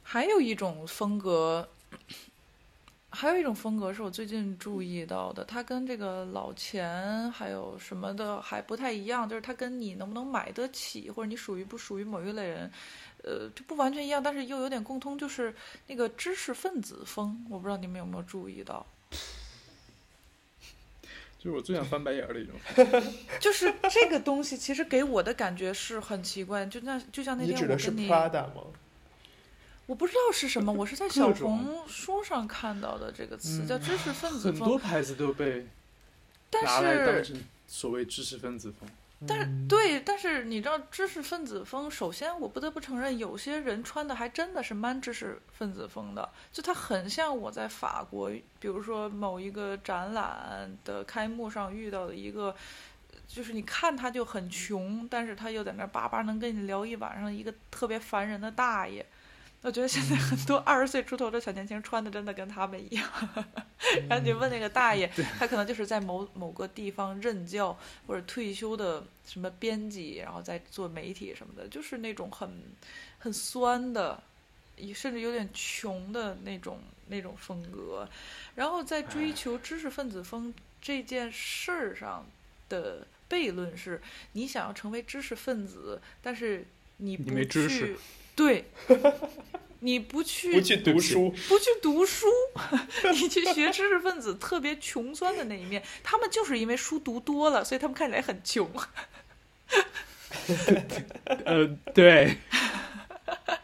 [0.02, 1.68] 还有一种风格，
[3.10, 12.68] 还有一种风格是我最近注意到的，它跟这个老钱还有什么的还不太一样，就是它跟你能不能买得起，或者你属于不属于某一类人，
[13.22, 15.54] 呃，就不完全一样，但是又有点共通，就是
[15.86, 18.84] 那个知识分子风，我不知道你们有没有注意到。
[21.48, 22.54] 就是我最想翻白眼儿的一种。
[23.40, 28.62] 就是这个东西，其实给我的感觉是很奇怪，就那就像那你指的是天我跟你，Prada 吗？
[29.86, 34.68] 我不知道是什么，我是在 小红书上看到的这个词，叫知识分子风很。
[34.68, 35.66] 多牌子都被
[36.50, 38.86] 但拿来当是，成所谓知识分子风。
[39.26, 48.30] 但是嗯对，但是你知道知识分子风，首先我不得不承认，有些人穿的还真的是蛮知识分子风的，就他很像我在法国，
[48.60, 52.54] 比如说某一个展览的开幕上遇到的一个。
[53.26, 59.04] 就是你看他就很穷，但是他又在那叭叭能跟你聊一晚上，一个特别烦人的大爷。
[59.62, 63.04] 我觉得现在很多二十岁出头的小年轻穿的真的跟他们一样。
[64.08, 67.76] 然后你问那个大爷，他可能就是在某某个地方任教
[68.06, 72.62] 或者退休的什么编辑，然后在做媒体什么的，就是那种很
[73.18, 74.22] 很酸的，
[74.94, 78.08] 甚至有点穷的那种那种风格。
[78.54, 82.24] 然后在追求知识分子风这件事儿上
[82.68, 84.00] 的悖论是，
[84.32, 86.64] 你想要成为知识分子，但是
[86.98, 87.96] 你不你没知识去，
[88.38, 88.64] 对，
[89.80, 92.26] 你不去不去读书，不去读书，
[93.12, 98.70] 你去学知识分子特别穷酸的那一面，他们就是因为书读多了，所以他们看起来很穷。
[101.44, 102.38] 呃，对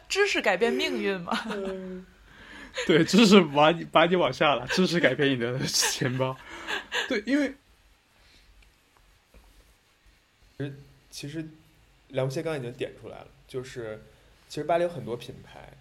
[0.09, 1.47] 知识改变命运嘛，
[2.85, 6.37] 对，知识把你把你往下了，知识改变你的钱包。
[7.07, 7.55] 对，因为
[10.57, 10.73] 其实
[11.09, 11.47] 其实
[12.09, 14.03] 梁无谢刚刚已经点出来了，就是
[14.55, 15.73] 其实巴黎有很多品牌，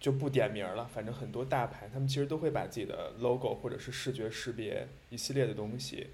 [0.00, 6.08] 就不点名了，反正很多大牌，他们其实都会把自己的 logo 或者是视觉识别一系列的东西，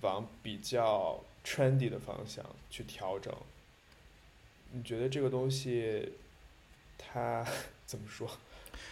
[0.00, 3.32] 往比较 trendy 的方向去调整。
[4.72, 6.14] 你觉得这个东西，
[6.98, 7.46] 它
[7.86, 8.28] 怎么说？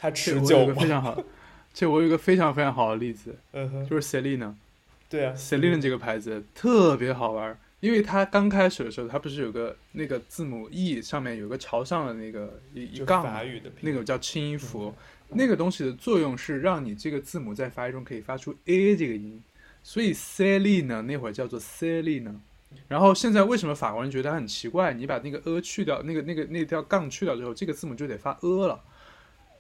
[0.01, 0.87] 它这持久吗非？
[0.89, 1.21] 常好，
[1.75, 4.55] 这我有一个非常非常好的例子，嗯哼，就是 Celine。
[5.09, 14.95] 对啊 Celine 这个牌子特别好玩儿，因为它刚开始的时候，它不是有个那个字母 E 上面有个朝上的那个一一杠嘛，法语的那个叫清音符。
[15.31, 19.43] 那个东西的作用是让你这个字母在发音中可以发出 a 这个音，
[19.83, 22.37] 所以 Celine 呢那会儿叫做 Celine。
[22.87, 24.95] 然后现在为什么法国人觉得它很奇怪？
[24.95, 28.81] 你把那个 a 去掉，那个那个那条杠去掉之后，这个字母就得发 a 了。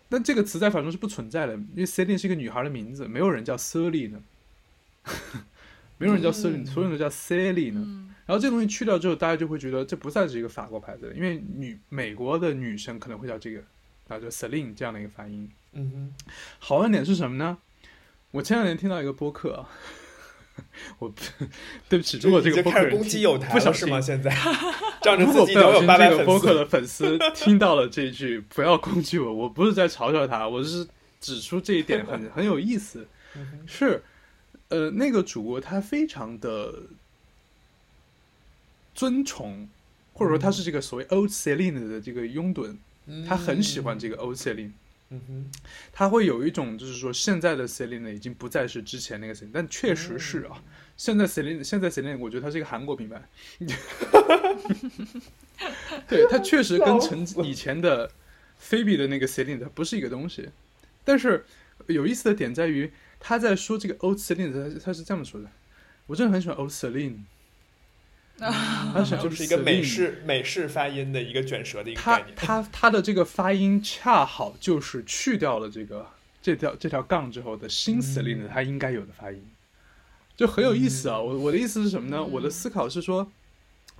[0.08, 4.20] 但这个词在法中是不存在的，因为 Celine 是一个女孩的名字，没有人叫 Celine，
[5.98, 7.74] 没有人叫 Celine，、嗯所有人都叫 Celine。
[7.76, 13.60] 嗯，然后这东西去掉之后，大家就会觉得这不再是一个法国牌子了，因为女美国的女生可能会叫这个，
[14.08, 15.50] 啊，就 Celine 这样的一个发音。
[15.72, 16.24] 嗯哼，
[16.58, 17.58] 好玩点是什么呢？
[18.30, 19.68] 我前两天听到一个播客啊，
[20.98, 21.12] 我
[21.88, 24.00] 对不起，如果这个播客攻击有台不小了是吗？
[24.00, 24.30] 心，现在
[25.02, 30.86] 仗着如自己果不小心能有八百这个播客，的粉丝听到了这一句，不要攻击我，我不是在嘲笑他，我是
[31.20, 33.06] 指出这一点很 很有意思。
[33.34, 34.02] 嗯是，
[34.68, 36.74] 呃，那个主播他非常的
[38.94, 39.68] 尊崇，
[40.12, 42.76] 或者说他是这个所谓 Old Celine 的这个拥趸，
[43.26, 44.72] 他很喜欢这个 Old Celine，
[45.10, 45.50] 嗯哼，
[45.92, 50.62] 他会有一种就是说现在的 Celine 已经不再是之前那个 Celine，但确实是啊，
[50.96, 53.28] 现在 Celine 现在 Celine 我觉得它是一个韩国品牌，
[56.06, 58.10] 对，它确实跟曾以前的
[58.58, 60.50] 菲比的那个 Celine 它不是一个东西，
[61.04, 61.44] 但是
[61.86, 65.50] 有意思的点在于他在说这个 Old Celine，他他是这么说的，
[66.06, 67.24] 我真的很喜欢 Old Celine。
[68.92, 72.34] 他想就是一个美式美式发音的一个卷舌的一个他概念。
[72.36, 76.06] 他他的这个发音恰好就是去掉了这个
[76.42, 79.40] 这条这条杠之后的新 Celine 它应该有的发音，
[80.36, 81.20] 就很有意思啊。
[81.20, 82.24] 我我的意思是什么呢？
[82.24, 83.30] 我的思考是说，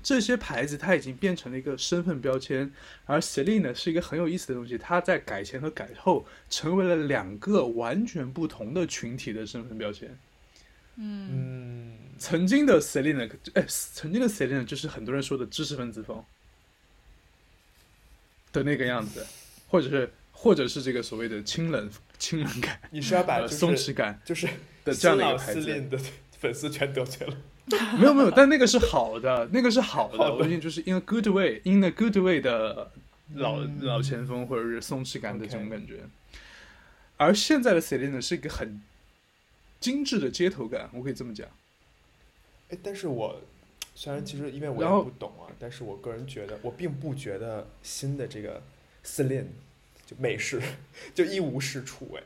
[0.03, 2.73] 这些牌子它已经变成了一个身份标签，
[3.07, 10.19] 而 Celine 呢是一个很有意思的东西，它在改前和改后成为了两个完全不同的群体的身份标签。
[10.97, 16.25] 嗯，嗯，曾经的 Selina，哎，曾经的 Selina 就是很多人说的知识分子风
[18.53, 19.27] 的那个样子，
[19.69, 24.47] 或者是或者是这个所谓的清冷清冷感、你是要把呃就是松弛感就是
[24.85, 25.81] 的这样的一个牌子。
[25.89, 25.99] 的
[26.39, 27.37] 粉丝全得罪了。
[27.97, 32.91] 没有没有，但那个是好的，那个是好的，好的我觉得就是 in a good way，in a good way 的
[33.35, 36.01] 老、嗯老前锋或者是松弛感的这种感觉。
[37.17, 38.83] 而现在的 Selina，是一个很
[39.83, 41.47] 精致的街头感，我可以这么讲。
[42.71, 43.43] 哎，但是我
[43.95, 48.63] 虽然其实因为我也不懂啊，但是我个人觉得，我并不觉得新的这个
[49.05, 49.49] Celine
[50.07, 50.63] 就美式
[51.15, 52.23] 就一无是处哎。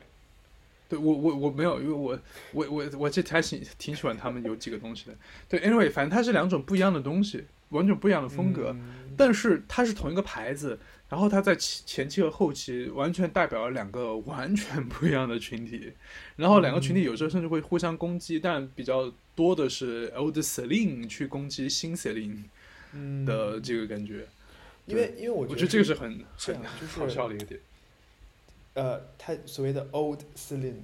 [0.87, 2.17] 对我我我没有，因为我
[2.53, 5.15] 我我我这还挺挺喜欢他们有几个东西的。
[5.49, 8.71] 对，anyway，反正它是两种不一样的东西，完全不一样的风格。
[8.73, 10.77] 嗯但是它是同一个牌子，
[11.09, 15.91] 然后它在前前期和后期完全代表了两个完全不一样的群体，
[16.37, 22.43] 然后两个群体有时候甚至会互相攻击，但比较多的是 old Celine 去攻击新 Celine
[22.93, 24.27] 嗯的这个感觉，
[24.85, 27.59] 因为因为我我觉得这个是很这很就是好笑的一个点。
[28.75, 30.75] 呃，他所谓的 Old Celine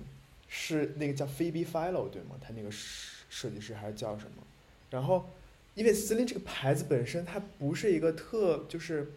[0.48, 2.36] 是那个叫 Phoebe Philo 对吗？
[2.42, 4.42] 他那个设设计师还是叫什么？
[4.90, 5.30] 然后，
[5.76, 9.14] 因为 Celine 这个牌子本身它不是一个特就是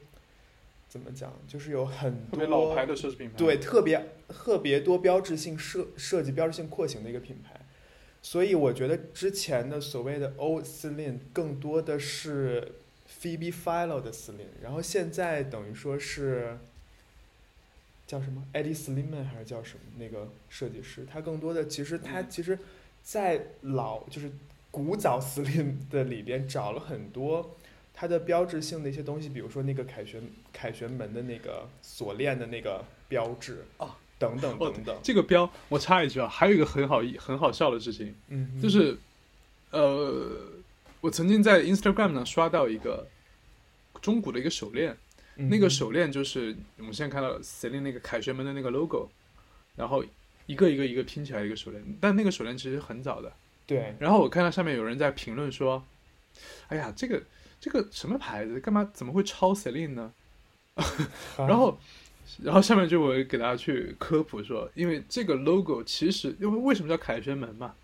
[0.88, 7.60] 怎么讲，就是有很多特别老牌的奢侈品牌，对，特别特别多标志性设设计、标志性廓形的一个品牌，
[8.22, 12.72] 所以我觉得之前的所谓的 Old Celine 更多的是
[13.20, 16.58] Phoebe Philo 的 Celine，然后现在等于说是
[18.06, 19.80] 叫什么？Eddie Sliman 还是叫什么？
[19.98, 22.26] 那个设计师，他更多的其实他嗯。
[22.30, 22.58] 其实，
[23.02, 24.30] 在老就是
[24.76, 27.56] 古早 Celine 的里边找了很多。
[27.98, 30.22] 它的标志性的一些东西，比如说那个凯旋
[30.52, 38.98] 凯旋门的那个锁链的那个标志啊，等等哦等等，这个标我插一句啊，还有一个很好很好笑的事情，嗯，就是，
[39.70, 40.30] 呃，
[41.00, 43.06] 我曾经在 Instagram 上刷到一个
[44.02, 44.94] 中古的一个手链，
[45.36, 49.08] 嗯那个手链就是我们现在看到 Celine 那个凯旋门的那个 logo，
[49.74, 50.04] 然后
[50.44, 53.32] 一个一个一个拼起来一个手链，但那个手链其实很早的。
[53.66, 55.84] 对，然后我看到上面有人在评论说
[56.68, 57.22] ：“哎呀，这个
[57.60, 60.12] 这个什么牌子，干嘛怎么会抄 Celine 呢？
[61.36, 61.78] ”然后，
[62.42, 67.74] 然后下面就我给大家去科普说，因为这个 logo 其实因为为什么叫凯旋门嘛？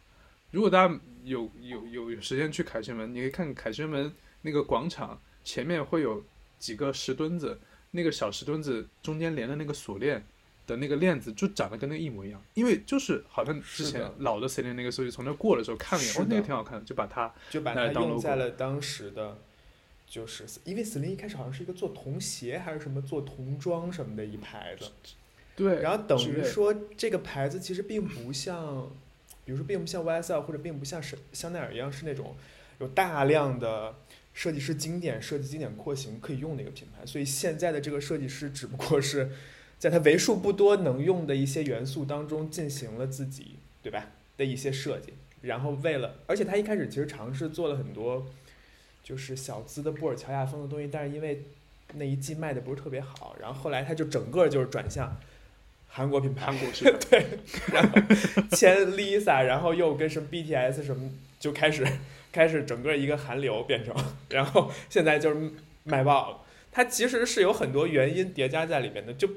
[0.52, 6.22] 如果大家有有有有时间去凯旋门，你可以看凯旋门那个广场前面会有
[6.58, 7.58] 几个石墩子，
[7.90, 10.24] 那个小石墩子中间连的那个锁链
[10.66, 19.38] 的那个链子就长得跟那个一模一样，因因为就是好像之前老的 Celine 那个设计从那过的时候看了一眼，哦，是的那个挺好看的，就把它就把它用在了当时的，
[20.06, 24.90] 就是因为 Celine 一开始好像是一个做童鞋还是什么做童装什么的一牌子，
[25.56, 28.88] 对，然后等于说这个牌子其实并不像，
[29.44, 32.36] 比如说并不像 YSL 或者并不像是香奈儿一样是那种
[32.78, 33.96] 有大量的
[34.32, 39.30] 设计师经典设计经典廓形可以用的一个品牌，所以现在的这个设计师只不过是
[39.82, 48.24] 在他为数不多能用的一些元素当中进行了自己对吧的一些设计，然后为了，而且他一开始其实尝试做了很多
[49.02, 51.42] 就是小资的布尔乔亚风的东西，但是因为
[51.94, 55.16] 那一季卖的不是特别好，然后后来他就整个就是转向
[55.88, 56.56] 韩国品牌。
[57.10, 57.26] 对，
[57.72, 58.00] 然后
[58.52, 61.10] 签 Lisa，然后又跟什么 BTS 什么
[61.40, 61.84] 就开始
[62.30, 63.92] 开始整个一个韩流变成，
[64.28, 65.50] 然后现在就是
[65.82, 66.38] 卖爆了。
[66.70, 69.28] 它其实是有很多原因叠加在里面的，就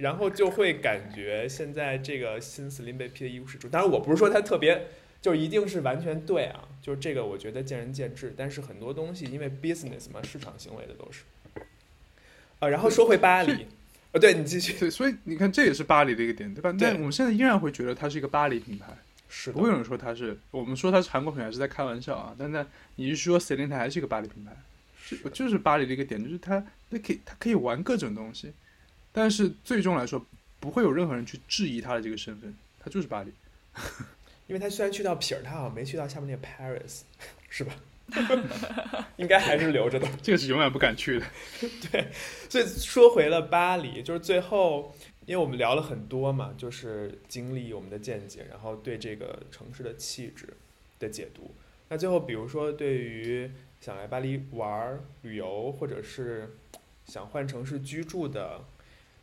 [0.00, 3.68] 然后就会感觉现在这个新 Celine 被批的一无是处。
[3.68, 4.86] 当然，我不是说它特别
[5.20, 8.34] 就一定是完全对啊，就是这个我觉得见仁见智。
[8.36, 11.22] 但是很多东西因为 business 嘛，市场行为的都是。
[12.60, 13.66] 啊，然后说回巴黎，
[14.12, 14.72] 啊，对你继续。
[14.78, 16.72] 对，所以你看，这也是巴黎的一个点，对吧？
[16.72, 18.86] 对但我们现在依然会觉得它是一个巴黎品牌，
[19.28, 22.34] 是不会有人说它是，我们说它是韩国品牌是在开玩笑啊。
[22.38, 22.66] 但在
[22.96, 24.56] 你是说 Celine 它还是一个巴黎品牌，
[25.00, 26.58] 是就就是巴黎的一个点，就是它
[26.90, 28.52] 它可以它可以玩各种东西，
[29.12, 30.24] 但是最终来说
[30.60, 33.32] 不会有任何人去质疑他的这个身份，他就是巴黎。
[34.46, 37.02] 因为他虽然去到皮尔，他好像没去到下面那个 Paris，
[37.50, 37.74] 是吧？
[39.18, 40.08] 应该还是留着的。
[40.22, 41.26] 这个是永远不敢去的。
[41.90, 42.08] 对
[42.48, 44.94] 所以说回了巴黎，就是最后，
[45.26, 50.48] 因为我们聊了很多嘛，就是经历我们的见解，然后对这个城市的气质
[50.98, 51.54] 的解读。
[51.90, 56.56] 那最后，比如说对于想来巴黎玩儿、旅游，或者是
[57.04, 58.64] 想换城市居住的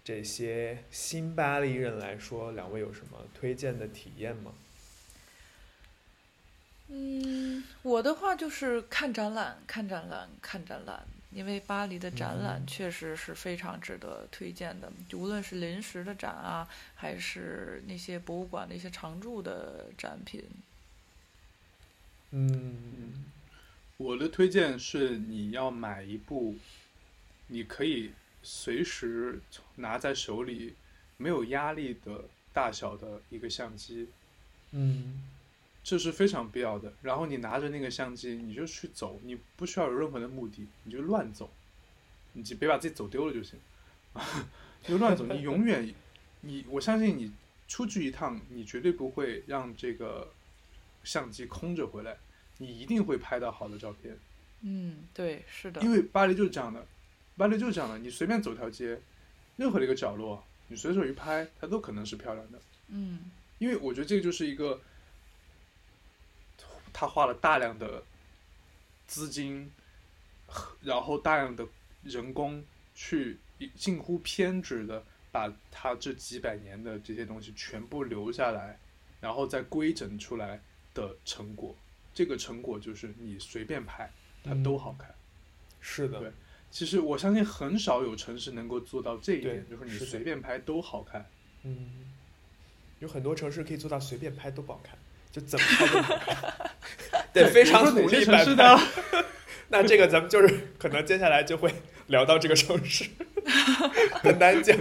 [0.06, 4.54] 这些新巴黎人来说，两位有什么推荐的体验吗？
[6.90, 11.04] 嗯，我的话就是看展览，看展览，看展览。
[11.32, 20.44] 因为巴黎的展览嗯确实是非常值得推荐的，就无论是临时的展啊，还是那些博物馆的一些常驻的展品。
[22.32, 23.26] 嗯
[23.98, 26.56] 我的推荐是你要买一部，
[27.48, 28.12] 你可以
[28.46, 29.42] 随时
[29.76, 30.76] 拿在手里，
[31.18, 34.08] 没有压力的大小的一个相机。
[34.72, 35.24] 嗯
[35.84, 36.94] 这是非常必要的。
[37.02, 41.50] 然后你拿着那个相机，你就去走，你不需要有任何的目的，你就乱走，
[42.34, 43.60] 你就别把自己走丢了就行。
[44.84, 45.94] 就乱走，你永远，
[46.42, 47.32] 你我相信你
[47.68, 50.32] 出去一趟，你绝对不会让这个
[51.04, 52.18] 相机空着回来，
[52.60, 54.18] 你一定会拍到好的照片。
[54.62, 56.86] 嗯，对，是的，因为巴黎就是这样的，
[57.38, 59.00] 巴黎就是这样的，你随便走条街，
[59.58, 62.60] 任何的一个角落，你随手一拍，它都可能是漂亮的。
[62.88, 64.82] 嗯因为我觉得这个就是一个，
[66.92, 68.04] 他花了大量的
[69.08, 69.72] 资金，
[70.82, 71.66] 然后大量的
[72.04, 72.64] 人工
[72.94, 73.38] 去
[73.76, 78.78] 近乎偏执的把他这几百年的这些东西全部留下来，
[79.22, 80.62] 然后再规整出来
[80.94, 81.76] 的成果。
[82.14, 84.12] 这个成果就是你随便拍，
[84.44, 85.16] 它都好看。
[85.80, 86.32] 是的对，
[86.72, 91.26] 其实我相信很少有城市能够做到这一对点，就是你随便拍都好看。
[91.64, 91.90] 嗯，
[93.00, 94.98] 有很多城市可以做到随便拍都不好看，
[95.32, 96.72] 就怎么 拍都不好看，
[97.34, 98.78] 对非常努力摆拍市呢？
[99.70, 101.74] 那这个咱们就是可能接下来就会
[102.08, 103.10] 聊到这个城市，
[104.22, 104.78] 很难讲，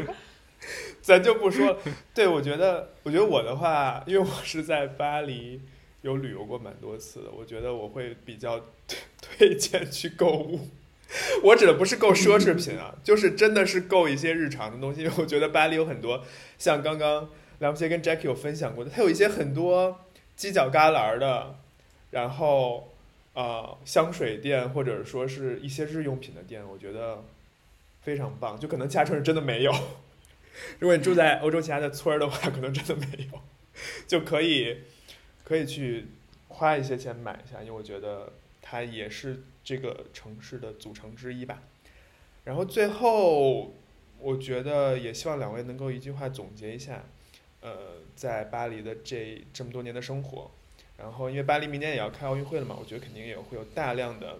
[1.00, 1.78] 咱就不说。
[2.12, 5.60] 对，我觉得，我觉得我的话，因为我是在巴黎
[6.02, 8.66] 有旅游过蛮多次的，我觉得我会比较
[9.22, 10.68] 推荐去购物。
[11.42, 15.02] 我指的不是购奢侈品啊，就是真的是购一些日常的东西。
[15.02, 16.24] 因为我觉得巴黎有很多，
[16.58, 20.00] 像刚刚梁不杰跟 Jackie 有分享过的，它有一些很多
[20.36, 21.56] 犄角旮旯的，
[22.10, 22.92] 然后
[23.34, 27.24] 呃香水店或者说是一些日用品的店，我觉得
[28.02, 28.58] 非常棒。
[28.58, 29.72] 就可能其他城市真的没有，
[30.80, 33.40] 如果你住在欧洲其他的村儿的话，可能真的没有，
[34.08, 34.78] 就可以
[35.44, 36.06] 可以去
[36.48, 41.62] 花一些钱买一下，因为我觉得它也是这个城市的组成之一吧。
[42.44, 43.72] 然后最后，
[44.18, 47.02] 我觉得也希望两位能够一句话总结一下，
[47.62, 50.50] 呃，在巴黎的这这么多年的生活。
[50.96, 54.38] 然后，因为巴黎明年也要开奥运会了嘛，我觉得肯定也会有大量的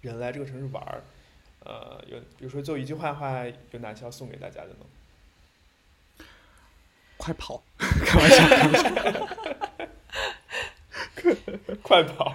[0.00, 1.02] 人来这个城市玩儿。
[1.64, 4.86] 呃，有比如说就一句话的话，有哪些要送给大家的呢？
[7.18, 7.62] 快跑！
[7.78, 9.28] 开玩笑，开玩笑。
[11.82, 12.34] 快跑！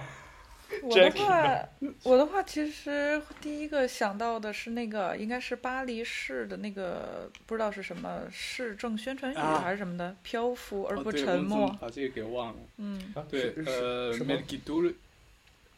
[0.86, 1.68] 我的话，
[2.04, 11.68] 我的话，其实第一个想到的是那个，应该是巴黎市的那个，不知道是什么市政宣传语啊还是什么的，漂浮而不沉默。
[11.80, 12.60] 把这个给忘了。
[12.76, 14.94] 嗯，啊对呃什么 m e l k i d u r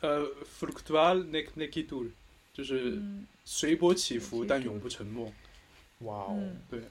[0.01, 1.80] 呃 f r u c t u a l n e k n e k
[1.80, 2.06] i d u r
[2.52, 5.32] 就是嗯随波起伏但永不沉默，
[6.01, 6.36] 哇哦，
[6.70, 6.85] 嗯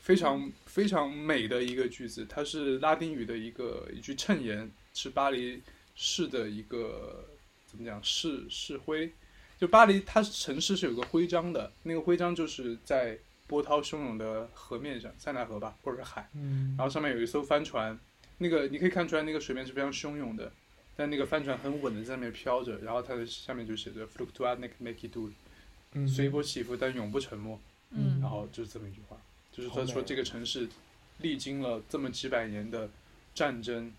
[0.00, 2.26] 非常非常美的一个句子。
[2.28, 5.62] 它是拉丁语的一个一句衬言，是巴黎
[5.94, 7.24] 市的一个
[7.72, 9.10] 怎么讲是是徽。
[9.58, 16.28] 就巴黎，它城市是有个徽章的，那个徽章就是在波涛汹涌的河面上，塞纳河吧，或者是海。
[16.34, 17.98] 嗯然后上面有一艘帆船，
[18.38, 20.52] 那个你可以看出来那个水面是非常汹涌的，
[20.96, 25.32] 但那个帆船很稳的在那边飘着，然后它的下面就写着 “fluctua nec nec d u
[25.92, 27.58] 嗯随波起伏但永不沉默。
[27.90, 29.16] 嗯然后就是这么一句话，
[29.52, 30.68] 就是说说这个城市
[31.18, 32.88] 历经了这么几百年的
[33.34, 33.92] 战争，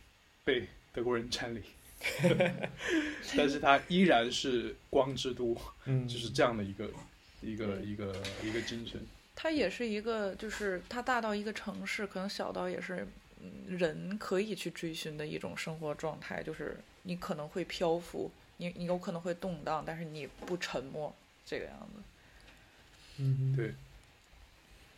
[0.44, 1.62] 被德国人占领，
[3.38, 6.90] 但是它依然是光之都，嗯，就是这样的一个
[7.42, 9.00] 一个一个一个精神。
[9.36, 13.08] 它也是一个，就是它大到一个城市，可能小到也是
[13.42, 21.16] 嗯人可以去追寻的一种生活状态，就是你可能会漂浮，你你有可能会动荡，但是你不沉默，
[21.46, 22.04] 这个样子。
[23.18, 23.74] 嗯，对。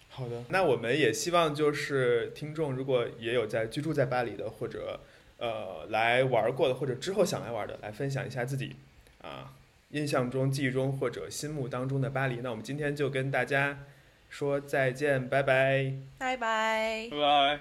[0.10, 5.02] 好的，那我们也希望就是听众如果也有在居住在巴黎的，或者
[5.37, 8.75] 呃来玩过的，或者之后想来玩的，来分享一下自己
[9.21, 9.53] 啊
[9.89, 12.37] 印象中、记忆中或者心目当中的巴黎。
[12.37, 13.79] 那我们今天就跟大家
[14.29, 15.93] 说再见，拜拜。
[16.17, 17.09] 拜拜拜。
[17.11, 17.59] 拜。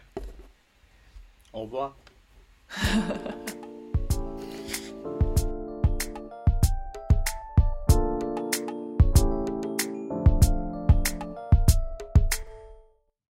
[1.52, 1.94] 欧巴。